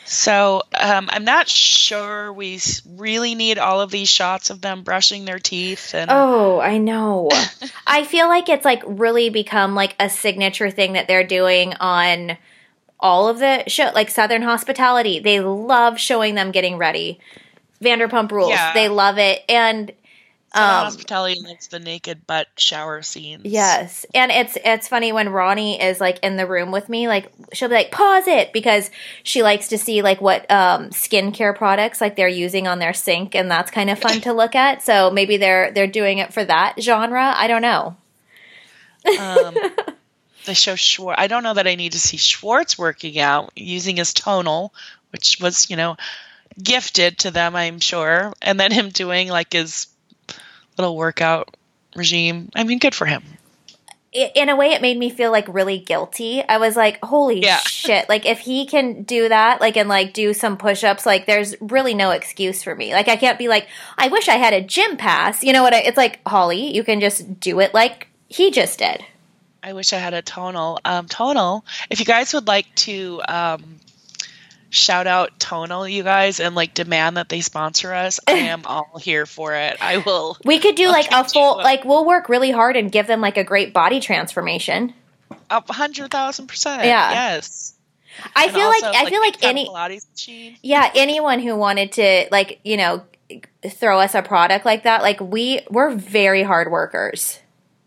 So, 0.06 0.62
um, 0.80 1.10
I'm 1.12 1.24
not 1.24 1.48
sure 1.48 2.32
we 2.32 2.60
really 2.88 3.36
need 3.36 3.58
all 3.58 3.82
of 3.82 3.90
these 3.90 4.10
shots 4.10 4.50
of 4.50 4.62
them 4.62 4.84
brushing 4.84 5.26
their 5.26 5.40
teeth 5.40 5.96
and 5.96 6.12
Oh, 6.12 6.60
I 6.60 6.78
know. 6.78 7.30
I 7.88 8.04
feel 8.04 8.28
like 8.28 8.48
it's 8.48 8.66
like 8.66 8.84
really 8.86 9.30
become 9.30 9.76
like 9.76 9.96
a 10.00 10.10
signature 10.10 10.70
thing 10.70 10.94
that 10.94 11.08
they're 11.08 11.26
doing 11.26 11.74
on 11.80 12.38
all 13.04 13.28
of 13.28 13.38
the 13.38 13.64
show, 13.68 13.92
like 13.94 14.10
Southern 14.10 14.42
Hospitality. 14.42 15.20
They 15.20 15.40
love 15.42 16.00
showing 16.00 16.34
them 16.34 16.50
getting 16.50 16.78
ready. 16.78 17.20
Vanderpump 17.84 18.32
Rules. 18.32 18.50
Yeah. 18.50 18.74
They 18.74 18.90
love 18.90 19.20
it, 19.20 19.44
and 19.48 19.92
Southern 20.56 20.70
um, 20.70 20.84
hospitality 20.86 21.40
likes 21.42 21.68
the 21.68 21.80
naked 21.80 22.28
butt 22.28 22.48
shower 22.58 23.02
scenes. 23.02 23.44
Yes. 23.44 24.06
And 24.14 24.32
it's 24.32 24.56
it's 24.64 24.88
funny 24.88 25.12
when 25.12 25.30
Ronnie 25.30 25.82
is 25.82 26.00
like 26.00 26.20
in 26.20 26.38
the 26.38 26.46
room 26.46 26.72
with 26.72 26.90
me, 26.90 27.08
like 27.08 27.32
she'll 27.54 27.70
be 27.70 27.76
like, 27.76 27.92
pause 27.92 28.28
it 28.28 28.54
because 28.54 28.92
she 29.24 29.42
likes 29.42 29.70
to 29.70 29.80
see 29.80 30.04
like 30.04 30.22
what 30.22 30.50
um 30.52 30.90
skincare 30.90 31.56
products 31.56 32.00
like 32.00 32.16
they're 32.16 32.28
using 32.28 32.68
on 32.68 32.78
their 32.78 32.94
sink 32.94 33.36
and 33.36 33.50
that's 33.50 33.72
kind 33.72 33.90
of 33.90 33.98
fun 33.98 34.22
to 34.22 34.34
look 34.34 34.54
at. 34.54 34.84
So 34.84 35.10
maybe 35.10 35.38
they're 35.38 35.72
they're 35.72 35.88
doing 35.88 36.20
it 36.20 36.32
for 36.32 36.46
that 36.46 36.76
genre. 36.80 37.34
I 37.36 37.48
don't 37.48 37.64
know. 37.64 37.98
Um, 39.20 39.56
they 40.46 40.54
show 40.54 40.76
Schwartz. 40.76 41.20
I 41.22 41.28
don't 41.28 41.44
know 41.44 41.54
that 41.54 41.68
I 41.68 41.76
need 41.76 41.94
to 41.94 42.00
see 42.00 42.18
Schwartz 42.18 42.78
working 42.78 43.20
out 43.20 43.52
using 43.56 43.98
his 43.98 44.14
tonal, 44.14 44.74
which 45.12 45.38
was, 45.42 45.70
you 45.70 45.76
know, 45.76 45.98
gifted 46.62 47.20
to 47.20 47.32
them, 47.32 47.56
I'm 47.56 47.80
sure. 47.80 48.34
And 48.42 48.60
then 48.60 48.72
him 48.72 48.90
doing 48.90 49.30
like 49.30 49.54
his 49.54 49.88
little 50.78 50.96
workout 50.96 51.56
regime. 51.96 52.50
I 52.56 52.64
mean, 52.64 52.80
good 52.80 52.96
for 52.96 53.06
him. 53.06 53.24
In 54.12 54.48
a 54.50 54.56
way 54.56 54.74
it 54.74 54.82
made 54.84 54.98
me 54.98 55.10
feel 55.10 55.32
like 55.32 55.52
really 55.52 55.80
guilty. 55.80 56.44
I 56.48 56.60
was 56.60 56.76
like, 56.76 57.04
holy 57.04 57.42
Yeah. 57.42 57.58
shit. 57.58 58.08
Like 58.08 58.28
if 58.28 58.40
he 58.40 58.68
can 58.68 59.02
do 59.02 59.28
that, 59.30 59.60
like 59.60 59.76
and 59.76 59.90
like 59.90 60.14
do 60.14 60.36
some 60.36 60.56
push-ups, 60.56 61.04
like 61.08 61.26
there's 61.26 61.56
really 61.60 61.96
no 61.96 62.12
excuse 62.12 62.62
for 62.62 62.76
me. 62.76 62.94
Like 62.94 63.08
I 63.08 63.16
can't 63.16 63.40
be 63.40 63.48
like, 63.48 63.68
I 63.98 64.10
wish 64.10 64.30
I 64.30 64.36
had 64.36 64.54
a 64.54 64.62
gym 64.62 64.98
pass. 64.98 65.44
You 65.44 65.52
know 65.52 65.64
what? 65.64 65.74
I, 65.74 65.80
it's 65.80 65.98
like, 65.98 66.20
Holly, 66.28 66.76
you 66.76 66.84
can 66.84 67.00
just 67.00 67.40
do 67.40 67.60
it 67.60 67.74
like 67.74 68.08
he 68.28 68.52
just 68.52 68.78
did. 68.78 69.04
I 69.64 69.74
wish 69.74 69.94
I 69.94 69.98
had 69.98 70.14
a 70.14 70.22
tonal. 70.22 70.80
Um, 70.84 71.08
tonal, 71.08 71.66
if 71.90 72.00
you 72.00 72.06
guys 72.06 72.34
would 72.34 72.48
like 72.48 72.74
to 72.76 73.22
um, 73.28 73.80
shout 74.70 75.08
out 75.08 75.40
tonal, 75.40 75.88
you 75.88 76.04
guys, 76.04 76.40
and 76.40 76.54
like 76.56 76.74
demand 76.74 77.18
that 77.18 77.30
they 77.30 77.42
sponsor 77.42 77.94
us, 77.94 78.20
I 78.28 78.34
am 78.34 78.64
all 78.66 79.00
here 79.00 79.26
for 79.26 79.56
it. 79.56 79.78
I 79.82 79.98
will. 79.98 80.38
We 80.44 80.60
could 80.60 80.76
do 80.76 80.86
I'll 80.88 80.92
like 80.92 81.12
a 81.12 81.24
full, 81.24 81.58
like 81.58 81.86
we'll 81.86 82.06
work 82.06 82.28
really 82.30 82.52
hard 82.52 82.76
and 82.76 82.92
give 82.92 83.08
them 83.08 83.22
like 83.22 83.38
a 83.38 83.44
great 83.44 83.74
body 83.74 84.00
transformation. 84.02 84.94
A 85.50 85.62
hundred 85.72 86.12
thousand 86.12 86.48
percent. 86.48 86.84
Yeah. 86.86 87.12
Yes. 87.12 87.74
I 88.36 88.44
And 88.46 88.54
feel 88.54 88.68
like 88.68 88.84
also, 88.84 89.00
I 89.00 89.10
feel 89.10 89.22
like 89.22 89.44
any 89.44 89.68
Pilates 89.68 90.10
machine. 90.12 90.58
yeah 90.62 90.92
anyone 90.94 91.40
who 91.40 91.56
wanted 91.56 91.94
to 91.94 92.28
like 92.32 92.60
you 92.64 92.78
know 92.78 93.04
throw 93.68 94.00
us 94.00 94.14
a 94.14 94.22
product 94.22 94.66
like 94.66 94.84
that 94.84 95.02
like 95.02 95.20
we 95.20 95.62
we're 95.70 95.92
very 95.96 96.44
hard 96.44 96.72
workers. 96.72 97.40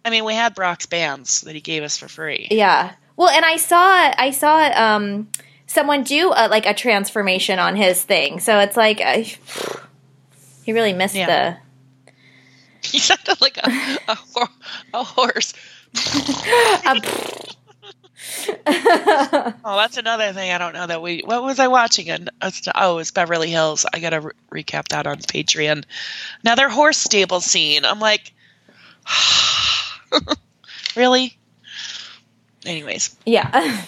I 0.07 0.11
mean, 0.11 0.25
we 0.25 0.35
had 0.35 0.55
Brock's 0.55 0.87
bands 0.87 1.40
that 1.40 1.57
he 1.57 1.61
gave 1.61 1.83
us 1.83 1.99
for 1.99 2.07
free. 2.07 2.47
Yeah. 2.53 2.92
Well, 3.16 3.29
and 3.29 3.45
I 3.45 3.57
saw 3.57 4.12
I 4.16 4.31
saw 4.31 4.59
um 4.73 5.29
someone 5.66 6.05
do 6.05 6.33
a, 6.35 6.47
like 6.49 6.64
a 6.64 6.75
transformation 6.75 7.59
on 7.59 7.75
his 7.75 8.05
thing, 8.05 8.38
so 8.38 8.61
it's 8.61 8.77
like 8.77 9.01
uh, 9.01 9.19
he 10.62 10.73
really 10.73 10.92
missed 10.92 11.16
Yeah. 11.16 11.57
He 12.83 13.01
sounded 13.01 13.40
like 13.40 13.57
a 13.57 13.69
a, 14.07 14.14
hor- 14.14 14.49
a 14.95 15.03
horse. 15.03 15.55
the. 15.92 17.55
Oh, 19.64 19.77
that's 19.77 19.97
another 19.97 20.33
thing 20.33 20.53
I 20.53 20.59
don't 20.59 20.73
know 20.75 20.87
that 20.87 21.03
we. 21.03 21.23
What 21.25 21.42
was 21.42 21.59
I 21.59 21.66
watching? 21.66 22.11
And 22.11 22.31
oh, 22.75 22.99
it's 22.99 23.11
Beverly 23.11 23.51
Hills. 23.51 23.85
I 23.92 23.99
gotta 23.99 24.21
re- 24.21 24.62
recap 24.62 24.88
that 24.88 25.07
on 25.09 25.19
Patreon. 25.19 25.85
Another 26.45 26.69
horse 26.69 26.97
stable 26.99 27.40
scene. 27.40 27.85
I'm 27.85 27.99
like, 28.01 28.33
really? 30.97 31.37
Anyways, 32.64 33.16
yeah. 33.25 33.85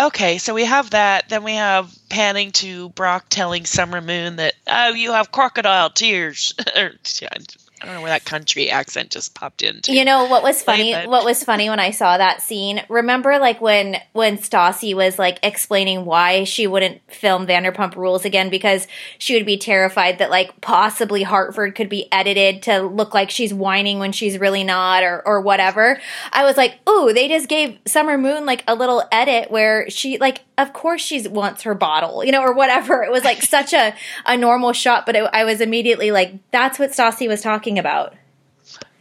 okay. 0.00 0.38
So 0.38 0.54
we 0.54 0.64
have 0.64 0.90
that. 0.90 1.28
Then 1.28 1.44
we 1.44 1.54
have 1.54 1.94
panning 2.08 2.52
to 2.52 2.88
Brock 2.90 3.26
telling 3.28 3.66
Summer 3.66 4.00
Moon 4.00 4.36
that 4.36 4.54
oh, 4.66 4.94
you 4.94 5.12
have 5.12 5.30
crocodile 5.30 5.90
tears. 5.90 6.54
I 7.80 7.86
don't 7.86 7.94
know 7.94 8.00
where 8.00 8.10
that 8.10 8.24
country 8.24 8.70
accent 8.70 9.10
just 9.10 9.34
popped 9.34 9.62
into. 9.62 9.92
You 9.92 10.04
know 10.04 10.24
what 10.26 10.42
was 10.42 10.62
funny? 10.62 10.92
David. 10.92 11.08
What 11.08 11.24
was 11.24 11.44
funny 11.44 11.68
when 11.68 11.78
I 11.78 11.90
saw 11.90 12.18
that 12.18 12.42
scene? 12.42 12.82
Remember, 12.88 13.38
like 13.38 13.60
when 13.60 13.96
when 14.12 14.38
Stassi 14.38 14.94
was 14.94 15.18
like 15.18 15.38
explaining 15.42 16.04
why 16.04 16.44
she 16.44 16.66
wouldn't 16.66 17.00
film 17.12 17.46
Vanderpump 17.46 17.94
Rules 17.94 18.24
again 18.24 18.50
because 18.50 18.88
she 19.18 19.34
would 19.34 19.46
be 19.46 19.56
terrified 19.56 20.18
that 20.18 20.30
like 20.30 20.60
possibly 20.60 21.22
Hartford 21.22 21.74
could 21.74 21.88
be 21.88 22.10
edited 22.12 22.62
to 22.64 22.82
look 22.82 23.14
like 23.14 23.30
she's 23.30 23.54
whining 23.54 23.98
when 23.98 24.12
she's 24.12 24.38
really 24.38 24.64
not, 24.64 25.04
or 25.04 25.22
or 25.26 25.40
whatever. 25.40 26.00
I 26.32 26.44
was 26.44 26.56
like, 26.56 26.78
ooh, 26.88 27.12
they 27.12 27.28
just 27.28 27.48
gave 27.48 27.78
Summer 27.86 28.18
Moon 28.18 28.44
like 28.44 28.64
a 28.66 28.74
little 28.74 29.04
edit 29.12 29.50
where 29.50 29.88
she 29.88 30.18
like, 30.18 30.40
of 30.58 30.72
course 30.74 31.00
she 31.00 31.26
wants 31.26 31.62
her 31.62 31.74
bottle, 31.74 32.22
you 32.22 32.32
know, 32.32 32.42
or 32.42 32.52
whatever. 32.52 33.02
It 33.02 33.10
was 33.10 33.24
like 33.24 33.42
such 33.42 33.72
a 33.72 33.94
a 34.26 34.36
normal 34.36 34.72
shot, 34.74 35.06
but 35.06 35.16
it, 35.16 35.30
I 35.32 35.44
was 35.44 35.60
immediately 35.62 36.10
like, 36.10 36.34
that's 36.50 36.78
what 36.78 36.90
Stassi 36.90 37.26
was 37.28 37.40
talking 37.40 37.78
about. 37.78 38.14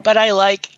but 0.02 0.16
I 0.16 0.32
like 0.32 0.70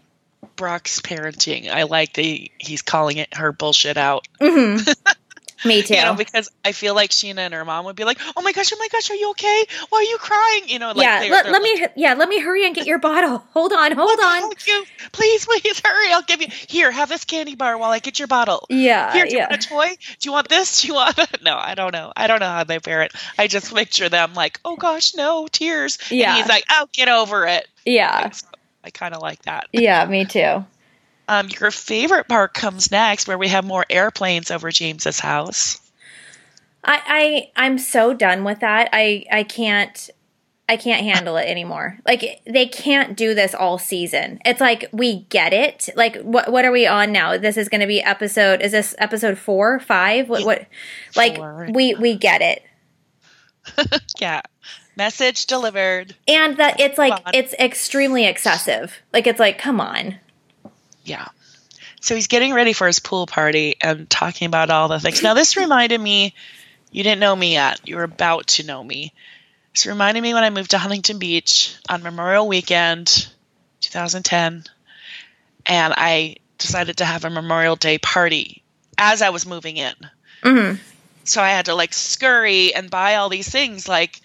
Brock's 0.55 0.99
parenting. 1.01 1.69
I 1.69 1.83
like 1.83 2.13
the 2.13 2.49
he's 2.57 2.81
calling 2.81 3.17
it 3.17 3.33
her 3.35 3.51
bullshit 3.51 3.97
out. 3.97 4.27
Mm-hmm. 4.41 4.89
Me 5.65 5.81
too. 5.81 5.93
You 5.99 6.03
know, 6.05 6.13
because 6.15 6.49
I 6.63 6.71
feel 6.71 6.95
like 6.95 7.09
Scheana 7.09 7.39
and 7.39 7.53
her 7.53 7.65
mom 7.65 7.85
would 7.85 7.95
be 7.95 8.05
like, 8.05 8.19
"Oh 8.37 8.41
my 8.41 8.51
gosh, 8.53 8.71
oh 8.73 8.77
my 8.79 8.87
gosh, 8.91 9.09
are 9.11 9.15
you 9.15 9.31
okay? 9.31 9.63
Why 9.89 9.99
are 9.99 10.03
you 10.03 10.17
crying?" 10.17 10.63
You 10.69 10.79
know, 10.79 10.89
like 10.93 11.03
yeah, 11.05 11.19
they're- 11.21 11.31
let, 11.31 11.43
they're 11.43 11.53
let 11.53 11.61
like, 11.61 11.79
me 11.81 11.87
yeah, 11.97 12.13
let 12.13 12.29
me 12.29 12.39
hurry 12.39 12.65
and 12.65 12.73
get 12.73 12.85
your 12.87 12.99
bottle. 12.99 13.37
Hold 13.53 13.73
on, 13.73 13.91
hold 13.91 14.19
on. 14.19 14.43
"Oh, 14.43 14.53
you, 14.65 14.85
please, 15.11 15.45
please 15.45 15.81
hurry! 15.85 16.13
I'll 16.13 16.21
give 16.23 16.41
you 16.41 16.47
here. 16.49 16.89
Have 16.91 17.09
this 17.09 17.25
candy 17.25 17.55
bar 17.55 17.77
while 17.77 17.91
I 17.91 17.99
get 17.99 18.19
your 18.19 18.27
bottle. 18.27 18.65
Yeah, 18.69 19.11
Here, 19.13 19.25
do 19.25 19.33
you 19.35 19.39
want 19.39 19.51
a 19.53 19.57
toy? 19.57 19.87
Do 20.19 20.29
you 20.29 20.31
want 20.31 20.47
this? 20.49 20.81
Do 20.81 20.87
you 20.87 20.93
want? 20.93 21.17
no, 21.43 21.55
I 21.57 21.75
don't 21.75 21.91
know. 21.93 22.13
I 22.15 22.27
don't 22.27 22.39
know 22.39 22.47
how 22.49 22.63
they 22.63 22.79
parent. 22.79 23.11
I 23.37 23.47
just 23.47 23.73
picture 23.73 24.07
them 24.09 24.33
like, 24.35 24.59
"Oh 24.63 24.75
gosh, 24.77 25.15
no 25.15 25.47
tears." 25.51 25.97
Yeah. 26.09 26.29
and 26.29 26.37
he's 26.37 26.47
like, 26.49 26.63
"Oh, 26.69 26.87
get 26.93 27.09
over 27.09 27.45
it." 27.47 27.67
Yeah. 27.85 28.29
So 28.31 28.47
I 28.83 28.91
kind 28.91 29.13
of 29.13 29.21
like 29.21 29.41
that. 29.43 29.67
Yeah, 29.73 30.05
me 30.05 30.23
too. 30.25 30.63
Um, 31.29 31.47
your 31.59 31.69
favorite 31.69 32.27
part 32.27 32.55
comes 32.55 32.89
next, 32.89 33.27
where 33.27 33.37
we 33.37 33.49
have 33.49 33.63
more 33.63 33.85
airplanes 33.87 34.49
over 34.49 34.71
James's 34.71 35.19
house. 35.19 35.79
I, 36.83 37.51
I 37.55 37.65
I'm 37.67 37.77
so 37.77 38.15
done 38.15 38.43
with 38.43 38.61
that. 38.61 38.89
I 38.93 39.25
I 39.31 39.43
can't 39.43 40.09
I 40.67 40.75
can't 40.75 41.03
handle 41.03 41.37
it 41.37 41.45
anymore. 41.45 41.99
Like 42.03 42.41
they 42.47 42.65
can't 42.65 43.15
do 43.15 43.35
this 43.35 43.53
all 43.53 43.77
season. 43.77 44.39
It's 44.43 44.59
like 44.59 44.89
we 44.91 45.21
get 45.29 45.53
it. 45.53 45.89
Like 45.95 46.19
what 46.21 46.51
what 46.51 46.65
are 46.65 46.71
we 46.71 46.87
on 46.87 47.11
now? 47.11 47.37
This 47.37 47.57
is 47.57 47.69
going 47.69 47.81
to 47.81 47.87
be 47.87 48.01
episode 48.01 48.63
is 48.63 48.71
this 48.71 48.95
episode 48.97 49.37
4, 49.37 49.79
5? 49.79 50.29
What 50.29 50.45
what 50.45 50.65
like 51.15 51.35
Four. 51.35 51.67
we 51.71 51.93
we 51.93 52.15
get 52.15 52.41
it. 52.41 52.63
Yeah, 54.19 54.41
message 54.97 55.45
delivered. 55.45 56.15
And 56.27 56.57
that 56.57 56.79
it's 56.79 56.97
like 56.97 57.21
it's 57.33 57.53
extremely 57.53 58.25
excessive. 58.25 58.95
Like 59.13 59.27
it's 59.27 59.39
like 59.39 59.59
come 59.59 59.79
on. 59.79 60.15
Yeah. 61.09 61.27
So 62.01 62.15
he's 62.15 62.27
getting 62.27 62.53
ready 62.53 62.73
for 62.73 62.87
his 62.87 62.99
pool 62.99 63.25
party 63.25 63.75
and 63.81 64.09
talking 64.09 64.45
about 64.45 64.69
all 64.69 64.87
the 64.87 64.99
things. 64.99 65.21
Now, 65.21 65.33
this 65.33 65.57
reminded 65.57 65.99
me, 65.99 66.33
you 66.91 67.03
didn't 67.03 67.19
know 67.19 67.35
me 67.35 67.53
yet. 67.53 67.81
You 67.85 67.97
were 67.97 68.03
about 68.03 68.47
to 68.47 68.65
know 68.65 68.83
me. 68.83 69.13
This 69.73 69.85
reminded 69.85 70.21
me 70.21 70.33
when 70.33 70.43
I 70.43 70.49
moved 70.49 70.71
to 70.71 70.77
Huntington 70.77 71.19
Beach 71.19 71.75
on 71.89 72.03
Memorial 72.03 72.47
Weekend, 72.47 73.27
2010. 73.81 74.63
And 75.65 75.93
I 75.95 76.37
decided 76.57 76.97
to 76.97 77.05
have 77.05 77.25
a 77.25 77.29
Memorial 77.29 77.75
Day 77.75 77.97
party 77.97 78.63
as 78.97 79.21
I 79.21 79.29
was 79.29 79.45
moving 79.45 79.77
in. 79.77 79.93
Mhm. 80.43 80.79
So 81.25 81.41
I 81.41 81.49
had 81.49 81.65
to 81.65 81.75
like 81.75 81.93
scurry 81.93 82.73
and 82.73 82.89
buy 82.89 83.15
all 83.15 83.29
these 83.29 83.49
things 83.49 83.87
like 83.87 84.21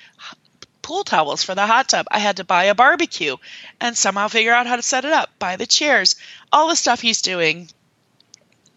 pool 0.84 1.02
towels 1.02 1.42
for 1.42 1.56
the 1.56 1.66
hot 1.66 1.88
tub. 1.88 2.06
I 2.10 2.20
had 2.20 2.36
to 2.36 2.44
buy 2.44 2.64
a 2.64 2.74
barbecue 2.74 3.36
and 3.80 3.96
somehow 3.96 4.28
figure 4.28 4.52
out 4.52 4.68
how 4.68 4.76
to 4.76 4.82
set 4.82 5.04
it 5.04 5.12
up, 5.12 5.30
buy 5.40 5.56
the 5.56 5.66
chairs, 5.66 6.14
all 6.52 6.68
the 6.68 6.76
stuff 6.76 7.00
he's 7.00 7.22
doing. 7.22 7.68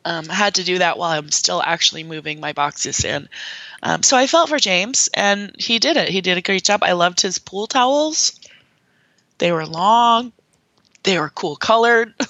Um, 0.05 0.29
had 0.29 0.55
to 0.55 0.63
do 0.63 0.77
that 0.77 0.97
while 0.97 1.11
I'm 1.11 1.31
still 1.31 1.61
actually 1.61 2.05
moving 2.05 2.39
my 2.39 2.53
boxes 2.53 3.03
in. 3.03 3.27
Um, 3.83 4.03
so 4.03 4.15
I 4.15 4.25
felt 4.25 4.47
for 4.47 4.57
James, 4.57 5.09
and 5.13 5.53
he 5.59 5.79
did 5.79 5.97
it. 5.97 6.07
He 6.07 6.21
did 6.21 6.37
a 6.37 6.41
great 6.41 6.63
job. 6.63 6.81
I 6.81 6.93
loved 6.93 7.19
his 7.19 7.39
pool 7.39 7.67
towels. 7.67 8.39
They 9.37 9.51
were 9.51 9.65
long. 9.65 10.31
They 11.07 11.17
were 11.17 11.29
cool 11.29 11.55
colored. 11.55 12.13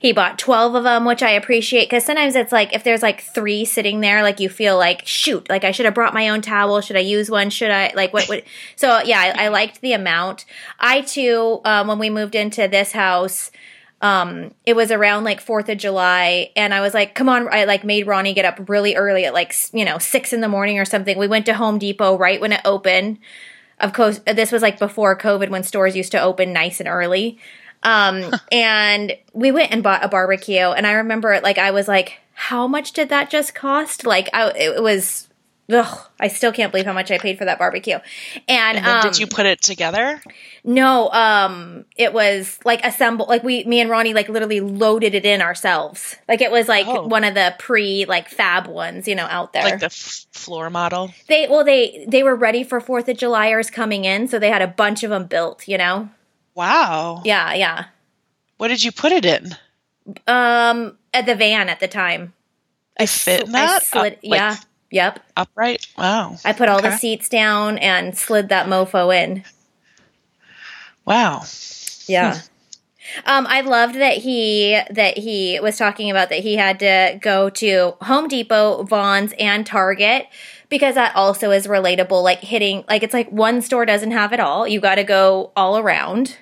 He 0.00 0.12
bought 0.12 0.38
12 0.38 0.76
of 0.76 0.84
them, 0.84 1.04
which 1.04 1.22
I 1.22 1.30
appreciate 1.30 1.86
because 1.86 2.04
sometimes 2.04 2.36
it's 2.36 2.52
like 2.52 2.72
if 2.72 2.84
there's 2.84 3.02
like 3.02 3.20
three 3.20 3.64
sitting 3.64 4.00
there, 4.00 4.22
like 4.22 4.38
you 4.38 4.48
feel 4.48 4.78
like, 4.78 5.04
shoot, 5.06 5.48
like 5.48 5.64
I 5.64 5.72
should 5.72 5.86
have 5.86 5.94
brought 5.94 6.14
my 6.14 6.28
own 6.28 6.40
towel. 6.40 6.80
Should 6.80 6.96
I 6.96 7.00
use 7.00 7.30
one? 7.30 7.50
Should 7.50 7.70
I, 7.70 7.92
like, 7.94 8.12
what, 8.12 8.28
what? 8.28 8.44
So, 8.76 9.00
yeah, 9.02 9.18
I, 9.18 9.46
I 9.46 9.48
liked 9.48 9.80
the 9.80 9.92
amount. 9.92 10.44
I 10.78 11.00
too, 11.00 11.60
um, 11.64 11.88
when 11.88 11.98
we 11.98 12.10
moved 12.10 12.34
into 12.34 12.68
this 12.68 12.92
house, 12.92 13.50
um, 14.00 14.54
it 14.64 14.76
was 14.76 14.90
around 14.90 15.24
like 15.24 15.44
4th 15.44 15.68
of 15.68 15.78
July, 15.78 16.52
and 16.54 16.72
I 16.72 16.80
was 16.80 16.94
like, 16.94 17.14
come 17.14 17.28
on, 17.28 17.52
I 17.52 17.64
like 17.64 17.82
made 17.82 18.06
Ronnie 18.06 18.34
get 18.34 18.44
up 18.44 18.68
really 18.68 18.94
early 18.94 19.24
at 19.24 19.34
like, 19.34 19.52
you 19.72 19.84
know, 19.84 19.98
six 19.98 20.32
in 20.32 20.40
the 20.40 20.48
morning 20.48 20.78
or 20.78 20.84
something. 20.84 21.18
We 21.18 21.26
went 21.26 21.46
to 21.46 21.54
Home 21.54 21.78
Depot 21.78 22.16
right 22.16 22.40
when 22.40 22.52
it 22.52 22.60
opened. 22.64 23.18
Of 23.80 23.92
course, 23.92 24.20
this 24.26 24.52
was 24.52 24.62
like 24.62 24.78
before 24.78 25.18
COVID 25.18 25.50
when 25.50 25.64
stores 25.64 25.96
used 25.96 26.12
to 26.12 26.20
open 26.20 26.52
nice 26.52 26.78
and 26.78 26.88
early. 26.88 27.38
Um, 27.82 28.32
and 28.52 29.16
we 29.32 29.50
went 29.52 29.72
and 29.72 29.82
bought 29.82 30.04
a 30.04 30.08
barbecue, 30.08 30.58
and 30.58 30.86
I 30.86 30.92
remember 30.92 31.32
it 31.32 31.42
like 31.42 31.58
I 31.58 31.70
was 31.70 31.88
like, 31.88 32.18
how 32.34 32.66
much 32.66 32.92
did 32.92 33.08
that 33.08 33.30
just 33.30 33.54
cost? 33.54 34.06
Like, 34.06 34.28
I, 34.32 34.50
it 34.56 34.80
was, 34.82 35.28
ugh, 35.72 35.98
I 36.20 36.28
still 36.28 36.52
can't 36.52 36.70
believe 36.70 36.86
how 36.86 36.92
much 36.92 37.10
I 37.10 37.18
paid 37.18 37.36
for 37.36 37.44
that 37.46 37.58
barbecue. 37.58 37.98
And, 38.48 38.78
and 38.78 38.86
um, 38.86 39.02
did 39.02 39.18
you 39.18 39.26
put 39.26 39.44
it 39.44 39.60
together? 39.60 40.22
no, 40.62 41.10
um, 41.10 41.84
it 41.96 42.12
was 42.12 42.58
like 42.64 42.84
assembled, 42.84 43.28
like 43.28 43.42
we, 43.42 43.64
me 43.64 43.80
and 43.80 43.90
Ronnie, 43.90 44.14
like 44.14 44.28
literally 44.28 44.60
loaded 44.60 45.14
it 45.16 45.24
in 45.26 45.40
ourselves. 45.42 46.14
Like 46.28 46.40
it 46.40 46.52
was 46.52 46.68
like 46.68 46.86
Oh. 46.86 47.06
one 47.08 47.24
of 47.24 47.34
the 47.34 47.54
pre 47.58 48.04
like 48.04 48.28
fab 48.28 48.66
ones, 48.68 49.08
you 49.08 49.16
know, 49.16 49.26
out 49.26 49.52
there. 49.52 49.64
Like 49.64 49.80
the 49.80 49.86
f- 49.86 50.26
floor 50.30 50.70
model? 50.70 51.12
they, 51.26 51.48
well, 51.48 51.64
they, 51.64 52.04
they 52.06 52.22
were 52.22 52.36
ready 52.36 52.62
for 52.62 52.80
4th 52.80 53.08
of 53.08 53.16
Julyers 53.16 53.68
coming 53.68 54.04
in. 54.04 54.28
So 54.28 54.38
they 54.38 54.50
had 54.50 54.62
a 54.62 54.68
bunch 54.68 55.02
of 55.02 55.10
them 55.10 55.26
built, 55.26 55.66
you 55.66 55.76
know? 55.78 56.08
Wow. 56.58 57.22
Yeah, 57.24 57.54
yeah. 57.54 57.84
What 58.56 58.66
did 58.66 58.82
you 58.82 58.90
put 58.90 59.12
it 59.12 59.24
in? 59.24 59.54
Um, 60.26 60.98
at 61.14 61.24
the 61.24 61.36
van 61.36 61.68
at 61.68 61.78
the 61.78 61.86
time. 61.86 62.32
I 62.98 63.06
fit 63.06 63.46
in 63.46 63.54
I 63.54 63.66
that? 63.66 63.86
slid, 63.86 64.14
Up- 64.14 64.18
like, 64.24 64.40
yeah. 64.40 64.56
Yep. 64.90 65.20
Upright? 65.36 65.86
Wow. 65.96 66.34
I 66.44 66.52
put 66.52 66.68
all 66.68 66.82
the 66.82 66.96
seats 66.96 67.28
down 67.28 67.78
and 67.78 68.18
slid 68.18 68.48
that 68.48 68.66
mofo 68.66 69.14
in. 69.14 69.44
Wow. 71.04 71.44
Yeah. 72.08 72.40
Um, 73.24 73.46
I 73.46 73.60
loved 73.60 73.94
that 73.94 74.16
he 74.16 74.80
that 74.90 75.16
he 75.16 75.60
was 75.62 75.76
talking 75.78 76.10
about 76.10 76.28
that 76.30 76.40
he 76.40 76.56
had 76.56 76.80
to 76.80 77.20
go 77.22 77.50
to 77.50 77.94
Home 78.02 78.26
Depot, 78.26 78.82
Vons, 78.82 79.32
and 79.38 79.64
Target 79.64 80.26
because 80.68 80.96
that 80.96 81.14
also 81.14 81.52
is 81.52 81.68
relatable. 81.68 82.22
Like 82.22 82.40
hitting, 82.40 82.84
like 82.88 83.02
it's 83.04 83.14
like 83.14 83.30
one 83.30 83.62
store 83.62 83.86
doesn't 83.86 84.10
have 84.10 84.32
it 84.32 84.40
all. 84.40 84.66
You 84.66 84.80
got 84.80 84.96
to 84.96 85.04
go 85.04 85.52
all 85.54 85.78
around. 85.78 86.36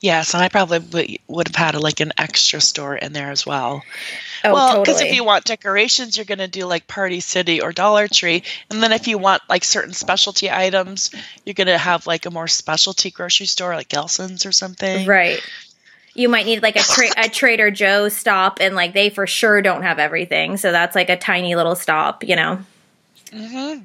Yes, 0.00 0.34
and 0.34 0.42
I 0.42 0.48
probably 0.48 1.20
would 1.26 1.48
have 1.48 1.56
had 1.56 1.74
a, 1.74 1.80
like 1.80 2.00
an 2.00 2.12
extra 2.18 2.60
store 2.60 2.94
in 2.94 3.12
there 3.14 3.30
as 3.30 3.46
well. 3.46 3.82
Oh, 4.44 4.52
well, 4.52 4.80
because 4.80 4.96
totally. 4.96 5.10
if 5.10 5.16
you 5.16 5.24
want 5.24 5.44
decorations, 5.44 6.16
you're 6.16 6.26
going 6.26 6.38
to 6.38 6.48
do 6.48 6.66
like 6.66 6.86
Party 6.86 7.20
City 7.20 7.62
or 7.62 7.72
Dollar 7.72 8.06
Tree, 8.06 8.42
and 8.70 8.82
then 8.82 8.92
if 8.92 9.08
you 9.08 9.16
want 9.16 9.42
like 9.48 9.64
certain 9.64 9.94
specialty 9.94 10.50
items, 10.50 11.10
you're 11.44 11.54
going 11.54 11.66
to 11.68 11.78
have 11.78 12.06
like 12.06 12.26
a 12.26 12.30
more 12.30 12.46
specialty 12.46 13.10
grocery 13.10 13.46
store 13.46 13.74
like 13.74 13.88
Gelson's 13.88 14.44
or 14.44 14.52
something. 14.52 15.06
Right. 15.06 15.40
You 16.14 16.28
might 16.28 16.46
need 16.46 16.62
like 16.62 16.76
a, 16.76 16.82
tra- 16.82 17.24
a 17.24 17.28
Trader 17.28 17.70
Joe's 17.70 18.14
stop, 18.14 18.58
and 18.60 18.74
like 18.74 18.92
they 18.92 19.08
for 19.08 19.26
sure 19.26 19.62
don't 19.62 19.82
have 19.82 19.98
everything. 19.98 20.58
So 20.58 20.72
that's 20.72 20.94
like 20.94 21.08
a 21.08 21.16
tiny 21.16 21.56
little 21.56 21.74
stop, 21.74 22.22
you 22.22 22.36
know? 22.36 22.58
Mhm. 23.32 23.84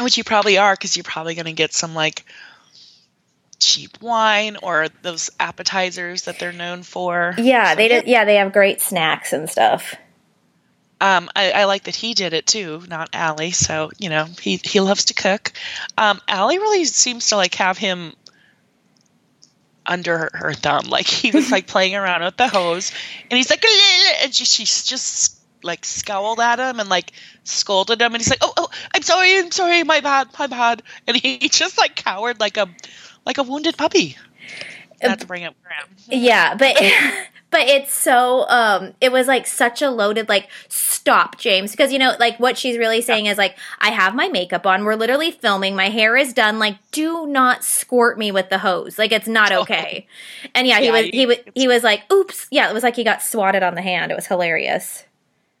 Which 0.00 0.16
you 0.16 0.24
probably 0.24 0.56
are 0.56 0.74
because 0.74 0.96
you're 0.96 1.04
probably 1.04 1.34
going 1.34 1.46
to 1.46 1.52
get 1.52 1.72
some 1.72 1.94
like 1.94 2.24
cheap 3.60 4.00
wine 4.00 4.56
or 4.62 4.88
those 5.02 5.30
appetizers 5.38 6.22
that 6.22 6.38
they're 6.38 6.52
known 6.52 6.82
for. 6.82 7.34
Yeah, 7.38 7.74
they 7.74 7.88
did. 7.88 8.06
Yeah, 8.06 8.24
they 8.24 8.36
have 8.36 8.52
great 8.52 8.80
snacks 8.80 9.32
and 9.32 9.48
stuff. 9.48 9.94
Um, 11.02 11.30
I, 11.34 11.52
I 11.52 11.64
like 11.64 11.84
that 11.84 11.94
he 11.94 12.12
did 12.12 12.34
it 12.34 12.46
too, 12.46 12.82
not 12.88 13.08
Ally. 13.12 13.50
So 13.50 13.90
you 13.98 14.10
know 14.10 14.26
he 14.40 14.60
he 14.62 14.80
loves 14.80 15.06
to 15.06 15.14
cook. 15.14 15.52
Um, 15.96 16.20
Ally 16.28 16.56
really 16.56 16.84
seems 16.84 17.28
to 17.28 17.36
like 17.36 17.54
have 17.54 17.78
him 17.78 18.14
under 19.86 20.18
her, 20.18 20.30
her 20.34 20.52
thumb. 20.52 20.84
Like 20.90 21.06
he 21.06 21.30
was 21.30 21.50
like 21.50 21.66
playing 21.66 21.94
around 21.94 22.22
with 22.22 22.36
the 22.36 22.48
hose, 22.48 22.92
and 23.30 23.36
he's 23.36 23.50
like, 23.50 23.64
and 24.22 24.34
she, 24.34 24.44
she's 24.44 24.84
just 24.84 25.38
like 25.62 25.84
scowled 25.84 26.40
at 26.40 26.58
him 26.58 26.80
and 26.80 26.88
like 26.88 27.12
scolded 27.44 28.00
him, 28.00 28.12
and 28.14 28.20
he's 28.20 28.30
like, 28.30 28.42
oh 28.42 28.52
oh, 28.56 28.68
I'm 28.94 29.02
sorry, 29.02 29.38
I'm 29.38 29.50
sorry, 29.50 29.84
my 29.84 30.00
bad, 30.00 30.28
my 30.38 30.46
bad, 30.46 30.82
and 31.06 31.16
he, 31.16 31.38
he 31.38 31.48
just 31.50 31.78
like 31.78 31.96
cowered 31.96 32.40
like 32.40 32.56
a 32.56 32.68
like 33.26 33.38
a 33.38 33.42
wounded 33.42 33.76
puppy. 33.76 34.16
Not 35.02 35.20
to 35.20 35.26
bring 35.26 35.44
up 35.44 35.54
Graham. 35.62 35.86
Yeah, 36.08 36.54
but 36.58 36.76
but 37.50 37.62
it's 37.62 37.92
so 37.94 38.46
um 38.48 38.94
it 39.00 39.10
was 39.12 39.26
like 39.26 39.46
such 39.46 39.82
a 39.82 39.90
loaded 39.90 40.28
like 40.28 40.48
stop 40.68 41.38
James 41.38 41.70
because 41.70 41.92
you 41.92 41.98
know 41.98 42.14
like 42.20 42.38
what 42.38 42.58
she's 42.58 42.76
really 42.76 43.00
saying 43.00 43.26
is 43.26 43.38
like 43.38 43.56
I 43.80 43.90
have 43.90 44.14
my 44.14 44.28
makeup 44.28 44.66
on 44.66 44.84
we're 44.84 44.94
literally 44.94 45.30
filming 45.30 45.74
my 45.74 45.88
hair 45.88 46.16
is 46.16 46.32
done 46.34 46.58
like 46.58 46.76
do 46.92 47.26
not 47.26 47.64
squirt 47.64 48.18
me 48.18 48.30
with 48.30 48.50
the 48.50 48.58
hose 48.58 48.98
like 48.98 49.12
it's 49.12 49.26
not 49.28 49.52
okay. 49.52 50.06
And 50.54 50.66
yeah, 50.66 50.80
he 50.80 50.86
Yeah, 50.86 50.92
was 50.92 51.04
he 51.06 51.26
was 51.26 51.36
he 51.54 51.68
was 51.68 51.82
like 51.82 52.10
oops. 52.12 52.46
Yeah, 52.50 52.68
it 52.70 52.74
was 52.74 52.82
like 52.82 52.96
he 52.96 53.04
got 53.04 53.22
swatted 53.22 53.62
on 53.62 53.74
the 53.74 53.82
hand. 53.82 54.12
It 54.12 54.16
was 54.16 54.26
hilarious. 54.26 55.04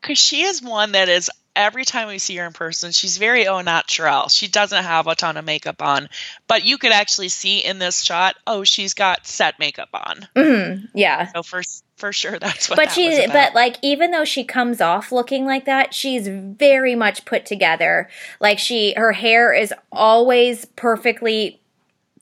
Because 0.00 0.18
she 0.18 0.42
is 0.42 0.62
one 0.62 0.92
that 0.92 1.08
is 1.08 1.30
every 1.60 1.84
time 1.84 2.08
we 2.08 2.18
see 2.18 2.36
her 2.36 2.46
in 2.46 2.52
person, 2.52 2.92
she's 2.92 3.18
very 3.18 3.46
au 3.46 3.60
naturel. 3.60 4.28
She 4.28 4.48
doesn't 4.48 4.84
have 4.84 5.06
a 5.06 5.14
ton 5.14 5.36
of 5.36 5.44
makeup 5.44 5.82
on, 5.82 6.08
but 6.46 6.64
you 6.64 6.78
could 6.78 6.92
actually 6.92 7.28
see 7.28 7.58
in 7.64 7.78
this 7.78 8.02
shot, 8.02 8.36
oh, 8.46 8.64
she's 8.64 8.94
got 8.94 9.26
set 9.26 9.58
makeup 9.58 9.90
on. 9.92 10.28
Mhm. 10.36 10.88
Yeah. 10.94 11.30
So 11.32 11.42
for 11.42 11.62
for 11.96 12.12
sure, 12.12 12.38
that's 12.38 12.68
what. 12.70 12.76
but 12.76 12.86
that 12.86 12.94
she 12.94 13.26
but 13.26 13.54
like 13.54 13.76
even 13.82 14.10
though 14.10 14.24
she 14.24 14.42
comes 14.42 14.80
off 14.80 15.12
looking 15.12 15.44
like 15.44 15.66
that 15.66 15.92
she's 15.92 16.26
very 16.28 16.94
much 16.94 17.26
put 17.26 17.44
together 17.44 18.08
like 18.40 18.58
she 18.58 18.94
her 18.96 19.12
hair 19.12 19.52
is 19.52 19.74
always 19.92 20.64
perfectly 20.76 21.60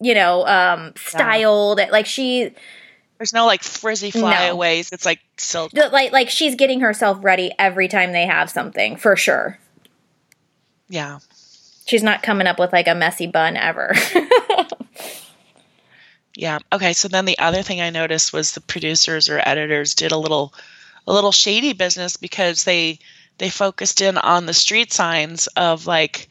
you 0.00 0.14
know 0.14 0.44
um 0.46 0.92
styled 0.96 1.80
like 1.92 2.06
she 2.06 2.52
there's 3.18 3.32
no 3.32 3.46
like 3.46 3.62
frizzy 3.62 4.10
flyaways. 4.10 4.92
It's 4.92 5.04
like 5.04 5.20
silk. 5.36 5.72
like 5.74 6.12
like 6.12 6.30
she's 6.30 6.54
getting 6.54 6.80
herself 6.80 7.18
ready 7.22 7.52
every 7.58 7.88
time 7.88 8.12
they 8.12 8.26
have 8.26 8.48
something 8.50 8.96
for 8.96 9.16
sure 9.16 9.58
Yeah. 10.88 11.18
she's 11.86 12.02
not 12.02 12.22
coming 12.22 12.46
up 12.46 12.58
with 12.58 12.72
like 12.72 12.88
a 12.88 12.94
messy 12.94 13.26
bun 13.26 13.56
ever 13.56 13.94
Yeah. 16.36 16.60
Okay. 16.72 16.92
So 16.92 17.08
then 17.08 17.24
the 17.24 17.38
other 17.40 17.62
thing 17.62 17.80
I 17.80 17.90
noticed 17.90 18.32
was 18.32 18.52
the 18.52 18.60
producers 18.60 19.28
or 19.28 19.40
editors 19.44 19.94
did 19.96 20.12
a 20.12 20.16
little, 20.16 20.54
a 21.04 21.12
little 21.12 21.32
shady 21.32 21.72
business 21.72 22.16
because 22.16 22.62
they 22.62 23.00
they 23.38 23.50
focused 23.50 24.00
in 24.00 24.16
on 24.18 24.46
the 24.46 24.54
street 24.54 24.92
signs 24.92 25.48
of 25.56 25.88
like 25.88 26.28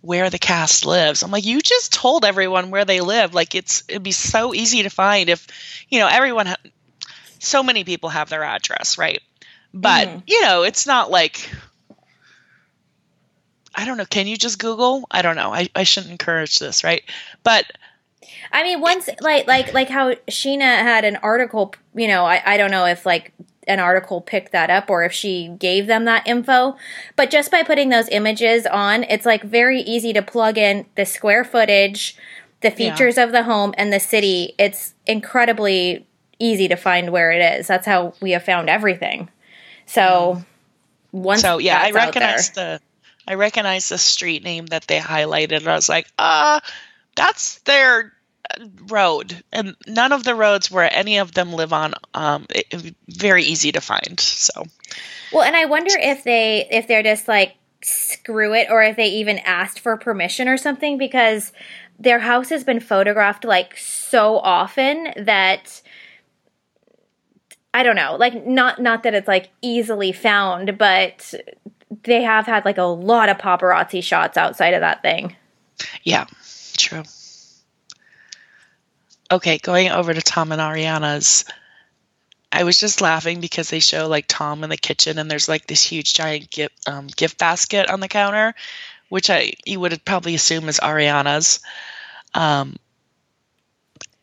where 0.00 0.30
the 0.30 0.38
cast 0.38 0.86
lives. 0.86 1.22
I'm 1.22 1.30
like, 1.30 1.46
you 1.46 1.60
just 1.60 1.92
told 1.92 2.24
everyone 2.24 2.70
where 2.70 2.84
they 2.84 3.00
live. 3.00 3.34
Like 3.34 3.54
it's 3.54 3.84
it'd 3.88 4.02
be 4.02 4.12
so 4.12 4.54
easy 4.54 4.82
to 4.84 4.90
find 4.90 5.28
if 5.28 5.46
you 5.88 6.00
know 6.00 6.08
everyone. 6.08 6.46
Ha- 6.46 6.56
so 7.40 7.62
many 7.62 7.84
people 7.84 8.08
have 8.08 8.28
their 8.28 8.42
address, 8.42 8.98
right? 8.98 9.20
But 9.72 10.08
mm-hmm. 10.08 10.18
you 10.26 10.42
know, 10.42 10.62
it's 10.62 10.86
not 10.86 11.10
like. 11.10 11.50
I 13.74 13.84
don't 13.84 13.96
know. 13.96 14.06
Can 14.06 14.26
you 14.26 14.36
just 14.36 14.58
Google? 14.58 15.06
I 15.08 15.22
don't 15.22 15.36
know. 15.36 15.54
I, 15.54 15.68
I 15.72 15.84
shouldn't 15.84 16.10
encourage 16.10 16.58
this, 16.58 16.82
right? 16.82 17.02
But 17.44 17.64
I 18.50 18.62
mean, 18.64 18.80
once 18.80 19.08
like 19.20 19.46
like 19.46 19.72
like 19.72 19.88
how 19.88 20.14
Scheana 20.28 20.60
had 20.60 21.04
an 21.04 21.16
article, 21.16 21.74
you 21.94 22.08
know, 22.08 22.24
I 22.24 22.42
I 22.44 22.56
don't 22.56 22.70
know 22.70 22.86
if 22.86 23.06
like 23.06 23.32
an 23.68 23.78
article 23.78 24.20
picked 24.20 24.52
that 24.52 24.70
up 24.70 24.90
or 24.90 25.04
if 25.04 25.12
she 25.12 25.48
gave 25.58 25.86
them 25.86 26.04
that 26.06 26.26
info, 26.26 26.76
but 27.16 27.30
just 27.30 27.50
by 27.50 27.62
putting 27.62 27.90
those 27.90 28.08
images 28.08 28.66
on, 28.66 29.04
it's 29.04 29.26
like 29.26 29.42
very 29.42 29.80
easy 29.80 30.12
to 30.12 30.22
plug 30.22 30.58
in 30.58 30.86
the 30.94 31.04
square 31.04 31.44
footage, 31.44 32.16
the 32.60 32.70
features 32.70 33.18
of 33.18 33.32
the 33.32 33.44
home 33.44 33.74
and 33.76 33.92
the 33.92 34.00
city. 34.00 34.54
It's 34.58 34.94
incredibly 35.06 36.06
easy 36.38 36.68
to 36.68 36.76
find 36.76 37.10
where 37.10 37.30
it 37.30 37.58
is. 37.58 37.66
That's 37.66 37.86
how 37.86 38.14
we 38.20 38.32
have 38.32 38.44
found 38.44 38.68
everything. 38.68 39.28
So 39.86 40.42
once 41.12 41.42
So 41.42 41.58
yeah, 41.58 41.80
I 41.80 41.90
recognize 41.92 42.50
the 42.50 42.80
I 43.26 43.34
recognize 43.34 43.88
the 43.90 43.98
street 43.98 44.42
name 44.42 44.66
that 44.66 44.86
they 44.86 44.98
highlighted. 44.98 45.66
I 45.66 45.74
was 45.74 45.88
like, 45.88 46.06
uh, 46.18 46.60
that's 47.14 47.58
their 47.60 48.12
road, 48.88 49.42
and 49.52 49.76
none 49.86 50.12
of 50.12 50.24
the 50.24 50.34
roads 50.34 50.70
where 50.70 50.88
any 50.92 51.18
of 51.18 51.32
them 51.32 51.52
live 51.52 51.72
on. 51.72 51.94
Um, 52.14 52.46
it, 52.50 52.94
very 53.08 53.44
easy 53.44 53.72
to 53.72 53.80
find. 53.80 54.18
So 54.18 54.64
Well, 55.32 55.42
and 55.42 55.56
I 55.56 55.66
wonder 55.66 55.92
if 55.98 56.24
they 56.24 56.66
if 56.70 56.88
they're 56.88 57.02
just 57.02 57.28
like 57.28 57.54
screw 57.82 58.54
it 58.54 58.68
or 58.70 58.82
if 58.82 58.96
they 58.96 59.08
even 59.08 59.38
asked 59.38 59.80
for 59.80 59.96
permission 59.96 60.48
or 60.48 60.56
something 60.56 60.98
because 60.98 61.52
their 61.98 62.18
house 62.18 62.48
has 62.48 62.64
been 62.64 62.80
photographed 62.80 63.44
like 63.44 63.76
so 63.76 64.38
often 64.38 65.12
that 65.16 65.82
I 67.74 67.82
don't 67.82 67.96
know, 67.96 68.16
like 68.16 68.46
not 68.46 68.80
not 68.80 69.02
that 69.02 69.14
it's 69.14 69.28
like 69.28 69.50
easily 69.62 70.12
found, 70.12 70.78
but 70.78 71.34
they 72.04 72.22
have 72.22 72.46
had 72.46 72.64
like 72.64 72.78
a 72.78 72.82
lot 72.82 73.28
of 73.28 73.38
paparazzi 73.38 74.02
shots 74.02 74.36
outside 74.36 74.74
of 74.74 74.80
that 74.80 75.02
thing. 75.02 75.36
yeah, 76.02 76.26
true. 76.76 77.02
Okay, 79.30 79.58
going 79.58 79.90
over 79.90 80.14
to 80.14 80.22
Tom 80.22 80.52
and 80.52 80.60
Ariana's. 80.60 81.44
I 82.50 82.64
was 82.64 82.80
just 82.80 83.02
laughing 83.02 83.40
because 83.40 83.68
they 83.68 83.80
show 83.80 84.08
like 84.08 84.24
Tom 84.26 84.64
in 84.64 84.70
the 84.70 84.78
kitchen 84.78 85.18
and 85.18 85.30
there's 85.30 85.48
like 85.48 85.66
this 85.66 85.82
huge 85.82 86.14
giant 86.14 86.50
gift 86.50 86.88
um, 86.88 87.08
gift 87.08 87.36
basket 87.38 87.90
on 87.90 88.00
the 88.00 88.08
counter, 88.08 88.54
which 89.10 89.28
I 89.28 89.52
you 89.66 89.80
would 89.80 90.02
probably 90.04 90.34
assume 90.34 90.68
is 90.68 90.80
Ariana's. 90.80 91.60
Um, 92.32 92.76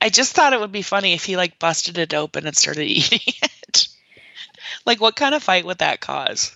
I 0.01 0.09
just 0.09 0.33
thought 0.33 0.53
it 0.53 0.59
would 0.59 0.71
be 0.71 0.81
funny 0.81 1.13
if 1.13 1.25
he 1.25 1.37
like 1.37 1.59
busted 1.59 1.97
it 1.97 2.13
open 2.13 2.47
and 2.47 2.55
started 2.55 2.83
eating 2.87 3.19
it. 3.41 3.87
like, 4.85 4.99
what 4.99 5.15
kind 5.15 5.35
of 5.35 5.43
fight 5.43 5.65
would 5.65 5.79
that 5.79 5.99
cause? 5.99 6.55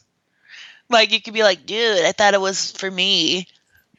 Like, 0.90 1.12
you 1.12 1.22
could 1.22 1.36
be 1.36 1.44
like, 1.44 1.66
dude, 1.68 2.06
I 2.06 2.12
thought 2.12 2.34
it 2.34 2.42
was 2.42 2.72
for 2.72 2.90
me. 2.90 3.48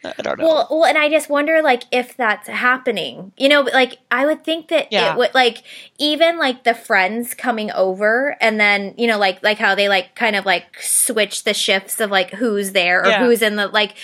I 0.02 0.22
don't 0.22 0.38
know. 0.38 0.46
Well, 0.46 0.68
well, 0.70 0.84
and 0.86 0.96
I 0.96 1.10
just 1.10 1.28
wonder, 1.28 1.60
like, 1.60 1.82
if 1.92 2.16
that's 2.16 2.48
happening. 2.48 3.32
You 3.36 3.48
know, 3.50 3.60
like 3.62 3.98
I 4.10 4.24
would 4.26 4.44
think 4.44 4.68
that 4.68 4.88
Yeah. 4.90 5.12
it 5.12 5.18
would, 5.18 5.34
like, 5.34 5.62
even 5.98 6.38
like 6.38 6.64
the 6.64 6.72
friends 6.74 7.34
coming 7.34 7.70
over, 7.72 8.36
and 8.40 8.58
then 8.58 8.94
you 8.96 9.06
know, 9.06 9.18
like, 9.18 9.42
like 9.42 9.58
how 9.58 9.74
they 9.74 9.88
like 9.88 10.14
kind 10.14 10.36
of 10.36 10.46
like 10.46 10.80
switch 10.80 11.44
the 11.44 11.52
shifts 11.52 12.00
of 12.00 12.10
like 12.10 12.30
who's 12.30 12.72
there 12.72 13.02
or 13.04 13.08
Yeah. 13.10 13.18
who's 13.24 13.42
in 13.42 13.56
the 13.56 13.68
like. 13.68 13.94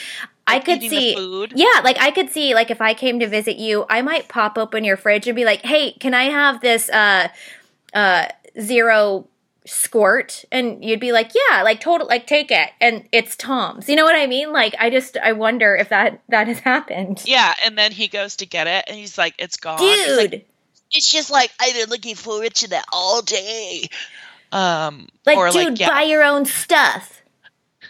I 0.48 0.60
could 0.60 0.80
see, 0.80 1.12
food? 1.14 1.54
yeah, 1.56 1.80
like 1.82 1.96
I 1.98 2.12
could 2.12 2.30
see, 2.30 2.54
like 2.54 2.70
if 2.70 2.80
I 2.80 2.94
came 2.94 3.18
to 3.18 3.26
visit 3.26 3.56
you, 3.56 3.84
I 3.90 4.00
might 4.02 4.28
pop 4.28 4.56
open 4.56 4.84
your 4.84 4.96
fridge 4.96 5.26
and 5.26 5.34
be 5.34 5.44
like, 5.44 5.62
"Hey, 5.62 5.90
can 5.92 6.14
I 6.14 6.24
have 6.24 6.60
this 6.60 6.88
uh, 6.88 7.26
uh, 7.94 8.26
zero 8.60 9.26
squirt 9.66 10.44
and 10.50 10.84
you'd 10.84 11.00
be 11.00 11.12
like 11.12 11.32
yeah 11.34 11.62
like 11.62 11.80
total 11.80 12.06
like 12.06 12.26
take 12.26 12.50
it. 12.50 12.70
And 12.80 13.08
it's 13.12 13.36
tom's. 13.36 13.88
You 13.88 13.96
know 13.96 14.04
what 14.04 14.16
i 14.16 14.26
mean? 14.26 14.52
Like 14.52 14.74
i 14.78 14.90
just 14.90 15.16
i 15.16 15.32
wonder 15.32 15.76
if 15.76 15.88
that 15.90 16.22
that 16.28 16.48
has 16.48 16.58
happened. 16.72 17.22
Yeah, 17.26 17.54
and 17.64 17.76
then 17.76 17.92
he 17.92 18.08
goes 18.08 18.36
to 18.36 18.46
get 18.46 18.66
it 18.66 18.84
and 18.86 18.96
he's 18.96 19.18
like, 19.18 19.34
it's 19.38 19.56
gone. 19.56 19.78
He's 19.78 20.16
like, 20.16 20.30
dude. 20.30 20.44
It's 20.92 21.10
just 21.10 21.30
like 21.30 21.50
I've 21.60 21.74
been 21.74 21.90
looking 21.90 22.14
forward 22.14 22.54
to 22.54 22.70
that 22.70 22.84
all 22.92 23.20
day. 23.22 23.88
Um, 24.52 25.08
like 25.26 25.36
or 25.36 25.50
dude 25.50 25.70
like 25.70 25.80
yeah, 25.80 25.88
buy 25.88 26.02
your 26.02 26.22
own 26.22 26.46
stuff. 26.46 27.22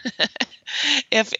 If 1.11 1.33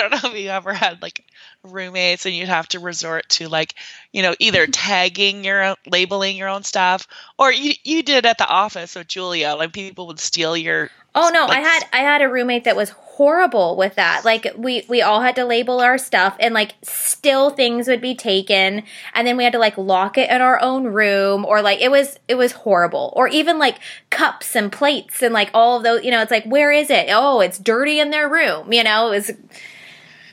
don't 0.00 0.22
know 0.22 0.30
if 0.30 0.38
you 0.38 0.50
ever 0.50 0.72
had 0.72 1.02
like 1.02 1.24
roommates 1.62 2.26
and 2.26 2.34
you'd 2.34 2.48
have 2.48 2.68
to 2.68 2.80
resort 2.80 3.28
to 3.28 3.48
like 3.48 3.74
you 4.12 4.22
know 4.22 4.34
either 4.38 4.66
tagging 4.72 5.44
your 5.44 5.62
own, 5.62 5.76
labeling 5.86 6.36
your 6.36 6.48
own 6.48 6.62
stuff 6.62 7.06
or 7.38 7.52
you 7.52 7.74
you 7.84 8.02
did 8.02 8.26
at 8.26 8.38
the 8.38 8.48
office 8.48 8.94
with 8.94 9.08
Julia 9.08 9.54
like 9.56 9.72
people 9.72 10.06
would 10.08 10.20
steal 10.20 10.56
your 10.56 10.90
Oh 11.12 11.30
no, 11.32 11.46
I 11.46 11.58
had 11.58 11.82
I 11.92 11.98
had 11.98 12.22
a 12.22 12.28
roommate 12.28 12.64
that 12.64 12.76
was 12.76 12.90
horrible 12.90 13.74
with 13.76 13.96
that. 13.96 14.24
Like 14.24 14.46
we 14.56 14.84
we 14.88 15.02
all 15.02 15.20
had 15.22 15.34
to 15.36 15.44
label 15.44 15.80
our 15.80 15.98
stuff 15.98 16.36
and 16.38 16.54
like 16.54 16.74
still 16.82 17.50
things 17.50 17.88
would 17.88 18.00
be 18.00 18.14
taken 18.14 18.84
and 19.12 19.26
then 19.26 19.36
we 19.36 19.42
had 19.42 19.52
to 19.54 19.58
like 19.58 19.76
lock 19.76 20.16
it 20.16 20.30
in 20.30 20.40
our 20.40 20.62
own 20.62 20.84
room 20.84 21.44
or 21.44 21.62
like 21.62 21.80
it 21.80 21.90
was 21.90 22.20
it 22.28 22.36
was 22.36 22.52
horrible. 22.52 23.12
Or 23.16 23.26
even 23.26 23.58
like 23.58 23.80
cups 24.10 24.54
and 24.54 24.70
plates 24.70 25.20
and 25.20 25.34
like 25.34 25.50
all 25.52 25.78
of 25.78 25.82
those, 25.82 26.04
you 26.04 26.12
know, 26.12 26.22
it's 26.22 26.30
like 26.30 26.44
where 26.44 26.70
is 26.70 26.90
it? 26.90 27.08
Oh, 27.10 27.40
it's 27.40 27.58
dirty 27.58 27.98
in 27.98 28.10
their 28.10 28.28
room, 28.28 28.72
you 28.72 28.84
know? 28.84 29.08
It 29.08 29.16
was 29.16 29.32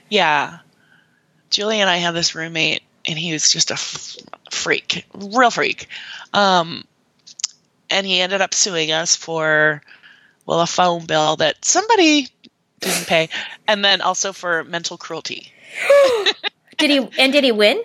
Yeah. 0.09 0.59
Julie 1.49 1.81
and 1.81 1.89
I 1.89 1.97
had 1.97 2.11
this 2.11 2.35
roommate, 2.35 2.83
and 3.05 3.17
he 3.17 3.31
was 3.31 3.51
just 3.51 3.71
a 3.71 3.75
f- 3.75 4.17
freak, 4.51 5.05
real 5.13 5.51
freak. 5.51 5.87
Um, 6.33 6.85
and 7.89 8.05
he 8.05 8.19
ended 8.19 8.41
up 8.41 8.53
suing 8.53 8.91
us 8.91 9.15
for, 9.15 9.81
well, 10.45 10.61
a 10.61 10.67
phone 10.67 11.05
bill 11.05 11.37
that 11.37 11.63
somebody 11.63 12.27
didn't 12.79 13.07
pay, 13.07 13.29
and 13.67 13.83
then 13.83 14.01
also 14.01 14.33
for 14.33 14.63
mental 14.65 14.97
cruelty. 14.97 15.51
Did 16.77 16.91
he 16.91 17.09
and 17.17 17.33
did 17.33 17.43
he 17.43 17.51
win? 17.51 17.81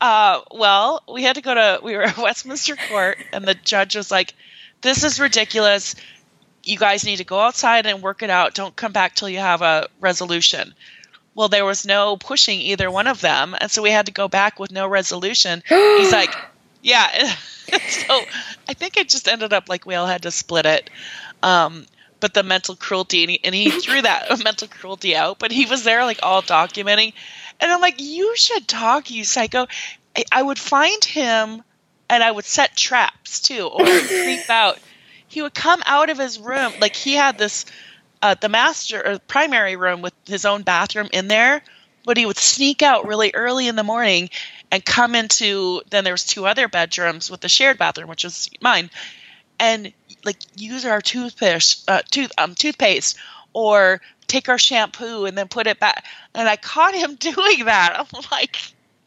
Uh, 0.00 0.40
well, 0.50 1.02
we 1.12 1.22
had 1.22 1.36
to 1.36 1.42
go 1.42 1.54
to, 1.54 1.80
we 1.82 1.94
were 1.94 2.02
at 2.02 2.16
Westminster 2.18 2.74
Court, 2.88 3.18
and 3.32 3.44
the 3.44 3.54
judge 3.54 3.94
was 3.94 4.10
like, 4.10 4.34
this 4.80 5.04
is 5.04 5.20
ridiculous. 5.20 5.94
You 6.64 6.78
guys 6.78 7.04
need 7.04 7.16
to 7.16 7.24
go 7.24 7.38
outside 7.38 7.86
and 7.86 8.02
work 8.02 8.22
it 8.22 8.30
out. 8.30 8.54
Don't 8.54 8.74
come 8.74 8.92
back 8.92 9.14
till 9.14 9.28
you 9.28 9.38
have 9.38 9.62
a 9.62 9.88
resolution. 10.00 10.74
Well, 11.34 11.48
there 11.48 11.64
was 11.64 11.86
no 11.86 12.16
pushing 12.16 12.60
either 12.60 12.90
one 12.90 13.06
of 13.06 13.20
them, 13.20 13.56
and 13.58 13.70
so 13.70 13.82
we 13.82 13.90
had 13.90 14.06
to 14.06 14.12
go 14.12 14.28
back 14.28 14.58
with 14.58 14.70
no 14.70 14.86
resolution. 14.86 15.62
He's 15.68 16.12
like, 16.12 16.34
yeah. 16.82 17.08
so 17.88 18.20
I 18.68 18.74
think 18.74 18.96
it 18.96 19.08
just 19.08 19.28
ended 19.28 19.52
up 19.52 19.68
like 19.68 19.86
we 19.86 19.94
all 19.94 20.06
had 20.06 20.22
to 20.22 20.30
split 20.30 20.66
it. 20.66 20.90
Um, 21.42 21.86
but 22.20 22.34
the 22.34 22.42
mental 22.44 22.76
cruelty, 22.76 23.22
and 23.22 23.30
he, 23.30 23.40
and 23.44 23.54
he 23.54 23.70
threw 23.70 24.00
that 24.02 24.28
mental 24.44 24.68
cruelty 24.68 25.16
out, 25.16 25.38
but 25.38 25.50
he 25.50 25.66
was 25.66 25.82
there 25.82 26.04
like 26.04 26.20
all 26.22 26.42
documenting. 26.42 27.14
And 27.60 27.70
I'm 27.70 27.80
like, 27.80 28.00
you 28.00 28.36
should 28.36 28.68
talk, 28.68 29.10
you 29.10 29.24
psycho. 29.24 29.66
I, 30.16 30.24
I 30.30 30.42
would 30.42 30.58
find 30.58 31.04
him 31.04 31.62
and 32.08 32.22
I 32.22 32.30
would 32.30 32.44
set 32.44 32.76
traps 32.76 33.40
too, 33.40 33.66
or 33.66 33.84
creep 33.84 34.44
out. 34.50 34.78
He 35.26 35.42
would 35.42 35.54
come 35.54 35.82
out 35.86 36.10
of 36.10 36.18
his 36.18 36.38
room, 36.38 36.72
like 36.80 36.94
he 36.94 37.14
had 37.14 37.38
this, 37.38 37.64
uh, 38.22 38.36
the 38.40 38.48
master 38.48 39.04
or 39.04 39.18
primary 39.18 39.76
room 39.76 40.00
with 40.00 40.14
his 40.26 40.44
own 40.44 40.62
bathroom 40.62 41.08
in 41.12 41.28
there, 41.28 41.62
but 42.04 42.16
he 42.16 42.24
would 42.24 42.38
sneak 42.38 42.80
out 42.82 43.06
really 43.06 43.32
early 43.34 43.68
in 43.68 43.76
the 43.76 43.82
morning 43.82 44.30
and 44.70 44.84
come 44.84 45.14
into. 45.14 45.82
Then 45.90 46.04
there 46.04 46.14
was 46.14 46.24
two 46.24 46.46
other 46.46 46.68
bedrooms 46.68 47.30
with 47.30 47.40
the 47.40 47.48
shared 47.48 47.78
bathroom, 47.78 48.08
which 48.08 48.24
was 48.24 48.48
mine, 48.60 48.90
and 49.58 49.92
like 50.24 50.36
use 50.54 50.86
our 50.86 51.00
toothpaste, 51.00 51.90
uh, 51.90 52.02
tooth 52.10 52.30
um 52.38 52.54
toothpaste, 52.54 53.18
or 53.52 54.00
take 54.28 54.48
our 54.48 54.58
shampoo 54.58 55.26
and 55.26 55.36
then 55.36 55.48
put 55.48 55.66
it 55.66 55.80
back. 55.80 56.04
And 56.34 56.48
I 56.48 56.56
caught 56.56 56.94
him 56.94 57.14
doing 57.20 57.64
that. 57.66 57.96
I'm 57.98 58.22
like. 58.30 58.56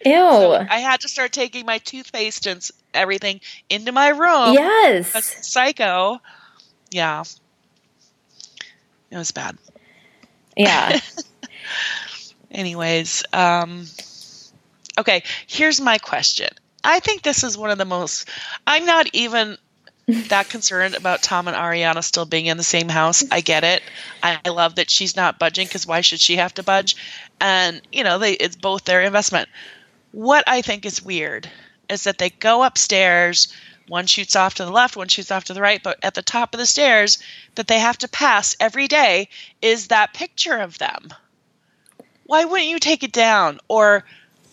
Ew. 0.05 0.11
So 0.11 0.53
I 0.53 0.79
had 0.79 0.99
to 1.01 1.07
start 1.07 1.31
taking 1.31 1.65
my 1.65 1.79
toothpaste 1.79 2.45
and 2.45 2.69
everything 2.93 3.41
into 3.71 3.91
my 3.91 4.09
room. 4.09 4.53
yes. 4.53 5.47
Psycho. 5.47 6.19
Yeah. 6.91 7.23
It 9.11 9.17
was 9.17 9.31
bad. 9.31 9.57
Yeah. 10.55 10.99
Anyways, 12.51 13.23
um 13.33 13.87
okay, 14.97 15.23
here's 15.47 15.81
my 15.81 15.97
question. 15.97 16.49
I 16.83 16.99
think 16.99 17.21
this 17.23 17.43
is 17.43 17.57
one 17.57 17.71
of 17.71 17.77
the 17.77 17.85
most 17.85 18.29
I'm 18.65 18.85
not 18.85 19.07
even 19.13 19.57
that 20.29 20.49
concerned 20.49 20.95
about 20.95 21.23
Tom 21.23 21.47
and 21.47 21.57
Ariana 21.57 22.03
still 22.03 22.25
being 22.25 22.45
in 22.45 22.57
the 22.57 22.63
same 22.63 22.89
house. 22.89 23.23
I 23.31 23.41
get 23.41 23.63
it. 23.63 23.81
I, 24.21 24.39
I 24.45 24.49
love 24.49 24.75
that 24.75 24.89
she's 24.89 25.15
not 25.15 25.39
budging 25.39 25.67
because 25.67 25.87
why 25.87 26.01
should 26.01 26.19
she 26.19 26.37
have 26.37 26.53
to 26.55 26.63
budge? 26.63 26.95
And 27.41 27.81
you 27.91 28.03
know, 28.03 28.19
they 28.19 28.33
it's 28.33 28.55
both 28.55 28.85
their 28.85 29.01
investment. 29.01 29.49
What 30.11 30.43
I 30.47 30.61
think 30.61 30.85
is 30.85 31.03
weird 31.03 31.49
is 31.89 32.03
that 32.05 32.17
they 32.17 32.29
go 32.29 32.63
upstairs. 32.63 33.47
One 33.87 34.07
shoots 34.07 34.35
off 34.35 34.55
to 34.55 34.65
the 34.65 34.71
left, 34.71 34.95
one 34.95 35.07
shoots 35.07 35.31
off 35.31 35.45
to 35.45 35.53
the 35.53 35.61
right, 35.61 35.81
but 35.81 36.03
at 36.03 36.15
the 36.15 36.21
top 36.21 36.53
of 36.53 36.59
the 36.59 36.65
stairs 36.65 37.19
that 37.53 37.67
they 37.67 37.79
have 37.79 37.97
to 37.99 38.07
pass 38.07 38.55
every 38.59 38.87
day 38.87 39.29
is 39.61 39.87
that 39.87 40.13
picture 40.13 40.57
of 40.57 40.77
them. 40.79 41.13
Why 42.25 42.45
wouldn't 42.45 42.69
you 42.69 42.79
take 42.79 43.03
it 43.03 43.11
down 43.11 43.59
or 43.67 44.03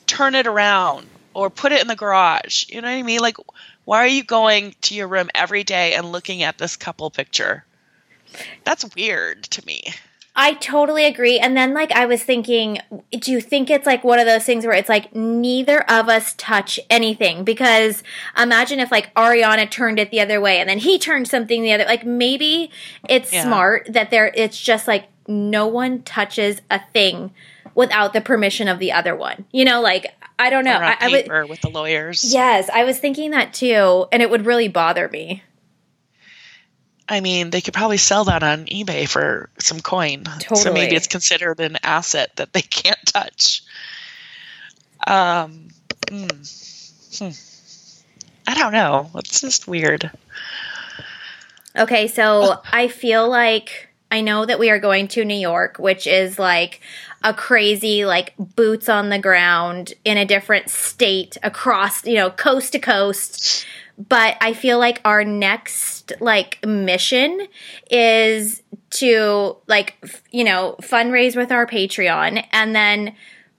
turn 0.07 0.35
it 0.35 0.47
around 0.47 1.07
or 1.33 1.49
put 1.49 1.73
it 1.73 1.81
in 1.81 1.89
the 1.89 1.97
garage? 1.97 2.67
You 2.69 2.83
know 2.83 2.89
what 2.89 2.97
I 2.97 3.03
mean? 3.03 3.21
Like, 3.21 3.39
why 3.85 3.99
are 3.99 4.09
you 4.09 4.23
going 4.23 4.75
to 4.83 4.95
your 4.95 5.09
room 5.09 5.31
every 5.35 5.65
day 5.65 5.95
and 5.95 6.13
looking 6.13 6.43
at 6.43 6.59
this 6.59 6.77
couple 6.77 7.11
picture? 7.11 7.65
That's 8.65 8.95
weird 8.95 9.45
to 9.45 9.65
me. 9.67 9.83
I 10.35 10.55
totally 10.55 11.05
agree. 11.05 11.39
And 11.39 11.55
then, 11.57 11.75
like, 11.75 11.93
I 11.93 12.07
was 12.07 12.23
thinking, 12.23 12.79
do 13.11 13.31
you 13.31 13.41
think 13.41 13.69
it's 13.69 13.85
like 13.85 14.03
one 14.03 14.19
of 14.19 14.25
those 14.27 14.45
things 14.45 14.65
where 14.65 14.75
it's 14.75 14.89
like 14.89 15.15
neither 15.15 15.83
of 15.91 16.09
us 16.09 16.35
touch 16.39 16.81
anything? 16.89 17.45
Because 17.45 18.03
imagine 18.37 18.81
if 18.81 18.91
like 18.91 19.15
Ariana 19.15 19.71
turned 19.71 19.99
it 19.99 20.11
the 20.11 20.21
other 20.21 20.41
way 20.41 20.59
and 20.59 20.71
then 20.71 20.79
he 20.79 20.99
turned 20.99 21.29
something 21.29 21.63
the 21.63 21.73
other. 21.73 21.85
Like, 21.85 22.07
maybe 22.07 22.71
it's 23.09 23.31
Yeah. 23.33 23.43
smart 23.45 23.89
that 23.91 24.11
there. 24.11 24.33
It's 24.35 24.59
just 24.59 24.89
like 24.89 25.09
no 25.29 25.67
one 25.67 26.03
touches 26.03 26.63
a 26.71 26.81
thing 26.93 27.33
without 27.75 28.13
the 28.13 28.21
permission 28.21 28.69
of 28.69 28.79
the 28.79 28.93
other 28.93 29.15
one. 29.15 29.45
You 29.53 29.67
know, 29.67 29.81
like 29.83 30.07
I 30.39 30.51
don't 30.51 30.65
know. 30.65 30.73
I, 30.77 30.97
I 30.99 31.09
would. 31.11 31.49
with 31.51 31.61
the 31.61 31.69
lawyers. 31.69 32.33
Yes, 32.33 32.69
I 32.73 32.85
was 32.85 32.99
thinking 32.99 33.31
that 33.33 33.53
too, 33.55 34.07
and 34.11 34.23
it 34.23 34.31
would 34.31 34.47
really 34.47 34.69
bother 34.69 35.09
me. 35.09 35.43
I 37.13 37.21
mean, 37.21 37.51
they 37.51 37.61
could 37.61 37.75
probably 37.75 37.99
sell 37.99 38.25
that 38.25 38.43
on 38.43 38.65
eBay 38.65 39.07
for 39.07 39.51
some 39.59 39.81
coin. 39.81 40.25
So 40.55 40.73
maybe 40.73 40.97
it's 40.97 41.09
considered 41.09 41.61
an 41.61 41.77
asset 41.83 42.35
that 42.37 42.55
they 42.55 42.63
can't 42.63 42.99
touch. 43.05 43.63
Um, 45.07 45.69
hmm. 46.09 46.27
Hmm. 47.19 47.31
I 48.47 48.55
don't 48.55 48.73
know. 48.73 49.11
It's 49.17 49.43
just 49.43 49.69
weird. 49.69 50.11
Okay, 51.77 52.09
so 52.09 52.63
I 52.73 52.89
feel 52.89 53.29
like 53.29 53.91
I 54.11 54.23
know 54.23 54.47
that 54.47 54.59
we 54.59 54.71
are 54.71 54.79
going 54.79 55.09
to 55.09 55.25
New 55.27 55.35
York, 55.35 55.77
which 55.79 56.07
is 56.07 56.39
like 56.39 56.81
a 57.23 57.35
crazy, 57.35 58.07
like 58.07 58.33
boots 58.39 58.89
on 58.89 59.11
the 59.11 59.19
ground 59.19 59.93
in 60.03 60.17
a 60.17 60.25
different 60.25 60.71
state 60.71 61.37
across, 61.43 62.07
you 62.07 62.15
know, 62.15 62.31
coast 62.31 62.73
to 62.73 62.79
coast. 62.79 63.67
But 63.99 64.37
I 64.41 64.53
feel 64.53 64.79
like 64.79 65.01
our 65.05 65.25
next 65.25 66.13
like 66.21 66.65
mission 66.67 67.47
is 67.91 68.63
to 68.91 69.57
like, 69.67 69.97
f- 70.03 70.23
you 70.31 70.45
know, 70.45 70.77
fundraise 70.81 71.37
with 71.37 71.53
our 71.53 71.67
Patreon 71.67 72.45
and 72.53 72.75
then 72.75 73.15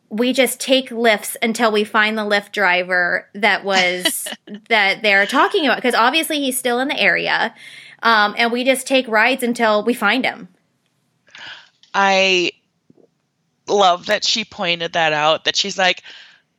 we 0.09 0.31
just 0.31 0.59
take 0.59 0.91
lifts 0.91 1.35
until 1.41 1.71
we 1.71 1.83
find 1.83 2.15
the 2.15 2.23
Lyft 2.23 2.51
driver 2.51 3.29
that 3.33 3.63
was 3.63 4.27
that 4.69 5.01
they're 5.01 5.25
talking 5.25 5.65
about 5.65 5.77
because 5.77 5.95
obviously 5.95 6.39
he's 6.39 6.57
still 6.57 6.79
in 6.79 6.87
the 6.87 6.99
area 6.99 7.53
um, 8.03 8.35
and 8.37 8.51
we 8.51 8.63
just 8.63 8.85
take 8.85 9.07
rides 9.07 9.41
until 9.41 9.83
we 9.83 9.93
find 9.93 10.23
him 10.25 10.49
I 11.93 12.51
love 13.67 14.07
that 14.07 14.23
she 14.23 14.45
pointed 14.45 14.93
that 14.93 15.13
out. 15.13 15.45
That 15.45 15.55
she's 15.55 15.77
like, 15.77 16.03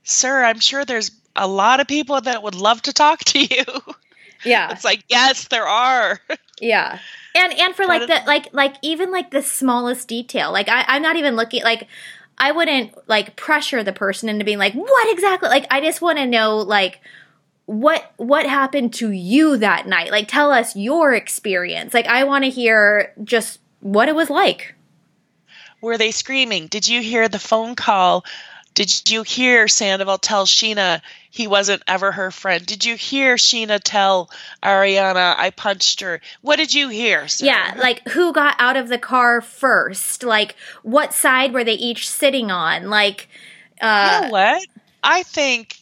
"Sir, 0.05 0.45
I'm 0.45 0.61
sure 0.61 0.85
there's 0.85 1.11
a 1.37 1.47
lot 1.47 1.81
of 1.81 1.87
people 1.87 2.21
that 2.21 2.43
would 2.43 2.55
love 2.55 2.83
to 2.83 2.93
talk 2.93 3.21
to 3.25 3.41
you." 3.41 3.65
yeah 4.45 4.71
It's 4.73 4.85
like, 4.85 5.05
yes, 5.09 5.49
there 5.49 5.67
are. 5.67 6.21
yeah 6.61 6.99
and 7.35 7.53
and 7.59 7.75
for 7.75 7.87
like 7.87 8.07
the 8.07 8.23
like 8.27 8.53
like 8.53 8.77
even 8.83 9.11
like 9.11 9.31
the 9.33 9.43
smallest 9.43 10.07
detail 10.07 10.53
like 10.53 10.69
I, 10.69 10.85
i'm 10.87 11.03
not 11.03 11.17
even 11.17 11.35
looking 11.35 11.65
like 11.65 11.89
i 12.39 12.53
wouldn't 12.53 12.93
like 13.09 13.35
pressure 13.35 13.83
the 13.83 13.93
person 13.93 14.29
into 14.29 14.45
being 14.45 14.59
like 14.59 14.73
what 14.73 15.13
exactly 15.13 15.49
like 15.49 15.67
i 15.71 15.81
just 15.81 16.01
want 16.01 16.19
to 16.19 16.27
know 16.27 16.59
like 16.59 17.01
what 17.67 18.13
what 18.19 18.47
happened 18.47 18.95
to 18.95 19.11
you 19.11 19.57
that 19.57 19.89
night 19.89 20.13
like 20.13 20.29
tell 20.29 20.53
us 20.53 20.77
your 20.77 21.13
experience 21.13 21.93
like 21.93 22.07
i 22.07 22.23
want 22.23 22.45
to 22.45 22.51
hear 22.51 23.13
just 23.25 23.59
what 23.81 24.09
it 24.09 24.15
was 24.15 24.31
like 24.31 24.75
Were 25.81 25.99
they 25.99 26.13
screaming? 26.13 26.69
Did 26.69 26.87
you 26.89 27.03
hear 27.03 27.29
the 27.29 27.39
phone 27.39 27.75
call? 27.75 28.25
Did 28.75 29.09
you 29.09 29.23
hear 29.23 29.69
Sandoval 29.69 30.19
tell 30.19 30.47
Scheana 30.47 31.01
he 31.31 31.47
wasn't 31.47 31.83
ever 31.87 32.11
her 32.11 32.31
friend? 32.31 32.67
Did 32.67 32.85
you 32.85 32.97
hear 32.97 33.37
Scheana 33.37 33.81
tell 33.83 34.31
Ariana 34.63 35.37
I 35.39 35.51
punched 35.51 36.01
her? 36.01 36.21
What 36.43 36.57
did 36.57 36.75
you 36.75 36.89
hear? 36.89 37.29
sir? 37.29 37.47
Yeah, 37.47 37.75
like 37.79 38.07
who 38.09 38.33
got 38.33 38.57
out 38.59 38.77
of 38.77 38.89
the 38.89 38.99
car 38.99 39.41
first? 39.41 40.25
Like 40.25 40.57
what 40.83 41.15
side 41.15 41.53
were 41.53 41.65
they 41.65 41.75
each 41.75 42.09
sitting 42.11 42.51
on? 42.51 42.91
Like 42.91 43.29
You 43.81 43.89
uh 43.89 44.21
know 44.23 44.29
what? 44.31 44.67
I 45.03 45.23
think 45.23 45.77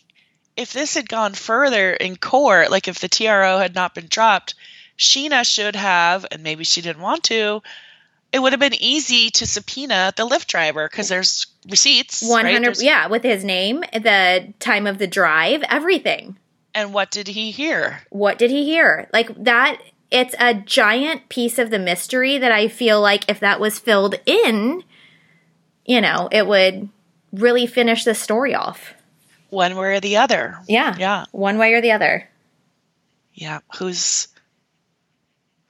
if 0.57 0.72
this 0.72 0.95
had 0.95 1.09
gone 1.09 1.32
further 1.32 1.93
in 1.95 2.16
court, 2.16 2.70
like 2.70 2.88
if 2.88 2.99
the 2.99 3.09
TRO 3.09 3.59
had 3.59 3.74
not 3.74 3.95
been 3.95 4.07
dropped, 4.07 4.55
Scheana 4.99 5.45
should 5.45 5.76
have, 5.76 6.26
and 6.30 6.43
maybe 6.43 6.64
she 6.64 6.82
didn't 6.82 7.03
want 7.03 7.24
to, 7.24 7.62
it 8.33 8.41
would 8.41 8.53
have 8.53 8.61
been 8.61 8.74
easy 8.80 9.30
to 9.30 9.47
subpoena 9.47 10.12
the 10.16 10.26
Lyft 10.26 10.47
driver 10.47 10.89
because 10.89 11.09
there's 11.09 11.47
receipts. 11.68 12.22
one 12.22 12.45
right? 12.45 12.53
hundred 12.55 12.76
There's- 12.76 12.83
yeah, 12.83 13.07
with 13.07 13.22
his 13.22 13.45
name, 13.45 13.80
the 13.93 14.53
time 14.59 14.87
of 14.87 14.99
the 14.99 15.07
drive, 15.07 15.62
everything. 15.68 16.39
And 16.74 16.95
what 16.95 17.11
did 17.11 17.28
he 17.28 17.51
hear? 17.51 18.01
What 18.09 18.39
did 18.39 18.51
he 18.51 18.64
hear? 18.64 19.09
Like 19.12 19.45
that 19.45 19.78
it's 20.11 20.35
a 20.39 20.55
giant 20.55 21.28
piece 21.28 21.59
of 21.59 21.70
the 21.70 21.78
mystery 21.78 22.39
that 22.39 22.53
I 22.53 22.68
feel 22.68 23.01
like 23.01 23.28
if 23.28 23.41
that 23.41 23.61
was 23.61 23.78
filled 23.78 24.14
in, 24.26 24.83
you 25.87 26.01
know, 26.01 26.28
it 26.30 26.47
would 26.47 26.89
really 27.33 27.66
finish 27.66 28.05
the 28.05 28.14
story 28.14 28.55
off. 28.55 28.95
One 29.51 29.76
way 29.76 29.97
or 29.97 30.01
the 30.01 30.16
other. 30.18 30.59
Yeah. 30.68 30.95
Yeah. 30.99 31.24
One 31.33 31.59
way 31.59 31.74
or 31.74 31.80
the 31.83 31.93
other. 31.93 32.28
Yeah. 33.35 33.61
Who's 33.78 34.28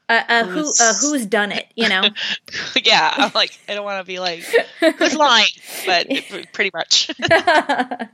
uh, 0.08 0.22
uh, 0.28 0.44
who 0.44 0.60
uh, 0.60 0.94
who's 0.94 1.26
done 1.26 1.52
it? 1.52 1.66
You 1.74 1.88
know. 1.88 2.02
yeah, 2.84 3.12
I'm 3.16 3.32
like 3.34 3.58
I 3.68 3.74
don't 3.74 3.84
want 3.84 4.04
to 4.04 4.06
be 4.06 4.18
like 4.18 4.44
who's 4.80 5.14
lying, 5.16 5.46
but 5.86 6.06
pretty 6.52 6.70
much. 6.74 7.10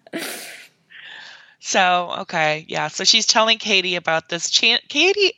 so 1.61 2.15
okay, 2.21 2.65
yeah. 2.69 2.89
So 2.89 3.05
she's 3.05 3.27
telling 3.27 3.59
Katie 3.59 3.97
about 3.97 4.29
this. 4.29 4.51
Ch- 4.51 4.83
Katie, 4.89 5.33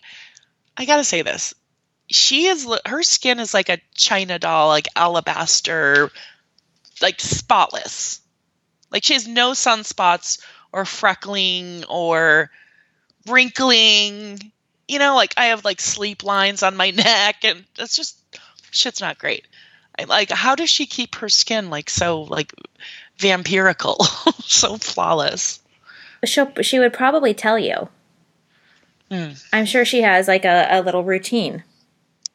I 0.77 0.85
gotta 0.85 1.05
say 1.05 1.23
this. 1.23 1.55
She 2.09 2.47
is 2.47 2.69
her 2.87 3.03
skin 3.03 3.39
is 3.39 3.55
like 3.55 3.69
a 3.69 3.79
china 3.95 4.39
doll, 4.39 4.69
like 4.69 4.89
alabaster, 4.97 6.11
like 7.01 7.21
spotless. 7.21 8.21
Like 8.91 9.05
she 9.05 9.15
has 9.15 9.29
no 9.29 9.53
sunspots 9.53 10.41
or 10.73 10.83
freckling 10.83 11.85
or 11.89 12.51
wrinkling 13.27 14.53
you 14.91 14.99
know, 14.99 15.15
like 15.15 15.35
I 15.37 15.47
have 15.47 15.65
like 15.65 15.81
sleep 15.81 16.25
lines 16.25 16.63
on 16.63 16.77
my 16.77 16.91
neck, 16.97 17.45
and 17.45 17.65
that's 17.77 17.97
just 17.97 18.19
shit's 18.71 19.01
not 19.01 19.19
great. 19.19 19.47
I, 19.99 20.05
like, 20.05 20.31
how 20.31 20.55
does 20.55 20.71
she 20.71 20.87
keep 20.87 21.15
her 21.17 21.29
skin 21.29 21.71
like 21.71 21.89
so 21.89 22.23
like 22.23 22.53
vampirical, 23.19 24.03
so 24.43 24.77
flawless? 24.77 25.61
She 26.25 26.45
she 26.63 26.79
would 26.79 26.93
probably 26.93 27.35
tell 27.35 27.59
you. 27.59 27.89
Mm. 29.11 29.43
I'm 29.53 29.65
sure 29.65 29.85
she 29.85 30.03
has 30.03 30.29
like 30.29 30.45
a, 30.45 30.67
a 30.71 30.83
little 30.83 31.05
routine. 31.05 31.65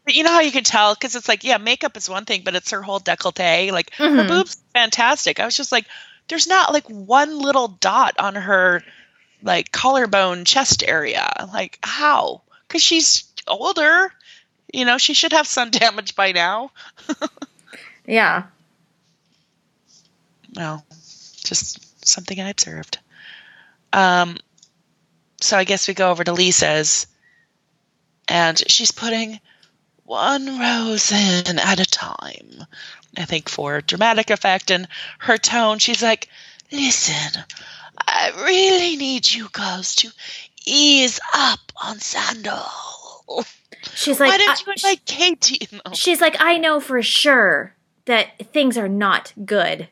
But 0.05 0.13
you 0.13 0.23
know 0.23 0.31
how 0.31 0.41
you 0.41 0.51
can 0.51 0.63
tell 0.63 0.93
because 0.93 1.15
it's 1.15 1.27
like, 1.27 1.43
yeah, 1.43 1.57
makeup 1.57 1.97
is 1.97 2.09
one 2.09 2.25
thing, 2.25 2.41
but 2.45 2.55
it's 2.55 2.71
her 2.71 2.81
whole 2.81 2.99
décolleté. 2.99 3.71
Like 3.71 3.91
mm-hmm. 3.91 4.17
her 4.17 4.27
boobs, 4.27 4.57
fantastic. 4.73 5.39
I 5.39 5.45
was 5.45 5.57
just 5.57 5.71
like, 5.71 5.85
there's 6.27 6.47
not 6.47 6.73
like 6.73 6.87
one 6.87 7.39
little 7.39 7.67
dot 7.67 8.15
on 8.19 8.35
her 8.35 8.83
like 9.41 9.71
collarbone 9.71 10.45
chest 10.45 10.83
area. 10.85 11.47
Like 11.51 11.79
how? 11.81 12.41
Because 12.67 12.83
she's 12.83 13.25
older. 13.47 14.11
You 14.73 14.85
know, 14.85 14.97
she 14.97 15.13
should 15.13 15.33
have 15.33 15.47
sun 15.47 15.71
damage 15.71 16.15
by 16.15 16.31
now. 16.31 16.71
yeah. 18.05 18.43
No, 20.55 20.83
just 21.43 22.05
something 22.07 22.39
I 22.39 22.49
observed. 22.49 22.99
Um, 23.91 24.37
so 25.41 25.57
I 25.57 25.63
guess 25.63 25.87
we 25.87 25.93
go 25.93 26.11
over 26.11 26.23
to 26.23 26.33
Lisa's, 26.33 27.07
and 28.27 28.61
she's 28.67 28.91
putting 28.91 29.39
one 30.03 30.59
rose 30.59 31.11
in 31.11 31.59
at 31.59 31.79
a 31.79 31.85
time. 31.85 32.65
I 33.17 33.25
think 33.25 33.49
for 33.49 33.81
dramatic 33.81 34.29
effect 34.29 34.71
and 34.71 34.87
her 35.19 35.37
tone, 35.37 35.79
she's 35.79 36.01
like, 36.01 36.29
"Listen, 36.71 37.43
I 37.97 38.31
really 38.45 38.97
need 38.97 39.25
you 39.31 39.49
girls 39.49 39.95
to 39.95 40.11
ease 40.65 41.19
up 41.33 41.59
on 41.81 41.99
Sandal. 41.99 42.63
She's 43.93 44.19
like, 44.19 44.31
why 44.31 44.37
didn't 44.37 44.65
you 44.65 44.73
invite 44.73 45.05
Katie? 45.05 45.67
No. 45.71 45.93
She's 45.93 46.21
like, 46.21 46.35
I 46.39 46.57
know 46.57 46.79
for 46.79 47.01
sure 47.01 47.73
that 48.05 48.51
things 48.53 48.77
are 48.77 48.89
not 48.89 49.33
good. 49.45 49.87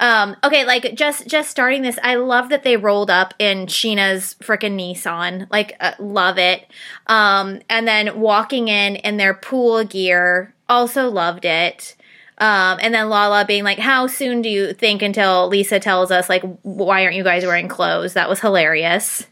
Um, 0.00 0.36
okay, 0.44 0.64
like 0.64 0.94
just 0.94 1.26
just 1.26 1.50
starting 1.50 1.82
this, 1.82 1.98
I 2.02 2.14
love 2.14 2.50
that 2.50 2.62
they 2.62 2.76
rolled 2.76 3.10
up 3.10 3.34
in 3.38 3.66
Scheana's 3.66 4.36
freaking 4.40 4.76
Nissan. 4.76 5.50
Like, 5.50 5.76
uh, 5.80 5.92
love 5.98 6.38
it. 6.38 6.66
Um, 7.08 7.60
and 7.68 7.86
then 7.86 8.20
walking 8.20 8.68
in 8.68 8.96
in 8.96 9.16
their 9.16 9.34
pool 9.34 9.84
gear, 9.84 10.54
also 10.68 11.10
loved 11.10 11.44
it. 11.44 11.96
Um, 12.40 12.78
and 12.80 12.94
then 12.94 13.08
Lala 13.08 13.44
being 13.44 13.64
like, 13.64 13.80
"How 13.80 14.06
soon 14.06 14.40
do 14.40 14.48
you 14.48 14.72
think 14.72 15.02
until 15.02 15.48
Lisa 15.48 15.80
tells 15.80 16.12
us 16.12 16.28
like 16.28 16.44
why 16.62 17.02
aren't 17.02 17.16
you 17.16 17.24
guys 17.24 17.44
wearing 17.44 17.66
clothes?" 17.66 18.12
That 18.14 18.28
was 18.28 18.38
hilarious. 18.38 19.26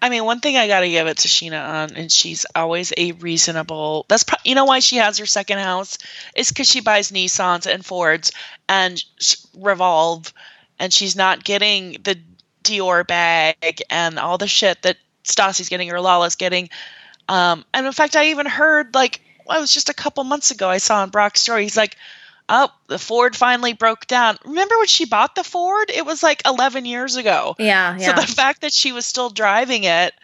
I 0.00 0.10
mean, 0.10 0.24
one 0.24 0.40
thing 0.40 0.56
I 0.56 0.68
got 0.68 0.80
to 0.80 0.88
give 0.88 1.06
it 1.06 1.18
to 1.18 1.28
Scheana 1.28 1.66
on, 1.68 1.96
and 1.96 2.10
she's 2.12 2.46
always 2.54 2.92
a 2.96 3.12
reasonable. 3.12 4.06
That's 4.08 4.24
pro- 4.24 4.38
you 4.44 4.54
know 4.54 4.64
why 4.64 4.78
she 4.78 4.96
has 4.96 5.18
her 5.18 5.26
second 5.26 5.58
house 5.58 5.98
is 6.36 6.48
because 6.48 6.68
she 6.68 6.80
buys 6.80 7.10
Nissans 7.10 7.66
and 7.66 7.84
Fords 7.84 8.30
and 8.68 9.02
Revolve, 9.56 10.32
and 10.78 10.92
she's 10.92 11.16
not 11.16 11.42
getting 11.42 11.98
the 12.04 12.18
Dior 12.62 13.06
bag 13.06 13.82
and 13.90 14.18
all 14.18 14.38
the 14.38 14.46
shit 14.46 14.82
that 14.82 14.98
Stassi's 15.24 15.68
getting 15.68 15.90
or 15.90 16.00
Lala's 16.00 16.36
getting. 16.36 16.70
Um, 17.28 17.64
and 17.74 17.86
in 17.86 17.92
fact, 17.92 18.14
I 18.14 18.30
even 18.30 18.46
heard 18.46 18.94
like 18.94 19.20
well, 19.48 19.58
it 19.58 19.60
was 19.62 19.72
just 19.72 19.88
a 19.88 19.94
couple 19.94 20.22
months 20.24 20.50
ago 20.50 20.68
I 20.68 20.78
saw 20.78 21.02
in 21.02 21.10
Brock's 21.10 21.40
story. 21.40 21.62
He's 21.62 21.76
like, 21.76 21.96
oh, 22.48 22.70
the 22.86 22.98
Ford 22.98 23.36
finally 23.36 23.72
broke 23.72 24.06
down. 24.06 24.38
Remember 24.44 24.78
when 24.78 24.86
she 24.86 25.04
bought 25.04 25.34
the 25.34 25.44
Ford? 25.44 25.90
It 25.90 26.06
was 26.06 26.22
like 26.22 26.42
11 26.46 26.84
years 26.84 27.16
ago. 27.16 27.54
Yeah, 27.58 27.96
yeah. 27.98 28.14
So 28.14 28.20
the 28.20 28.26
fact 28.26 28.62
that 28.62 28.72
she 28.72 28.92
was 28.92 29.06
still 29.06 29.30
driving 29.30 29.84
it, 29.84 30.14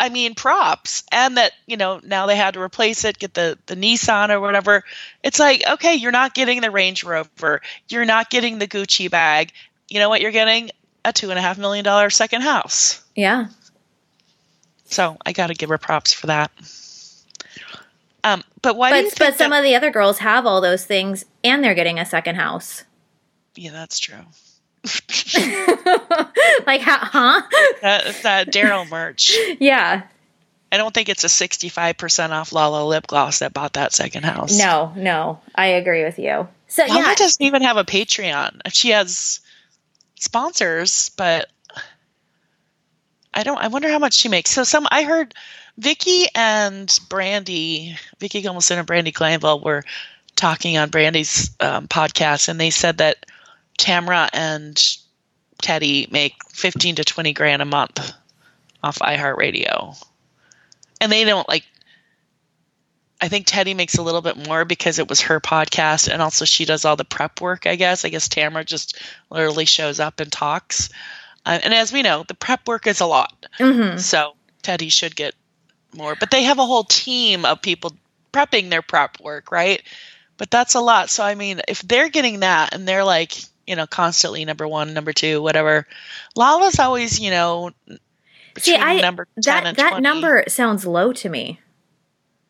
I 0.00 0.08
mean, 0.08 0.34
props. 0.34 1.04
And 1.10 1.36
that, 1.36 1.52
you 1.66 1.76
know, 1.76 2.00
now 2.02 2.26
they 2.26 2.36
had 2.36 2.54
to 2.54 2.60
replace 2.60 3.04
it, 3.04 3.18
get 3.18 3.34
the, 3.34 3.58
the 3.66 3.74
Nissan 3.74 4.30
or 4.30 4.40
whatever. 4.40 4.84
It's 5.22 5.38
like, 5.38 5.62
okay, 5.68 5.96
you're 5.96 6.12
not 6.12 6.34
getting 6.34 6.60
the 6.60 6.70
Range 6.70 7.02
Rover. 7.04 7.60
You're 7.88 8.04
not 8.04 8.30
getting 8.30 8.58
the 8.58 8.68
Gucci 8.68 9.10
bag. 9.10 9.52
You 9.88 9.98
know 9.98 10.08
what 10.08 10.20
you're 10.20 10.30
getting? 10.30 10.70
A 11.04 11.12
two 11.12 11.30
and 11.30 11.38
a 11.38 11.42
half 11.42 11.58
million 11.58 11.84
dollar 11.84 12.10
second 12.10 12.42
house. 12.42 13.02
Yeah. 13.14 13.48
So 14.84 15.16
I 15.24 15.32
got 15.32 15.48
to 15.48 15.54
give 15.54 15.68
her 15.68 15.78
props 15.78 16.12
for 16.12 16.28
that. 16.28 16.50
Um, 18.24 18.42
but 18.62 18.76
why? 18.76 18.90
But 18.90 19.14
but 19.18 19.38
some 19.38 19.50
that- 19.50 19.58
of 19.58 19.64
the 19.64 19.74
other 19.74 19.90
girls 19.90 20.18
have 20.18 20.46
all 20.46 20.60
those 20.60 20.84
things, 20.84 21.24
and 21.44 21.62
they're 21.62 21.74
getting 21.74 21.98
a 21.98 22.06
second 22.06 22.36
house. 22.36 22.84
Yeah, 23.54 23.72
that's 23.72 23.98
true. 23.98 24.24
like 26.66 26.80
huh? 26.82 27.42
That, 27.82 28.16
that 28.22 28.48
Daryl 28.48 28.88
merch. 28.88 29.36
Yeah. 29.60 30.02
I 30.70 30.76
don't 30.76 30.92
think 30.92 31.08
it's 31.08 31.24
a 31.24 31.28
65% 31.28 32.30
off 32.30 32.52
Lala 32.52 32.84
lip 32.86 33.06
gloss 33.06 33.38
that 33.38 33.54
bought 33.54 33.72
that 33.72 33.94
second 33.94 34.24
house. 34.24 34.58
No, 34.58 34.92
no. 34.96 35.40
I 35.54 35.68
agree 35.68 36.04
with 36.04 36.18
you. 36.18 36.46
So 36.66 36.84
Lala 36.84 37.00
yeah. 37.00 37.14
doesn't 37.14 37.42
even 37.44 37.62
have 37.62 37.78
a 37.78 37.84
Patreon. 37.84 38.60
She 38.70 38.90
has 38.90 39.40
sponsors, 40.16 41.10
but 41.16 41.48
I 43.32 43.44
don't 43.44 43.58
I 43.58 43.68
wonder 43.68 43.88
how 43.88 43.98
much 43.98 44.14
she 44.14 44.28
makes. 44.28 44.50
So 44.50 44.62
some 44.62 44.86
I 44.90 45.04
heard 45.04 45.34
Vicki 45.78 46.26
and 46.34 46.88
Brandi, 46.88 47.96
Vicki 48.18 48.42
Gunvalson 48.42 48.78
and 48.78 48.86
Brandi 48.86 49.14
Glanville 49.14 49.60
were 49.60 49.84
talking 50.34 50.76
on 50.76 50.90
Brandi's 50.90 51.50
um, 51.60 51.86
podcast, 51.86 52.48
and 52.48 52.60
they 52.60 52.70
said 52.70 52.98
that 52.98 53.24
Tamra 53.78 54.28
and 54.32 54.76
Teddi 55.62 56.10
make 56.10 56.34
15 56.50 56.96
to 56.96 57.04
20 57.04 57.32
grand 57.32 57.62
a 57.62 57.64
month 57.64 58.12
off 58.82 58.98
iHeartRadio. 58.98 60.04
And 61.00 61.12
they 61.12 61.24
don't 61.24 61.48
like, 61.48 61.64
I 63.20 63.28
think 63.28 63.46
Teddi 63.46 63.76
makes 63.76 63.98
a 63.98 64.02
little 64.02 64.20
bit 64.20 64.48
more 64.48 64.64
because 64.64 64.98
it 64.98 65.08
was 65.08 65.22
her 65.22 65.40
podcast, 65.40 66.08
and 66.12 66.20
also 66.20 66.44
she 66.44 66.64
does 66.64 66.84
all 66.84 66.96
the 66.96 67.04
prep 67.04 67.40
work, 67.40 67.68
I 67.68 67.76
guess. 67.76 68.04
I 68.04 68.08
guess 68.08 68.28
Tamra 68.28 68.66
just 68.66 69.00
literally 69.30 69.64
shows 69.64 70.00
up 70.00 70.18
and 70.18 70.30
talks. 70.30 70.88
Uh, 71.46 71.60
and 71.62 71.72
as 71.72 71.92
we 71.92 72.02
know, 72.02 72.24
the 72.26 72.34
prep 72.34 72.66
work 72.66 72.88
is 72.88 73.00
a 73.00 73.06
lot. 73.06 73.46
Mm-hmm. 73.60 73.98
So 73.98 74.32
Teddi 74.64 74.90
should 74.90 75.14
get 75.14 75.34
more. 75.94 76.14
But 76.14 76.30
they 76.30 76.44
have 76.44 76.58
a 76.58 76.66
whole 76.66 76.84
team 76.84 77.44
of 77.44 77.62
people 77.62 77.96
prepping 78.32 78.70
their 78.70 78.82
prep 78.82 79.20
work, 79.20 79.50
right? 79.50 79.82
But 80.36 80.50
that's 80.50 80.74
a 80.74 80.80
lot. 80.80 81.10
So 81.10 81.24
I 81.24 81.34
mean, 81.34 81.60
if 81.68 81.82
they're 81.82 82.08
getting 82.08 82.40
that 82.40 82.74
and 82.74 82.86
they're 82.86 83.04
like, 83.04 83.32
you 83.66 83.76
know, 83.76 83.86
constantly 83.86 84.44
number 84.44 84.66
one, 84.66 84.94
number 84.94 85.12
two, 85.12 85.42
whatever. 85.42 85.86
Lala's 86.34 86.78
always, 86.78 87.20
you 87.20 87.30
know, 87.30 87.70
See, 88.56 88.74
I 88.74 89.00
number 89.00 89.28
that 89.36 89.76
that 89.76 89.90
20. 89.90 90.02
number 90.02 90.44
sounds 90.48 90.86
low 90.86 91.12
to 91.12 91.28
me. 91.28 91.60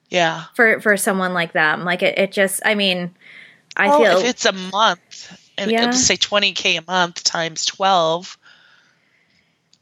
Yeah. 0.08 0.44
For 0.54 0.80
for 0.80 0.96
someone 0.96 1.34
like 1.34 1.52
them, 1.52 1.84
like 1.84 2.02
it, 2.02 2.18
it 2.18 2.32
just. 2.32 2.62
I 2.64 2.74
mean, 2.74 3.14
I 3.76 3.88
well, 3.88 3.98
feel 4.00 4.18
if 4.18 4.26
it's 4.26 4.44
a 4.46 4.52
month 4.52 5.50
and 5.58 5.70
yeah. 5.70 5.90
say 5.90 6.16
twenty 6.16 6.52
k 6.52 6.76
a 6.76 6.82
month 6.86 7.24
times 7.24 7.66
twelve. 7.66 8.37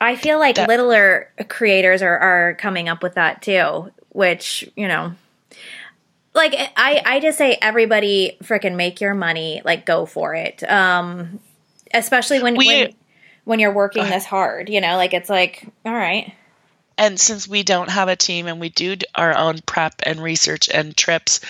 I 0.00 0.16
feel 0.16 0.38
like 0.38 0.56
that, 0.56 0.68
littler 0.68 1.30
creators 1.48 2.02
are, 2.02 2.18
are 2.18 2.54
coming 2.54 2.88
up 2.88 3.02
with 3.02 3.14
that 3.14 3.42
too, 3.42 3.92
which, 4.10 4.68
you 4.76 4.88
know, 4.88 5.14
like 6.34 6.54
I, 6.54 7.02
I 7.04 7.20
just 7.20 7.38
say 7.38 7.56
everybody 7.60 8.36
freaking 8.42 8.76
make 8.76 9.00
your 9.00 9.14
money, 9.14 9.62
like 9.64 9.86
go 9.86 10.04
for 10.04 10.34
it. 10.34 10.62
Um, 10.68 11.40
especially 11.94 12.42
when, 12.42 12.56
we, 12.56 12.66
when, 12.66 12.94
when 13.44 13.58
you're 13.58 13.72
working 13.72 14.02
uh, 14.02 14.10
this 14.10 14.26
hard, 14.26 14.68
you 14.68 14.80
know, 14.80 14.96
like 14.96 15.14
it's 15.14 15.30
like, 15.30 15.66
all 15.84 15.92
right. 15.92 16.32
And 16.98 17.18
since 17.18 17.48
we 17.48 17.62
don't 17.62 17.90
have 17.90 18.08
a 18.08 18.16
team 18.16 18.46
and 18.46 18.60
we 18.60 18.68
do 18.68 18.96
our 19.14 19.36
own 19.36 19.60
prep 19.64 19.94
and 20.02 20.22
research 20.22 20.68
and 20.68 20.96
trips, 20.96 21.40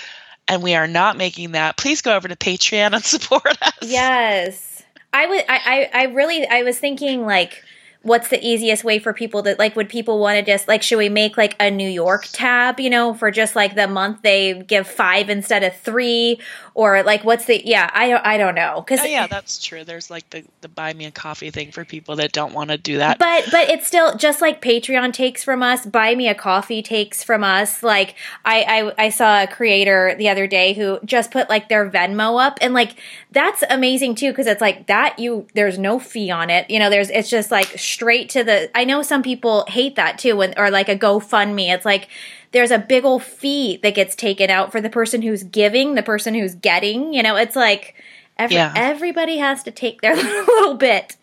and 0.49 0.63
we 0.63 0.75
are 0.75 0.87
not 0.87 1.17
making 1.17 1.53
that, 1.53 1.77
please 1.77 2.03
go 2.03 2.15
over 2.15 2.29
to 2.29 2.37
Patreon 2.37 2.95
and 2.95 3.05
support 3.05 3.47
us. 3.63 3.75
Yes. 3.83 4.85
I 5.13 5.27
would, 5.27 5.45
I, 5.49 5.89
I, 5.95 6.01
I 6.01 6.05
really, 6.07 6.47
I 6.47 6.63
was 6.63 6.79
thinking 6.79 7.25
like, 7.25 7.65
what's 8.07 8.29
the 8.29 8.47
easiest 8.47 8.85
way 8.85 9.01
for 9.01 9.13
people 9.13 9.43
that 9.43 9.59
like 9.59 9.75
would 9.75 9.89
people 9.89 10.21
want 10.21 10.39
to 10.39 10.43
just 10.45 10.69
like 10.69 10.81
should 10.81 10.97
we 10.97 11.09
make 11.09 11.37
like 11.37 11.57
a 11.59 11.71
New 11.71 11.89
York 11.89 12.27
tab, 12.33 12.79
you 12.79 12.89
know, 12.89 13.13
for 13.13 13.33
just 13.33 13.57
like 13.57 13.75
the 13.75 13.89
month 13.89 14.23
they 14.23 14.55
give 14.63 14.87
5 14.87 15.29
instead 15.29 15.65
of 15.65 15.77
3 15.77 16.39
or 16.75 17.03
like 17.03 17.25
what's 17.25 17.47
the 17.47 17.61
yeah, 17.67 17.91
I 17.93 18.09
don't 18.09 18.25
I 18.25 18.39
don't 18.39 18.55
know 18.55 18.83
cuz 18.83 19.01
oh, 19.01 19.05
Yeah, 19.05 19.27
that's 19.27 19.63
true. 19.63 19.83
There's 19.83 20.09
like 20.09 20.31
the 20.31 20.45
the 20.61 20.69
buy 20.69 20.95
me 20.95 21.07
a 21.07 21.11
coffee 21.11 21.51
thing 21.51 21.73
for 21.73 21.85
people 21.85 22.17
that 22.17 22.31
don't 22.31 22.55
want 22.55 22.71
to 22.71 22.79
do 22.79 22.99
that. 22.99 23.19
But 23.19 23.49
but 23.51 23.69
it's 23.69 23.89
still 23.89 24.17
just 24.17 24.41
like 24.41 24.63
Patreon 24.63 25.13
takes 25.13 25.43
from 25.43 25.63
us, 25.65 25.85
buy 25.85 26.15
me 26.15 26.29
a 26.29 26.35
coffee 26.35 26.83
takes 26.83 27.25
from 27.25 27.43
us. 27.43 27.83
Like 27.83 28.15
I 28.45 28.93
I 28.97 29.07
I 29.07 29.09
saw 29.09 29.43
a 29.43 29.47
creator 29.49 30.15
the 30.17 30.29
other 30.29 30.47
day 30.47 30.75
who 30.75 31.01
just 31.05 31.33
put 31.33 31.49
like 31.49 31.69
their 31.69 31.91
Venmo 31.91 32.41
up 32.41 32.59
and 32.61 32.73
like 32.73 32.95
that's 33.33 33.65
amazing 33.69 34.15
too 34.15 34.33
cuz 34.33 34.47
it's 34.47 34.61
like 34.61 34.87
that 34.87 35.19
you 35.19 35.49
there's 35.55 35.79
no 35.79 35.99
fee 35.99 36.31
on 36.31 36.51
it. 36.51 36.71
You 36.71 36.79
know, 36.79 36.89
there's 36.89 37.11
it's 37.11 37.29
just 37.29 37.51
like 37.51 37.67
straight 37.97 38.29
to 38.29 38.45
the 38.45 38.71
I 38.77 38.85
know 38.85 39.01
some 39.01 39.23
people 39.23 39.65
hate 39.69 39.97
that 39.97 40.19
too 40.19 40.37
when 40.37 40.53
or 40.59 40.71
like 40.71 40.91
a 40.91 40.97
GoFundMe. 40.97 41.73
It's 41.73 41.87
like 41.87 42.09
there's 42.53 42.71
a 42.71 42.79
big 42.79 43.07
old 43.07 43.23
fee 43.23 43.79
that 43.83 43.95
gets 43.95 44.15
taken 44.15 44.51
out 44.51 44.71
for 44.71 44.83
the 44.83 44.91
person 44.91 45.23
who's 45.23 45.43
giving, 45.43 45.95
the 45.95 46.03
person 46.03 46.35
who's 46.35 46.55
getting. 46.55 47.15
You 47.15 47.23
know, 47.23 47.37
it's 47.37 47.57
like 47.57 47.95
every, 48.37 48.57
yeah. 48.57 48.75
everybody 48.77 49.39
has 49.39 49.63
to 49.63 49.71
take 49.71 50.03
their 50.03 50.15
little 50.47 50.75
bit. 50.75 51.17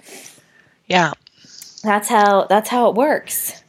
Yeah. 0.87 1.13
That's 1.83 2.09
how 2.09 2.45
that's 2.45 2.69
how 2.69 2.89
it 2.89 2.95
works. 2.95 3.61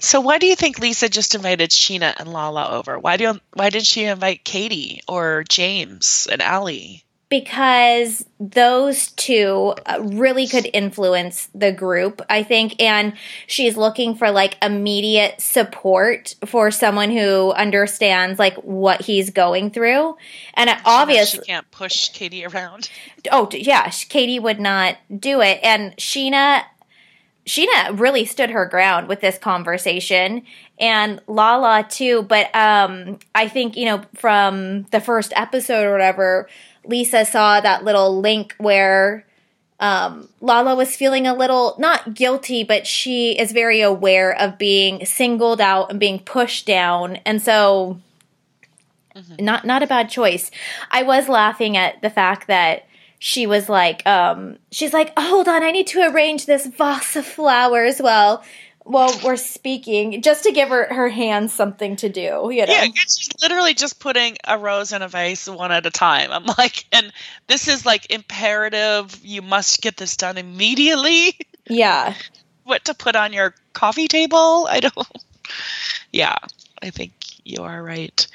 So 0.00 0.20
why 0.20 0.38
do 0.38 0.46
you 0.46 0.56
think 0.56 0.80
Lisa 0.80 1.08
just 1.08 1.36
invited 1.36 1.70
Scheana 1.70 2.12
and 2.18 2.32
Lala 2.32 2.70
over? 2.70 2.98
Why 2.98 3.16
do 3.16 3.38
why 3.52 3.70
did 3.70 3.86
she 3.86 4.02
invite 4.02 4.44
Katie 4.44 5.00
or 5.06 5.44
James 5.48 6.26
and 6.30 6.42
Ally? 6.42 7.02
Because 7.28 8.24
those 8.40 9.08
two 9.12 9.74
uh, 9.84 10.00
really 10.00 10.46
could 10.46 10.68
influence 10.72 11.50
the 11.54 11.72
group, 11.72 12.22
I 12.30 12.42
think. 12.42 12.80
And 12.82 13.12
she's 13.46 13.76
looking 13.76 14.14
for 14.14 14.30
like 14.30 14.56
immediate 14.62 15.40
support 15.40 16.36
for 16.46 16.70
someone 16.70 17.10
who 17.10 17.52
understands 17.52 18.38
like 18.38 18.54
what 18.56 19.02
he's 19.02 19.28
going 19.30 19.70
through. 19.70 20.16
And 20.54 20.70
obviously, 20.86 21.40
she 21.40 21.46
can't 21.46 21.70
push 21.70 22.08
Katie 22.10 22.46
around. 22.46 22.90
Oh, 23.30 23.48
yeah. 23.52 23.90
Katie 23.90 24.38
would 24.38 24.60
not 24.60 24.96
do 25.14 25.40
it. 25.42 25.60
And 25.62 25.94
Scheana. 25.96 26.62
Scheana 27.46 27.98
really 27.98 28.26
stood 28.26 28.50
her 28.50 28.66
ground 28.66 29.08
with 29.08 29.20
this 29.20 29.38
conversation 29.38 30.42
and 30.78 31.20
Lala 31.26 31.86
too. 31.88 32.22
But 32.22 32.54
um, 32.54 33.18
I 33.34 33.48
think, 33.48 33.76
you 33.76 33.86
know, 33.86 34.02
from 34.14 34.82
the 34.90 35.00
first 35.00 35.32
episode 35.34 35.84
or 35.84 35.92
whatever, 35.92 36.48
Lisa 36.88 37.24
saw 37.24 37.60
that 37.60 37.84
little 37.84 38.18
link 38.20 38.54
where 38.58 39.24
um, 39.80 40.28
Lala 40.40 40.74
was 40.74 40.96
feeling 40.96 41.26
a 41.26 41.34
little 41.34 41.76
not 41.78 42.14
guilty, 42.14 42.64
but 42.64 42.86
she 42.86 43.38
is 43.38 43.52
very 43.52 43.80
aware 43.80 44.36
of 44.36 44.58
being 44.58 45.04
singled 45.06 45.60
out 45.60 45.90
and 45.90 46.00
being 46.00 46.18
pushed 46.18 46.66
down, 46.66 47.16
and 47.24 47.40
so 47.40 48.00
mm-hmm. 49.14 49.44
not 49.44 49.64
not 49.64 49.82
a 49.82 49.86
bad 49.86 50.10
choice. 50.10 50.50
I 50.90 51.04
was 51.04 51.28
laughing 51.28 51.76
at 51.76 52.02
the 52.02 52.10
fact 52.10 52.48
that 52.48 52.86
she 53.20 53.46
was 53.46 53.68
like, 53.68 54.06
um, 54.06 54.58
she's 54.70 54.92
like, 54.92 55.12
oh, 55.16 55.28
hold 55.28 55.48
on, 55.48 55.62
I 55.62 55.70
need 55.70 55.88
to 55.88 56.00
arrange 56.00 56.46
this 56.46 56.66
vase 56.66 57.16
of 57.16 57.26
flowers. 57.26 58.00
Well, 58.00 58.42
while 58.88 59.20
we're 59.22 59.36
speaking, 59.36 60.22
just 60.22 60.44
to 60.44 60.52
give 60.52 60.70
her 60.70 60.92
her 60.92 61.08
hands 61.08 61.52
something 61.52 61.96
to 61.96 62.08
do. 62.08 62.50
You 62.50 62.66
know? 62.66 62.72
Yeah, 62.72 62.86
she's 63.06 63.28
literally 63.42 63.74
just 63.74 64.00
putting 64.00 64.36
a 64.46 64.58
rose 64.58 64.92
in 64.92 65.02
a 65.02 65.08
vase 65.08 65.46
one 65.48 65.70
at 65.72 65.84
a 65.84 65.90
time. 65.90 66.32
I'm 66.32 66.46
like, 66.58 66.86
and 66.90 67.12
this 67.46 67.68
is 67.68 67.84
like 67.84 68.10
imperative. 68.10 69.20
You 69.22 69.42
must 69.42 69.82
get 69.82 69.96
this 69.96 70.16
done 70.16 70.38
immediately. 70.38 71.38
Yeah. 71.70 72.14
what 72.64 72.86
to 72.86 72.94
put 72.94 73.14
on 73.14 73.34
your 73.34 73.54
coffee 73.74 74.08
table? 74.08 74.66
I 74.70 74.80
don't. 74.80 74.94
Yeah, 76.10 76.36
I 76.82 76.88
think 76.88 77.12
you 77.44 77.62
are 77.64 77.82
right. 77.82 78.26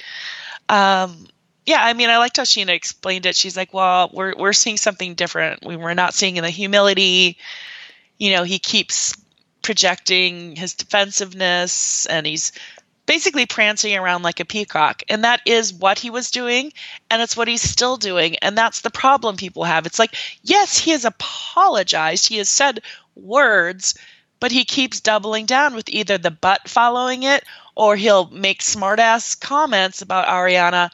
Um, 0.69 1.27
yeah, 1.65 1.83
I 1.83 1.93
mean, 1.93 2.11
I 2.11 2.19
liked 2.19 2.37
how 2.37 2.43
Scheana 2.43 2.69
explained 2.75 3.25
it. 3.25 3.35
She's 3.35 3.57
like, 3.57 3.73
well, 3.73 4.11
we're 4.13 4.35
we're 4.37 4.53
seeing 4.53 4.77
something 4.77 5.15
different. 5.15 5.65
We 5.65 5.77
were 5.77 5.95
not 5.95 6.13
seeing 6.13 6.37
in 6.37 6.43
the 6.43 6.51
humility. 6.51 7.37
You 8.19 8.33
know, 8.33 8.43
he 8.43 8.59
keeps 8.59 9.15
projecting 9.63 10.55
his 10.55 10.73
defensiveness 10.73 12.05
and 12.05 12.27
he's 12.27 12.51
basically 13.05 13.45
prancing 13.45 13.95
around 13.95 14.23
like 14.23 14.39
a 14.39 14.45
peacock. 14.45 15.03
And 15.09 15.23
that 15.23 15.41
is 15.45 15.73
what 15.73 15.99
he 15.99 16.09
was 16.09 16.31
doing, 16.31 16.71
and 17.09 17.21
it's 17.21 17.35
what 17.35 17.47
he's 17.47 17.61
still 17.61 17.97
doing. 17.97 18.37
And 18.37 18.57
that's 18.57 18.81
the 18.81 18.89
problem 18.89 19.35
people 19.35 19.63
have. 19.63 19.85
It's 19.85 19.99
like, 19.99 20.15
yes, 20.43 20.77
he 20.77 20.91
has 20.91 21.05
apologized, 21.05 22.27
he 22.27 22.37
has 22.37 22.49
said 22.49 22.81
words, 23.15 23.95
but 24.39 24.51
he 24.51 24.65
keeps 24.65 24.99
doubling 24.99 25.45
down 25.45 25.75
with 25.75 25.89
either 25.89 26.17
the 26.17 26.31
butt 26.31 26.67
following 26.67 27.23
it 27.23 27.43
or 27.75 27.95
he'll 27.95 28.29
make 28.29 28.61
smartass 28.61 29.39
comments 29.39 30.01
about 30.01 30.27
Ariana 30.27 30.89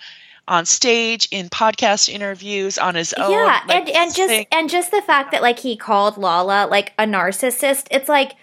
on 0.48 0.66
stage 0.66 1.28
in 1.32 1.48
podcast 1.48 2.10
interviews 2.10 2.80
on 2.80 2.96
his 2.96 3.14
own 3.14 3.32
yeah 3.32 3.62
like, 3.68 3.88
and, 3.88 3.90
and 3.90 4.16
just 4.16 4.48
and 4.52 4.68
just 4.68 4.90
the 4.90 5.02
fact 5.04 5.32
that 5.32 5.44
like 5.44 5.60
he 5.60 5.78
called 5.78 6.18
lala 6.18 6.66
like 6.66 6.92
a 6.98 7.04
narcissist 7.04 7.86
it's 7.92 8.10
like 8.10 8.34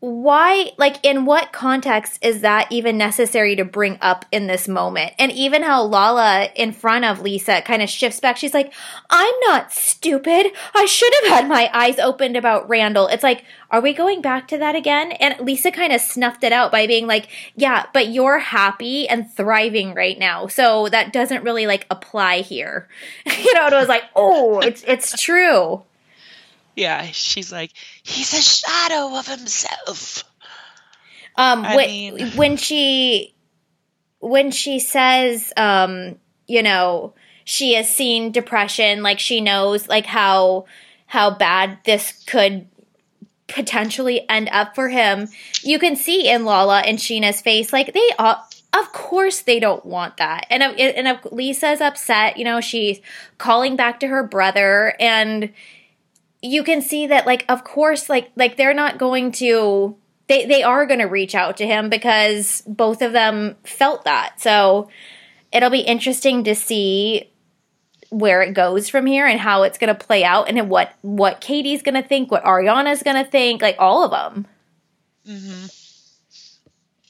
why 0.00 0.70
like 0.78 1.04
in 1.04 1.24
what 1.24 1.52
context 1.52 2.20
is 2.22 2.42
that 2.42 2.70
even 2.70 2.96
necessary 2.96 3.56
to 3.56 3.64
bring 3.64 3.98
up 4.00 4.24
in 4.30 4.46
this 4.46 4.68
moment? 4.68 5.12
And 5.18 5.32
even 5.32 5.64
how 5.64 5.82
lala 5.82 6.50
in 6.54 6.70
front 6.70 7.04
of 7.04 7.20
lisa 7.20 7.62
kind 7.62 7.82
of 7.82 7.90
shifts 7.90 8.20
back 8.20 8.36
she's 8.36 8.54
like 8.54 8.72
i'm 9.10 9.34
not 9.40 9.72
stupid. 9.72 10.52
I 10.72 10.84
should 10.86 11.12
have 11.22 11.32
had 11.32 11.48
my 11.48 11.68
eyes 11.72 11.98
opened 11.98 12.36
about 12.36 12.68
randall. 12.68 13.08
It's 13.08 13.24
like 13.24 13.44
are 13.70 13.80
we 13.80 13.92
going 13.92 14.22
back 14.22 14.46
to 14.48 14.58
that 14.58 14.76
again? 14.76 15.12
And 15.12 15.40
lisa 15.40 15.72
kind 15.72 15.92
of 15.92 16.00
snuffed 16.00 16.44
it 16.44 16.52
out 16.52 16.70
by 16.70 16.86
being 16.86 17.08
like 17.08 17.28
yeah 17.56 17.86
but 17.92 18.08
you're 18.08 18.38
happy 18.38 19.08
and 19.08 19.28
thriving 19.28 19.94
right 19.94 20.18
now 20.18 20.46
so 20.46 20.88
that 20.90 21.12
doesn't 21.12 21.42
really 21.42 21.66
like 21.66 21.86
apply 21.90 22.42
here. 22.42 22.88
You 23.48 23.54
know 23.54 23.66
it 23.66 23.72
was 23.72 23.88
like 23.88 24.04
oh 24.14 24.60
it's 24.60 24.84
it's 24.86 25.20
true 25.20 25.82
yeah, 26.78 27.02
she's 27.12 27.50
like, 27.50 27.72
he's 28.02 28.32
a 28.32 28.40
shadow 28.40 29.16
of 29.18 29.26
himself. 29.26 30.24
Um, 31.36 31.62
when, 31.62 31.88
mean, 31.88 32.30
when 32.36 32.56
she 32.56 33.34
when 34.20 34.50
she 34.50 34.78
says, 34.78 35.52
um, 35.56 36.16
you 36.46 36.62
know, 36.62 37.14
she 37.44 37.74
has 37.74 37.92
seen 37.92 38.30
depression, 38.30 39.02
like 39.02 39.18
she 39.18 39.40
knows 39.40 39.88
like 39.88 40.06
how 40.06 40.66
how 41.06 41.30
bad 41.30 41.78
this 41.84 42.24
could 42.26 42.66
potentially 43.46 44.28
end 44.28 44.48
up 44.52 44.74
for 44.74 44.88
him. 44.88 45.28
You 45.62 45.78
can 45.78 45.96
see 45.96 46.28
in 46.28 46.44
Lala 46.44 46.80
and 46.80 46.98
Scheana's 46.98 47.40
face, 47.40 47.72
like 47.72 47.92
they 47.92 48.10
are. 48.18 48.42
Of 48.74 48.92
course, 48.92 49.40
they 49.40 49.60
don't 49.60 49.84
want 49.86 50.18
that, 50.18 50.46
and 50.50 50.62
and 50.62 51.18
Lisa's 51.32 51.80
upset. 51.80 52.36
You 52.36 52.44
know, 52.44 52.60
she's 52.60 53.00
calling 53.38 53.76
back 53.76 53.98
to 54.00 54.08
her 54.08 54.22
brother, 54.22 54.94
and 55.00 55.54
you 56.42 56.62
can 56.62 56.80
see 56.80 57.06
that 57.06 57.26
like 57.26 57.44
of 57.48 57.64
course 57.64 58.08
like 58.08 58.30
like 58.36 58.56
they're 58.56 58.74
not 58.74 58.98
going 58.98 59.32
to 59.32 59.96
they 60.28 60.46
they 60.46 60.62
are 60.62 60.86
going 60.86 61.00
to 61.00 61.06
reach 61.06 61.34
out 61.34 61.56
to 61.56 61.66
him 61.66 61.88
because 61.88 62.62
both 62.66 63.02
of 63.02 63.12
them 63.12 63.56
felt 63.64 64.04
that. 64.04 64.40
So 64.40 64.88
it'll 65.52 65.70
be 65.70 65.80
interesting 65.80 66.44
to 66.44 66.54
see 66.54 67.30
where 68.10 68.42
it 68.42 68.54
goes 68.54 68.88
from 68.88 69.04
here 69.04 69.26
and 69.26 69.40
how 69.40 69.64
it's 69.64 69.78
going 69.78 69.94
to 69.94 70.06
play 70.06 70.24
out 70.24 70.48
and 70.48 70.70
what 70.70 70.92
what 71.02 71.40
Katie's 71.40 71.82
going 71.82 72.00
to 72.00 72.06
think, 72.06 72.30
what 72.30 72.44
Ariana's 72.44 73.02
going 73.02 73.22
to 73.22 73.28
think, 73.28 73.60
like 73.60 73.76
all 73.78 74.04
of 74.04 74.10
them. 74.10 74.46
Mm-hmm. 75.26 75.66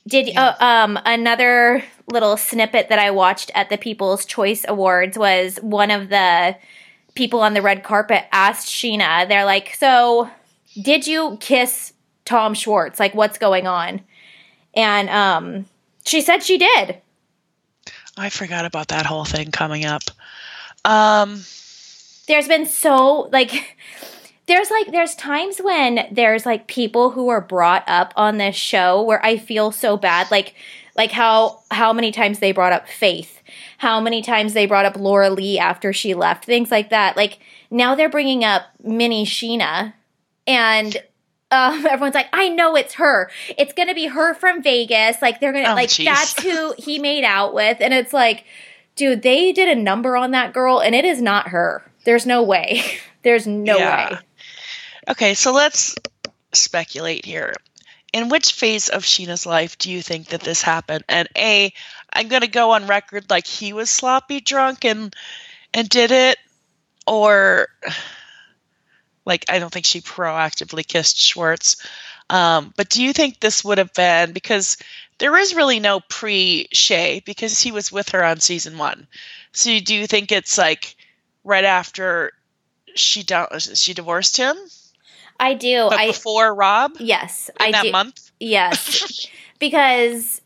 Did 0.08 0.28
yeah. 0.28 0.54
uh, 0.58 0.64
um 0.64 0.98
another 1.04 1.84
little 2.10 2.36
snippet 2.36 2.88
that 2.88 2.98
I 2.98 3.10
watched 3.10 3.50
at 3.54 3.68
the 3.68 3.76
People's 3.76 4.24
Choice 4.24 4.64
Awards 4.66 5.18
was 5.18 5.58
one 5.60 5.90
of 5.90 6.08
the 6.08 6.56
people 7.18 7.40
on 7.40 7.52
the 7.52 7.60
red 7.60 7.82
carpet 7.82 8.24
asked 8.32 8.68
Scheana, 8.68 9.28
they're 9.28 9.44
like, 9.44 9.74
So, 9.74 10.30
did 10.80 11.06
you 11.06 11.36
kiss 11.40 11.92
Tom 12.24 12.54
Schwartz? 12.54 13.00
Like, 13.00 13.14
what's 13.14 13.36
going 13.36 13.66
on? 13.66 14.00
And 14.74 15.10
um, 15.10 15.66
she 16.06 16.20
said 16.20 16.42
she 16.42 16.56
did. 16.56 16.98
I 18.16 18.30
forgot 18.30 18.64
about 18.64 18.88
that 18.88 19.04
whole 19.04 19.24
thing 19.24 19.50
coming 19.50 19.84
up. 19.84 20.02
Um, 20.84 21.42
there's 22.28 22.46
been 22.46 22.66
so, 22.66 23.28
like, 23.32 23.76
there's 24.46 24.70
like 24.70 24.92
there's 24.92 25.14
times 25.16 25.58
when 25.58 26.06
there's 26.12 26.46
like 26.46 26.68
people 26.68 27.10
who 27.10 27.28
are 27.28 27.40
brought 27.40 27.84
up 27.86 28.12
on 28.16 28.38
this 28.38 28.56
show 28.56 29.02
where 29.02 29.24
I 29.24 29.36
feel 29.36 29.72
so 29.72 29.96
bad 29.96 30.30
like 30.30 30.54
like 30.98 31.12
how 31.12 31.62
how 31.70 31.94
many 31.94 32.12
times 32.12 32.40
they 32.40 32.52
brought 32.52 32.72
up 32.72 32.86
faith 32.86 33.38
how 33.78 34.00
many 34.00 34.22
times 34.22 34.54
they 34.54 34.66
brought 34.66 34.84
up 34.84 34.96
Laura 34.96 35.30
Lee 35.30 35.58
after 35.58 35.92
she 35.92 36.14
left, 36.14 36.44
things 36.44 36.70
like 36.70 36.90
that. 36.90 37.16
Like 37.16 37.38
now 37.70 37.94
they're 37.94 38.08
bringing 38.08 38.44
up 38.44 38.64
Mini 38.82 39.24
Scheana 39.24 39.94
and 40.46 40.96
um, 41.50 41.86
everyone's 41.90 42.14
like, 42.14 42.28
I 42.32 42.48
know 42.48 42.76
it's 42.76 42.94
her. 42.94 43.30
It's 43.56 43.72
gonna 43.72 43.94
be 43.94 44.06
her 44.06 44.34
from 44.34 44.62
Vegas. 44.62 45.22
Like 45.22 45.40
they're 45.40 45.52
gonna 45.52 45.70
oh, 45.70 45.74
like 45.74 45.90
geez. 45.90 46.06
that's 46.06 46.42
who 46.42 46.74
he 46.78 46.98
made 46.98 47.24
out 47.24 47.54
with, 47.54 47.78
and 47.80 47.94
it's 47.94 48.12
like, 48.12 48.44
dude, 48.96 49.22
they 49.22 49.52
did 49.52 49.68
a 49.68 49.80
number 49.80 50.16
on 50.16 50.32
that 50.32 50.52
girl, 50.52 50.80
and 50.80 50.94
it 50.94 51.04
is 51.04 51.22
not 51.22 51.48
her. 51.48 51.88
There's 52.04 52.26
no 52.26 52.42
way. 52.42 52.82
There's 53.22 53.46
no 53.46 53.78
yeah. 53.78 54.10
way. 54.10 54.18
Okay, 55.08 55.34
so 55.34 55.52
let's 55.52 55.96
speculate 56.52 57.24
here. 57.24 57.52
In 58.12 58.28
which 58.30 58.52
phase 58.52 58.88
of 58.88 59.04
Scheana's 59.04 59.44
life 59.44 59.76
do 59.78 59.90
you 59.90 60.00
think 60.02 60.28
that 60.28 60.40
this 60.40 60.62
happened? 60.62 61.04
And 61.08 61.28
A, 61.36 61.72
I'm 62.12 62.28
going 62.28 62.42
to 62.42 62.48
go 62.48 62.72
on 62.72 62.86
record 62.86 63.28
like 63.30 63.46
he 63.46 63.72
was 63.72 63.90
sloppy 63.90 64.40
drunk 64.40 64.84
and 64.84 65.14
and 65.74 65.88
did 65.88 66.10
it 66.10 66.38
or 67.06 67.68
like 69.26 69.44
I 69.48 69.58
don't 69.58 69.72
think 69.72 69.84
she 69.84 70.00
proactively 70.00 70.86
kissed 70.86 71.18
Schwartz. 71.18 71.76
Um, 72.30 72.72
but 72.76 72.88
do 72.88 73.02
you 73.02 73.12
think 73.12 73.40
this 73.40 73.64
would 73.64 73.78
have 73.78 73.92
been 73.94 74.32
because 74.32 74.76
there 75.18 75.36
is 75.36 75.54
really 75.54 75.80
no 75.80 76.00
pre 76.00 76.68
Shay 76.72 77.22
because 77.24 77.60
he 77.60 77.72
was 77.72 77.92
with 77.92 78.10
her 78.10 78.24
on 78.24 78.40
season 78.40 78.78
one. 78.78 79.06
So 79.52 79.78
do 79.80 79.94
you 79.94 80.06
think 80.06 80.32
it's 80.32 80.56
like 80.56 80.96
right 81.44 81.64
after 81.64 82.32
she 82.94 83.22
down 83.22 83.48
she 83.58 83.94
divorced 83.94 84.36
him? 84.36 84.56
I 85.40 85.54
do. 85.54 85.86
But 85.88 85.98
I 85.98 86.06
before 86.08 86.54
Rob. 86.54 86.92
Yes, 86.98 87.50
in 87.60 87.66
I 87.66 87.72
that 87.72 87.82
do. 87.84 87.92
month. 87.92 88.30
Yes, 88.40 89.26
because 89.58 90.40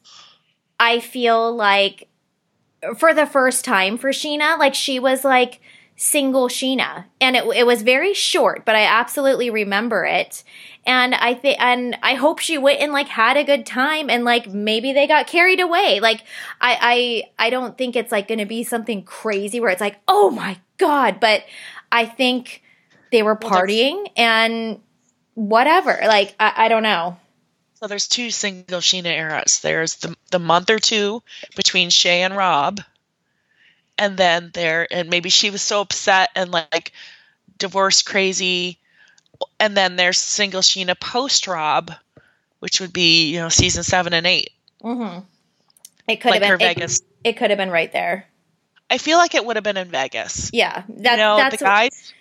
I 0.79 1.01
feel 1.01 1.55
like 1.55 2.09
for 2.97 3.15
the 3.15 3.27
first 3.27 3.65
time 3.65 3.97
for 3.97 4.11
Scheana, 4.11 4.59
like 4.59 4.75
she 4.75 4.99
was 4.99 5.25
like 5.25 5.61
single 5.97 6.49
Scheana. 6.49 7.05
and 7.21 7.37
it 7.37 7.45
it 7.55 7.67
was 7.67 7.83
very 7.83 8.15
short, 8.15 8.65
but 8.65 8.75
I 8.75 8.83
absolutely 8.85 9.51
remember 9.51 10.05
it. 10.05 10.43
And 10.85 11.15
I 11.15 11.35
think, 11.35 11.59
and 11.61 11.97
I 12.03 12.15
hope 12.15 12.41
she 12.41 12.59
went 12.59 12.81
and 12.81 12.93
like 12.93 13.07
had 13.07 13.37
a 13.37 13.45
good 13.45 13.65
time, 13.65 14.11
and 14.11 14.25
like 14.25 14.49
maybe 14.49 14.93
they 14.93 15.07
got 15.07 15.29
carried 15.29 15.61
away. 15.61 16.01
Like 16.01 16.23
I 16.61 17.23
I 17.39 17.47
I 17.47 17.51
don't 17.51 17.79
think 17.79 17.95
it's 17.95 18.11
like 18.11 18.27
going 18.29 18.39
to 18.41 18.47
be 18.47 18.65
something 18.65 19.05
crazy 19.05 19.61
where 19.61 19.71
it's 19.71 19.81
like 19.81 20.01
oh 20.09 20.31
my 20.31 20.59
god, 20.79 21.21
but 21.21 21.45
I 21.93 22.05
think 22.05 22.63
they 23.13 23.23
were 23.23 23.37
partying 23.37 24.09
and 24.17 24.81
whatever. 25.35 25.99
Like 26.05 26.35
I, 26.41 26.53
I 26.57 26.69
don't 26.69 26.83
know. 26.83 27.17
So 27.75 27.87
there's 27.87 28.09
two 28.09 28.31
single 28.31 28.81
Scheana 28.81 29.17
eras. 29.17 29.61
There's 29.61 29.97
the 29.97 30.17
the 30.31 30.41
month 30.41 30.71
or 30.71 30.79
two 30.79 31.23
between 31.55 31.91
Shay 31.91 32.23
and 32.23 32.37
Rob, 32.37 32.81
and 33.97 34.17
then 34.17 34.51
there 34.53 34.89
and 34.91 35.09
maybe 35.09 35.29
she 35.29 35.51
was 35.51 35.63
so 35.63 35.81
upset 35.81 36.31
and 36.35 36.51
like 36.51 36.93
divorce 37.59 38.03
crazy, 38.03 38.79
and 39.61 39.77
then 39.77 39.95
there's 39.95 40.19
single 40.19 40.63
Scheana 40.63 40.99
post 40.99 41.47
Rob, 41.47 41.93
which 42.59 42.81
would 42.81 42.93
be 42.93 43.31
you 43.31 43.39
know 43.39 43.49
season 43.49 43.85
seven 43.85 44.13
and 44.13 44.27
8 44.27 44.51
Mm-hmm. 44.83 45.21
It 46.09 46.17
could 46.17 46.31
like 46.31 46.43
have 46.43 46.59
been 46.59 46.69
Vegas. 46.69 47.01
It, 47.01 47.07
it 47.25 47.37
could 47.37 47.51
have 47.51 47.57
been 47.57 47.71
right 47.71 47.93
there. 47.93 48.27
I 48.91 48.99
feel 48.99 49.17
like 49.17 49.35
it 49.35 49.45
would 49.45 49.57
have 49.57 49.63
been 49.63 49.77
in 49.77 49.89
Vegas. 49.89 50.51
Yeah, 50.53 50.83
that, 50.89 51.13
you 51.13 51.17
know, 51.17 51.37
that's 51.37 51.59
the 51.59 51.65
guys. 51.65 52.13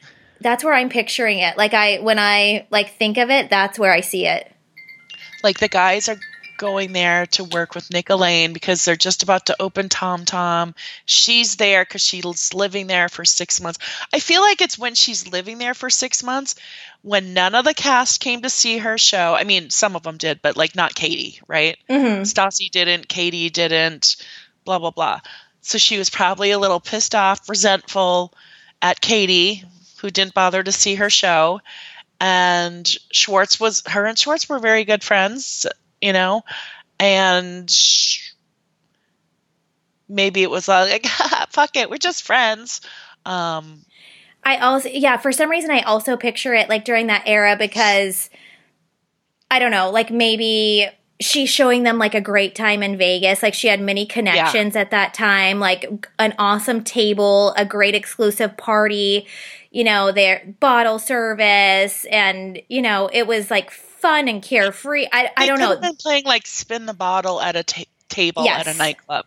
That's 0.42 0.64
where 0.64 0.74
I'm 0.74 0.90
picturing 0.90 1.40
it. 1.40 1.58
Like 1.58 1.74
I 1.74 2.00
when 2.00 2.20
I 2.20 2.68
like 2.70 2.96
think 2.98 3.18
of 3.18 3.30
it, 3.30 3.50
that's 3.50 3.80
where 3.80 3.94
I 3.94 4.02
see 4.02 4.26
it. 4.28 4.52
like 5.44 5.60
the 5.60 5.68
guys 5.68 6.10
are 6.10 6.18
going 6.58 6.94
there 6.94 7.26
to 7.26 7.44
work 7.44 7.74
with 7.74 7.90
Nick 7.92 8.12
Elaine 8.12 8.54
because 8.54 8.86
they're 8.86 8.96
just 8.96 9.24
about 9.24 9.48
to 9.48 9.56
open 9.60 9.90
Tom 9.90 10.26
Tom. 10.26 10.76
She's 11.06 11.56
there 11.56 11.84
because 11.84 12.04
she's 12.04 12.54
living 12.54 12.86
there 12.86 13.10
for 13.10 13.26
six 13.26 13.60
months. 13.60 13.80
I 14.14 14.20
feel 14.20 14.42
like 14.42 14.62
it's 14.62 14.78
when 14.78 14.94
she's 14.94 15.28
living 15.28 15.58
there 15.58 15.74
for 15.74 15.90
six 15.90 16.22
months 16.22 16.54
when 17.02 17.34
none 17.34 17.56
of 17.56 17.66
the 17.66 17.74
cast 17.74 18.22
came 18.22 18.44
to 18.44 18.50
see 18.52 18.78
her 18.78 19.00
show. 19.00 19.34
I 19.34 19.44
mean, 19.44 19.72
some 19.72 19.96
of 19.96 20.04
them 20.04 20.18
did, 20.18 20.44
but 20.44 20.56
like 20.56 20.76
not 20.76 20.94
Katie, 20.94 21.40
right? 21.48 21.78
Mm-hmm. 21.90 22.22
Stassi 22.24 22.70
didn't, 22.70 23.08
Katie 23.08 23.50
didn't, 23.50 24.18
blah, 24.64 24.78
blah, 24.78 24.92
blah. 24.92 25.22
So 25.62 25.80
she 25.80 25.98
was 25.98 26.12
probably 26.12 26.52
a 26.52 26.60
little 26.60 26.80
pissed 26.80 27.16
off, 27.16 27.50
resentful 27.50 28.34
at 28.84 29.02
Katie, 29.02 29.64
who 30.02 30.10
didn't 30.10 30.34
bother 30.34 30.62
to 30.64 30.72
see 30.72 30.96
her 30.96 31.10
show. 31.10 31.62
And 32.20 32.88
Schwartz 33.12 33.60
was, 33.60 33.84
her 33.88 34.06
and 34.06 34.18
Schwartz 34.18 34.48
were 34.48 34.60
very 34.60 34.86
good 34.86 35.04
friends, 35.04 35.66
you 36.02 36.14
know, 36.14 36.44
and 37.00 37.70
maybe 40.08 40.44
it 40.44 40.52
was 40.52 40.68
like, 40.68 41.06
fuck 41.50 41.76
it, 41.76 41.90
we're 41.90 41.98
just 41.98 42.24
friends. 42.24 42.82
Um, 43.26 43.86
I 44.44 44.58
also 44.58 44.90
yeah, 44.90 45.18
for 45.18 45.32
some 45.32 45.50
reason 45.50 45.72
I 45.72 45.82
also 45.82 46.18
picture 46.18 46.54
it 46.54 46.70
like 46.70 46.86
during 46.86 47.08
that 47.08 47.24
era 47.26 47.56
because 47.58 48.30
I 49.50 49.60
don't 49.60 49.72
know, 49.72 49.92
like 49.92 50.10
maybe 50.10 50.88
she's 51.20 51.50
showing 51.50 51.84
them 51.84 52.00
like 52.00 52.16
a 52.16 52.22
great 52.22 52.56
time 52.56 52.82
in 52.82 52.98
Vegas. 52.98 53.44
Like 53.44 53.54
she 53.54 53.68
had 53.68 53.80
many 53.80 54.06
connections 54.06 54.76
at 54.76 54.92
that 54.92 55.14
time, 55.14 55.60
like 55.60 55.86
an 56.18 56.34
awesome 56.40 56.84
table, 56.84 57.54
a 57.56 57.66
great 57.66 57.94
exclusive 57.94 58.58
party, 58.58 59.28
you 59.72 59.84
know, 59.86 60.12
their 60.12 60.44
bottle 60.60 61.00
service 61.00 62.06
and 62.06 62.62
you 62.70 62.82
know, 62.82 63.10
it 63.12 63.26
was 63.28 63.50
like 63.50 63.72
fun 63.72 64.28
and 64.28 64.44
carefree. 64.44 65.08
I 65.12 65.32
I 65.38 65.46
don't 65.48 65.60
know. 65.60 65.76
been 65.80 65.96
playing 65.96 66.26
like 66.26 66.46
spin 66.46 66.86
the 66.86 66.94
bottle 66.94 67.42
at 67.42 67.56
a 67.56 67.64
ta- 67.64 67.84
table 68.10 68.44
Yes. 68.44 68.68
at 68.68 68.76
a 68.76 68.78
nightclub, 68.78 69.26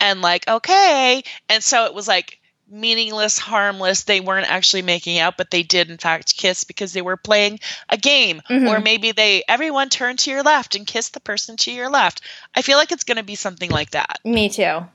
and 0.00 0.20
like 0.22 0.46
okay, 0.48 1.22
and 1.48 1.62
so 1.64 1.86
it 1.86 1.94
was 1.94 2.06
like 2.08 2.38
meaningless, 2.70 3.38
harmless. 3.38 4.04
They 4.04 4.20
weren't 4.20 4.50
actually 4.50 4.82
making 4.82 5.18
out, 5.18 5.36
but 5.36 5.50
they 5.50 5.62
did 5.62 5.90
in 5.90 5.98
fact 5.98 6.36
kiss 6.36 6.64
because 6.64 6.92
they 6.92 7.02
were 7.02 7.16
playing 7.18 7.58
a 7.90 7.96
game, 7.98 8.40
Mhm. 8.48 8.68
or 8.68 8.80
maybe 8.80 9.12
they 9.12 9.42
everyone 9.48 9.88
turned 9.90 10.20
to 10.20 10.30
your 10.30 10.42
left 10.42 10.74
and 10.74 10.86
kissed 10.86 11.12
the 11.14 11.20
person 11.20 11.56
to 11.58 11.72
your 11.72 11.90
left. 11.90 12.22
I 12.54 12.62
feel 12.62 12.78
like 12.78 12.92
it's 12.92 13.04
going 13.04 13.18
to 13.18 13.22
be 13.24 13.34
something 13.34 13.70
like 13.70 13.90
that, 13.90 14.20
Me 14.24 14.48
too. 14.48 14.86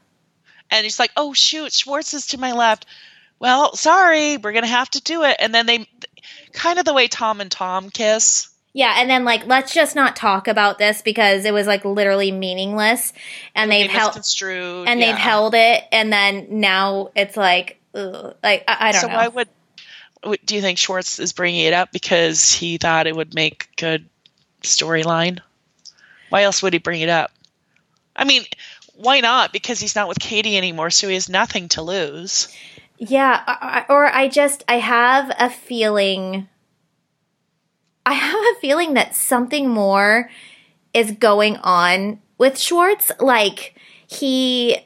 and 0.71 0.85
it's 0.85 0.97
like 0.99 1.11
oh 1.17 1.33
shoot, 1.33 1.73
Schwartz 1.73 2.13
is 2.13 2.27
to 2.27 2.39
my 2.39 2.53
left. 2.53 2.85
Well, 3.39 3.75
sorry, 3.75 4.37
we're 4.37 4.53
gonna 4.53 4.67
have 4.67 4.89
to 4.91 5.01
do 5.01 5.23
it, 5.23 5.37
and 5.39 5.53
then 5.53 5.65
they 5.65 5.87
kind 6.53 6.79
of 6.79 6.85
the 6.85 6.93
way 6.93 7.07
Tom 7.07 7.41
and 7.41 7.51
Tom 7.51 7.89
kiss. 7.89 8.49
Yeah, 8.73 8.93
and 8.97 9.09
then 9.09 9.25
like 9.25 9.47
let's 9.47 9.73
just 9.73 9.95
not 9.95 10.15
talk 10.15 10.47
about 10.47 10.77
this 10.77 11.01
because 11.01 11.45
it 11.45 11.53
was 11.53 11.65
like 11.65 11.83
literally 11.83 12.31
meaningless 12.31 13.11
and 13.55 13.71
they've 13.71 13.89
held 13.89 14.15
and 14.15 14.99
yeah. 14.99 15.05
they've 15.05 15.15
held 15.15 15.55
it 15.55 15.83
and 15.91 16.13
then 16.13 16.59
now 16.59 17.09
it's 17.15 17.35
like 17.35 17.81
ugh, 17.95 18.35
like 18.43 18.63
I, 18.67 18.89
I 18.89 18.91
don't 18.91 19.01
so 19.01 19.07
know. 19.07 19.13
So 19.13 19.17
why 19.17 19.27
would, 19.29 19.49
would 20.25 20.39
do 20.45 20.53
you 20.53 20.61
think 20.61 20.77
Schwartz 20.77 21.17
is 21.17 21.33
bringing 21.33 21.65
it 21.65 21.73
up 21.73 21.91
because 21.91 22.53
he 22.53 22.77
thought 22.77 23.07
it 23.07 23.15
would 23.15 23.33
make 23.33 23.69
good 23.77 24.07
storyline? 24.61 25.39
Why 26.29 26.43
else 26.43 26.61
would 26.61 26.73
he 26.73 26.79
bring 26.79 27.01
it 27.01 27.09
up? 27.09 27.31
I 28.15 28.25
mean, 28.25 28.43
why 28.93 29.21
not? 29.21 29.53
Because 29.53 29.79
he's 29.79 29.95
not 29.95 30.07
with 30.07 30.19
Katie 30.19 30.55
anymore, 30.55 30.91
so 30.91 31.07
he 31.07 31.15
has 31.15 31.29
nothing 31.29 31.69
to 31.69 31.81
lose. 31.81 32.55
Yeah, 32.97 33.85
or 33.89 34.07
I 34.07 34.27
just 34.27 34.63
I 34.67 34.75
have 34.75 35.31
a 35.39 35.49
feeling 35.49 36.47
I 38.05 38.13
have 38.13 38.39
a 38.39 38.59
feeling 38.59 38.93
that 38.93 39.15
something 39.15 39.69
more 39.69 40.29
is 40.93 41.11
going 41.11 41.57
on 41.57 42.21
with 42.37 42.57
Schwartz. 42.57 43.11
Like 43.19 43.75
he 44.07 44.77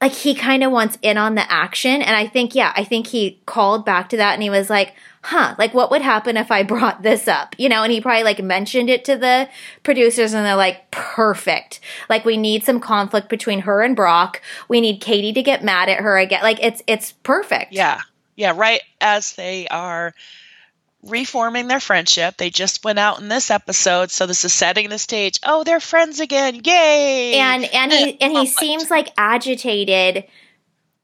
like 0.00 0.12
he 0.12 0.34
kind 0.34 0.64
of 0.64 0.72
wants 0.72 0.98
in 1.02 1.18
on 1.18 1.34
the 1.34 1.50
action 1.52 2.00
and 2.00 2.16
I 2.16 2.26
think 2.26 2.54
yeah, 2.54 2.72
I 2.76 2.84
think 2.84 3.08
he 3.08 3.42
called 3.44 3.84
back 3.84 4.08
to 4.10 4.16
that 4.16 4.34
and 4.34 4.42
he 4.42 4.50
was 4.50 4.70
like, 4.70 4.94
"Huh, 5.22 5.54
like 5.58 5.74
what 5.74 5.90
would 5.90 6.02
happen 6.02 6.36
if 6.36 6.50
I 6.50 6.62
brought 6.74 7.02
this 7.02 7.28
up?" 7.28 7.54
You 7.58 7.68
know, 7.68 7.82
and 7.82 7.92
he 7.92 8.00
probably 8.00 8.24
like 8.24 8.42
mentioned 8.42 8.90
it 8.90 9.04
to 9.06 9.16
the 9.16 9.48
producers 9.82 10.32
and 10.32 10.44
they're 10.44 10.56
like, 10.56 10.90
"Perfect. 10.90 11.80
Like 12.08 12.24
we 12.24 12.36
need 12.36 12.64
some 12.64 12.80
conflict 12.80 13.28
between 13.28 13.60
her 13.60 13.82
and 13.82 13.96
Brock. 13.96 14.40
We 14.68 14.80
need 14.80 15.00
Katie 15.00 15.32
to 15.32 15.42
get 15.42 15.64
mad 15.64 15.88
at 15.88 16.00
her 16.00 16.18
again. 16.18 16.42
Like 16.42 16.62
it's 16.62 16.82
it's 16.86 17.12
perfect." 17.22 17.72
Yeah, 17.72 18.00
yeah, 18.36 18.52
right 18.56 18.82
as 19.00 19.34
they 19.34 19.68
are 19.68 20.14
reforming 21.02 21.68
their 21.68 21.80
friendship. 21.80 22.36
They 22.36 22.50
just 22.50 22.84
went 22.84 22.98
out 22.98 23.20
in 23.20 23.28
this 23.28 23.50
episode, 23.50 24.10
so 24.10 24.26
this 24.26 24.44
is 24.44 24.52
setting 24.52 24.88
the 24.88 24.98
stage. 24.98 25.38
Oh, 25.42 25.64
they're 25.64 25.80
friends 25.80 26.20
again! 26.20 26.60
Yay! 26.64 27.34
and 27.34 27.64
and 27.64 27.92
he 27.92 28.20
and 28.20 28.32
he 28.32 28.46
seems 28.60 28.90
like 28.90 29.12
agitated 29.16 30.24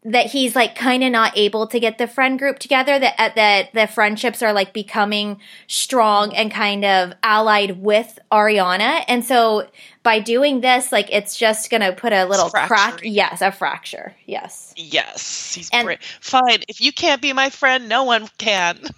that 0.04 0.26
he's 0.26 0.54
like 0.54 0.76
kind 0.76 1.02
of 1.02 1.10
not 1.10 1.36
able 1.36 1.66
to 1.66 1.80
get 1.80 1.98
the 1.98 2.06
friend 2.06 2.38
group 2.38 2.58
together 2.58 2.98
that 2.98 3.14
uh, 3.18 3.30
that 3.34 3.72
the 3.74 3.86
friendships 3.86 4.42
are 4.42 4.52
like 4.52 4.72
becoming 4.72 5.40
strong 5.66 6.34
and 6.34 6.50
kind 6.52 6.84
of 6.84 7.12
allied 7.22 7.82
with 7.82 8.18
Ariana. 8.30 9.04
And 9.08 9.24
so 9.24 9.68
by 10.08 10.20
doing 10.20 10.62
this 10.62 10.90
like 10.90 11.08
it's 11.12 11.36
just 11.36 11.68
going 11.70 11.82
to 11.82 11.92
put 11.92 12.14
a 12.14 12.24
little 12.24 12.48
crack 12.48 13.00
yes 13.02 13.42
a 13.42 13.52
fracture 13.52 14.14
yes 14.24 14.72
yes, 14.74 15.52
he's 15.54 15.68
And- 15.72 15.84
great. 15.86 15.98
Fine, 16.20 16.62
if 16.68 16.80
you 16.80 16.92
can't 16.92 17.20
be 17.20 17.32
my 17.32 17.50
friend, 17.50 17.88
no 17.88 18.04
one 18.04 18.28
can. 18.38 18.78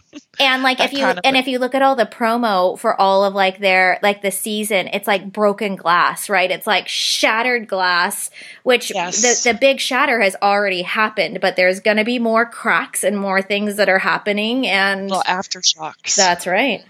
And 0.41 0.63
like 0.63 0.81
if 0.81 0.93
you 0.93 1.05
and 1.05 1.21
thing. 1.23 1.37
if 1.37 1.47
you 1.47 1.59
look 1.59 1.75
at 1.75 1.83
all 1.83 1.95
the 1.95 2.07
promo 2.07 2.79
for 2.79 2.99
all 3.01 3.25
of 3.25 3.35
like 3.35 3.59
their 3.59 3.99
like 4.03 4.23
the 4.23 4.31
season, 4.31 4.89
it's 4.93 5.07
like 5.07 5.33
broken 5.33 5.77
glass, 5.77 6.29
right? 6.31 6.51
It's 6.51 6.67
like 6.67 6.89
shattered 6.89 7.69
glass, 7.69 8.31
which 8.63 8.91
Yes. 8.93 9.21
the 9.45 9.53
the 9.53 9.59
big 9.59 9.79
shatter 9.81 10.21
has 10.21 10.35
already 10.43 10.83
happened, 10.83 11.41
but 11.41 11.57
there's 11.57 11.79
going 11.81 11.99
to 11.99 12.05
be 12.05 12.19
more 12.19 12.45
cracks 12.47 13.05
and 13.05 13.17
more 13.19 13.41
things 13.43 13.77
that 13.77 13.89
are 13.89 13.99
happening 13.99 14.67
and 14.67 15.11
Well, 15.11 15.23
aftershocks. 15.25 16.17
that's 16.17 16.47
right. 16.47 16.85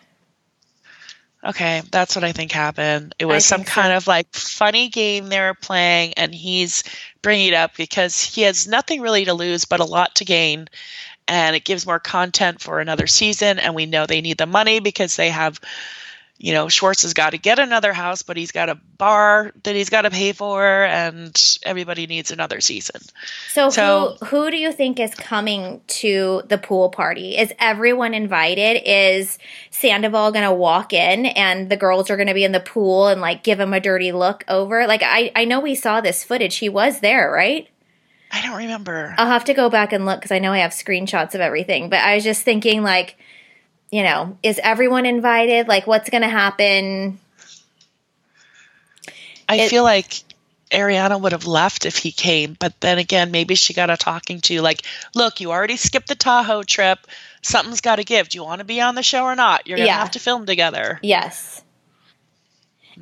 Okay, 1.43 1.83
that's 1.91 2.15
what 2.15 2.25
I 2.25 2.33
think 2.33 2.53
happened. 2.53 3.15
It 3.19 3.25
was 3.25 3.47
some 3.47 3.65
so. 3.65 3.71
kind 3.71 3.93
of 3.95 4.07
like 4.07 4.33
funny 4.35 4.89
game 4.89 5.29
they 5.29 5.41
were 5.41 5.55
playing, 5.55 6.13
and 6.15 6.35
he's 6.35 6.85
bringing 7.23 7.49
it 7.49 7.55
up 7.55 7.77
because 7.77 8.21
he 8.23 8.43
has 8.43 8.69
nothing 8.69 9.01
really 9.01 9.25
to 9.25 9.33
lose 9.33 9.65
but 9.65 9.81
a 9.81 9.85
lot 9.85 10.17
to 10.17 10.25
gain. 10.25 10.69
And 11.27 11.57
it 11.57 11.65
gives 11.65 11.87
more 11.87 12.01
content 12.01 12.61
for 12.61 12.81
another 12.81 13.07
season. 13.07 13.59
And 13.59 13.75
we 13.75 13.87
know 13.87 14.05
they 14.05 14.21
need 14.21 14.39
the 14.39 14.47
money 14.47 14.81
because 14.81 15.17
they 15.17 15.31
have 15.31 15.61
you 16.43 16.55
know, 16.55 16.71
Schwartz 16.71 17.03
has 17.03 17.13
got 17.13 17.31
to 17.31 17.39
get 17.39 17.59
another 17.59 17.93
house, 17.93 18.23
but 18.23 18.39
he's 18.39 18.51
got 18.51 18.71
a 18.71 18.75
bar 18.75 19.53
that 19.63 19.75
he's 19.75 19.91
got 19.91 20.03
to 20.03 20.11
pay 20.11 20.33
for, 20.33 20.65
and 20.65 21.59
everybody 21.65 22.07
needs 22.07 22.31
another 22.31 22.63
season. 22.63 23.03
So, 23.51 23.69
so 23.69 24.17
who 24.21 24.27
who 24.27 24.51
do 24.51 24.57
you 24.57 24.73
think 24.73 24.99
is 24.99 25.15
coming 25.15 25.83
to 25.87 26.43
the 26.49 26.57
pool 26.57 26.89
party? 26.89 27.37
Is 27.37 27.53
everyone 27.59 28.15
invited? 28.15 28.81
Is 28.87 29.37
Sandoval 29.71 30.33
going 30.33 30.49
to 30.49 30.55
walk 30.55 30.95
in 30.95 31.27
and 31.27 31.69
the 31.69 31.77
girls 31.77 32.09
are 32.09 32.17
going 32.17 32.29
to 32.29 32.35
be 32.35 32.45
in 32.45 32.53
the 32.53 32.61
pool 32.61 33.09
and 33.09 33.21
like 33.21 33.45
give 33.45 33.61
him 33.61 33.75
a 33.75 33.81
dirty 33.81 34.11
look 34.11 34.43
over? 34.49 34.87
Like 34.87 35.03
I 35.05 35.31
I 35.37 35.45
know 35.45 35.61
we 35.61 35.75
saw 35.75 36.01
this 36.01 36.25
footage. 36.25 36.57
He 36.57 36.71
was 36.71 37.01
there, 37.01 37.31
right? 37.31 37.69
I 38.33 38.41
don't 38.41 38.57
remember. 38.57 39.15
I'll 39.19 39.27
have 39.27 39.45
to 39.45 39.55
go 39.55 39.69
back 39.69 39.93
and 39.93 40.07
look 40.07 40.21
because 40.21 40.33
I 40.33 40.39
know 40.39 40.53
I 40.53 40.59
have 40.61 40.71
screenshots 40.71 41.35
of 41.35 41.43
everything. 41.43 41.91
But 41.91 41.99
I 41.99 42.15
was 42.15 42.25
just 42.25 42.45
thinking 42.45 42.83
like 42.83 43.19
you 43.91 44.03
know, 44.03 44.39
is 44.43 44.61
everyone 44.63 45.07
invited? 45.07 45.69
Like, 45.69 45.87
what's 45.87 46.11
going 46.11 46.23
to 46.23 46.29
happen? 46.29 47.19
I 49.49 49.57
it, 49.57 49.71
feel 49.71 49.83
like 49.83 50.23
Ariana 50.71 51.21
would 51.21 51.33
have 51.33 51.47
left 51.47 51.85
if 51.87 51.97
he 51.97 52.13
came, 52.13 52.57
but 52.59 52.81
then 52.81 52.99
again, 52.99 53.33
maybe 53.33 53.57
she 53.57 53.75
got 53.75 53.91
a 53.91 53.97
talking 53.97 54.41
to 54.43 54.63
like, 54.63 54.83
look, 55.15 55.41
you 55.41 55.51
already 55.51 55.77
skipped 55.77 56.07
the 56.07 56.15
Tahoe 56.15 56.63
trip. 56.63 56.99
Something's 57.43 57.81
got 57.81 57.97
to 57.97 58.05
give. 58.05 58.29
Do 58.29 58.39
you 58.39 58.45
want 58.45 58.61
to 58.61 58.65
be 58.65 58.81
on 58.81 58.95
the 58.95 59.03
show 59.03 59.25
or 59.25 59.35
not? 59.35 59.67
You're 59.67 59.79
gonna 59.79 59.89
yeah. 59.89 59.99
have 59.99 60.13
to 60.13 60.21
film 60.21 60.47
together. 60.47 61.01
Yes. 61.03 61.65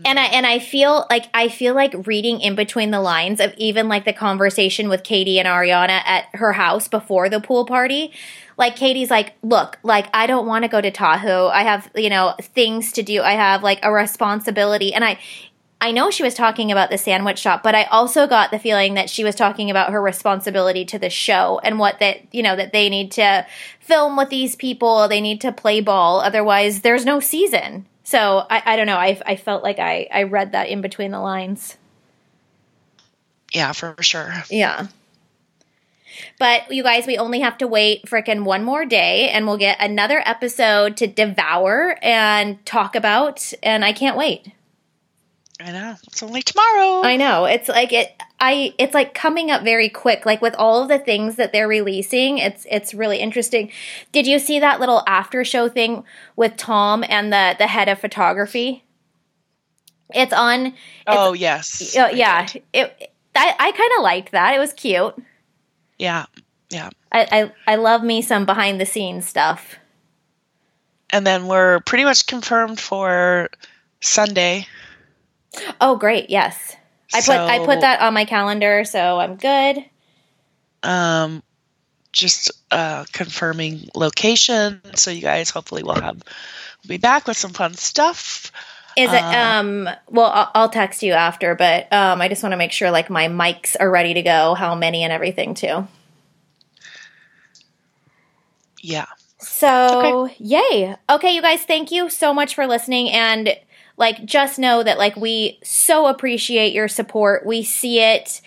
And 0.05 0.18
I 0.18 0.26
and 0.26 0.47
I 0.47 0.61
feel 0.61 1.07
like 1.11 1.26
I 1.34 1.49
feel 1.49 1.74
like 1.74 2.07
reading 2.07 2.41
in 2.41 2.55
between 2.55 2.93
the 2.93 3.01
lines 3.01 3.41
of 3.41 3.53
even 3.57 3.89
like 3.89 4.05
the 4.05 4.12
conversation 4.12 4.89
with 4.89 5.03
Katie 5.03 5.41
and 5.41 5.49
Ariana 5.49 6.01
at 6.05 6.26
her 6.34 6.53
house 6.53 6.86
before 6.86 7.28
the 7.28 7.41
pool 7.41 7.66
party 7.66 8.12
like 8.59 8.76
Katie's 8.76 9.11
like, 9.11 9.34
look, 9.42 9.78
like 9.82 10.09
I 10.12 10.26
don't 10.26 10.46
want 10.46 10.64
to 10.64 10.68
go 10.68 10.80
to 10.80 10.90
Tahoe. 10.90 11.48
I 11.48 11.62
have, 11.62 11.90
you 11.94 12.11
know, 12.11 12.34
things 12.40 12.92
to 12.92 13.02
do. 13.02 13.22
I 13.22 13.32
have 13.32 13.62
like 13.62 13.78
a 13.82 13.90
responsibility. 13.92 14.92
And 14.92 15.04
I 15.04 15.18
I 15.80 15.92
know 15.92 16.11
she 16.11 16.24
was 16.24 16.34
talking 16.34 16.72
about 16.72 16.90
the 16.90 16.98
sandwich 16.98 17.38
shop, 17.38 17.62
but 17.62 17.76
I 17.76 17.84
also 17.84 18.26
got 18.26 18.50
the 18.50 18.59
feeling 18.59 18.94
that 18.94 19.09
she 19.09 19.22
was 19.22 19.36
talking 19.36 19.70
about 19.70 19.92
her 19.92 20.02
responsibility 20.02 20.84
to 20.86 20.98
the 20.98 21.09
show 21.09 21.61
and 21.62 21.78
what 21.78 22.00
that, 22.00 22.34
you 22.34 22.42
know, 22.42 22.56
that 22.56 22.72
they 22.72 22.88
need 22.88 23.12
to 23.12 23.46
film 23.78 24.16
with 24.16 24.28
these 24.28 24.56
people, 24.56 25.06
they 25.06 25.20
need 25.20 25.40
to 25.42 25.52
play 25.52 25.80
ball, 25.80 26.20
otherwise 26.20 26.80
there's 26.80 27.04
no 27.04 27.20
season. 27.20 27.86
So 28.02 28.44
I, 28.50 28.62
I 28.66 28.76
don't 28.76 28.88
know. 28.88 28.96
I, 28.96 29.20
I 29.24 29.36
felt 29.36 29.62
like 29.62 29.78
I, 29.78 30.09
I 30.12 30.24
read 30.24 30.52
that 30.52 30.68
in 30.68 30.80
between 30.80 31.12
the 31.12 31.20
lines. 31.20 31.76
Yeah, 33.52 33.70
for 33.70 33.94
sure. 34.00 34.32
Yeah. 34.50 34.88
But 36.38 36.70
you 36.72 36.82
guys, 36.82 37.06
we 37.06 37.18
only 37.18 37.40
have 37.40 37.59
to 37.59 37.66
wait 37.66 38.04
frickin' 38.06 38.44
one 38.44 38.64
more 38.64 38.84
day 38.84 39.28
and 39.30 39.46
we'll 39.46 39.59
get 39.59 39.76
another 39.80 40.22
episode 40.24 40.96
to 40.98 41.06
devour 41.06 41.98
and 42.02 42.64
talk 42.64 42.94
about. 42.94 43.52
And 43.62 43.84
I 43.84 43.92
can't 43.92 44.16
wait. 44.16 44.52
I 45.61 45.72
know. 45.72 45.96
It's 46.06 46.22
only 46.22 46.42
tomorrow. 46.42 47.02
I 47.02 47.16
know. 47.16 47.44
It's 47.44 47.68
like 47.68 47.92
it 47.92 48.14
I 48.38 48.74
it's 48.78 48.94
like 48.94 49.12
coming 49.12 49.50
up 49.50 49.64
very 49.64 49.88
quick. 49.88 50.24
Like 50.24 50.40
with 50.40 50.54
all 50.54 50.82
of 50.82 50.88
the 50.88 51.00
things 51.00 51.34
that 51.36 51.52
they're 51.52 51.66
releasing, 51.66 52.38
it's 52.38 52.64
it's 52.70 52.94
really 52.94 53.18
interesting. 53.18 53.72
Did 54.12 54.26
you 54.26 54.38
see 54.38 54.61
that 54.61 54.78
little 54.78 55.02
after 55.06 55.44
show 55.44 55.68
thing 55.68 56.04
with 56.36 56.56
Tom 56.56 57.04
and 57.09 57.32
the 57.32 57.56
the 57.59 57.66
head 57.66 57.88
of 57.88 57.98
photography? 57.98 58.84
It's 60.14 60.32
on 60.32 60.66
it's, 60.66 60.74
Oh, 61.09 61.32
yes. 61.32 61.96
Uh, 61.96 62.11
yeah. 62.14 62.46
It 62.72 63.12
I 63.34 63.54
I 63.59 63.72
kind 63.72 63.92
of 63.96 64.02
liked 64.04 64.30
that. 64.32 64.54
It 64.54 64.61
was 64.61 64.72
cute. 64.72 65.16
Yeah. 65.99 66.26
Yeah. 66.70 66.90
I, 67.11 67.26
I, 67.66 67.72
I 67.72 67.76
love 67.76 68.03
me 68.03 68.22
some 68.22 68.46
behind 68.46 68.80
the 68.80 68.86
scenes 68.86 69.26
stuff. 69.26 69.76
And 71.11 71.26
then 71.26 71.46
we're 71.46 71.80
pretty 71.80 72.05
much 72.05 72.26
confirmed 72.26 72.78
for 72.78 73.49
Sunday. 74.01 74.66
Oh, 75.80 75.96
great! 75.96 76.30
Yes, 76.30 76.76
I 77.12 77.20
so, 77.20 77.32
put 77.32 77.40
I 77.40 77.64
put 77.64 77.80
that 77.80 78.01
on 78.01 78.14
my 78.14 78.24
calendar, 78.24 78.84
so 78.84 79.18
I'm 79.18 79.36
good. 79.36 79.84
Um, 80.82 81.42
just 82.12 82.51
uh, 82.70 83.05
confirming 83.12 83.88
location, 83.94 84.80
so 84.94 85.11
you 85.11 85.22
guys 85.22 85.51
hopefully 85.51 85.82
will 85.82 86.01
have 86.01 86.16
we'll 86.16 86.88
be 86.88 86.99
back 86.99 87.26
with 87.26 87.36
some 87.36 87.53
fun 87.53 87.74
stuff. 87.74 88.53
Is 88.99 89.12
it? 89.12 89.22
Uh, 89.22 89.61
um. 89.61 89.88
Well, 90.09 90.26
I'll, 90.26 90.51
I'll, 90.55 90.68
text 90.68 91.03
you 91.03 91.12
after, 91.12 91.55
but 91.55 91.92
um, 91.92 92.20
I 92.20 92.28
just 92.28 92.42
want 92.42 92.53
to 92.53 92.57
make 92.57 92.72
sure 92.72 92.90
like 92.90 93.11
my 93.11 93.28
mics 93.28 93.76
are 93.78 93.90
ready 93.90 94.14
to 94.14 94.22
go, 94.22 94.55
how 94.55 94.74
many 94.74 95.05
and 95.05 95.12
everything 95.12 95.55
too. 95.55 95.86
Yeah. 98.80 99.07
So 99.38 100.24
okay. 100.24 100.34
yay! 100.38 100.96
Okay, 101.09 101.34
you 101.34 101.42
guys, 101.42 101.62
thank 101.62 101.92
you 101.92 102.11
so 102.11 102.34
much 102.34 102.55
for 102.55 102.66
listening, 102.66 103.11
and 103.11 103.57
like 103.96 104.24
just 104.24 104.59
know 104.59 104.82
that 104.82 104.99
like 104.99 105.16
we 105.16 105.61
so 105.62 106.07
appreciate 106.07 106.72
your 106.72 106.88
support. 106.88 107.46
We 107.46 107.62
see 107.62 108.01
it, 108.01 108.40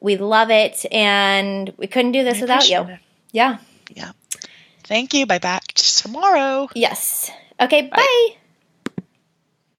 we 0.00 0.16
love 0.16 0.50
it, 0.50 0.86
and 0.92 1.72
we 1.76 1.88
couldn't 1.88 2.12
do 2.12 2.22
this 2.22 2.40
without 2.40 2.68
you. 2.68 2.82
It. 2.82 3.00
Yeah. 3.32 3.58
Yeah. 3.90 4.12
Thank 4.84 5.14
you. 5.14 5.26
Bye 5.26 5.38
back 5.38 5.72
tomorrow. 5.72 6.68
Yes. 6.74 7.30
Okay. 7.60 7.82
bye. 7.82 7.96
bye. 7.96 8.36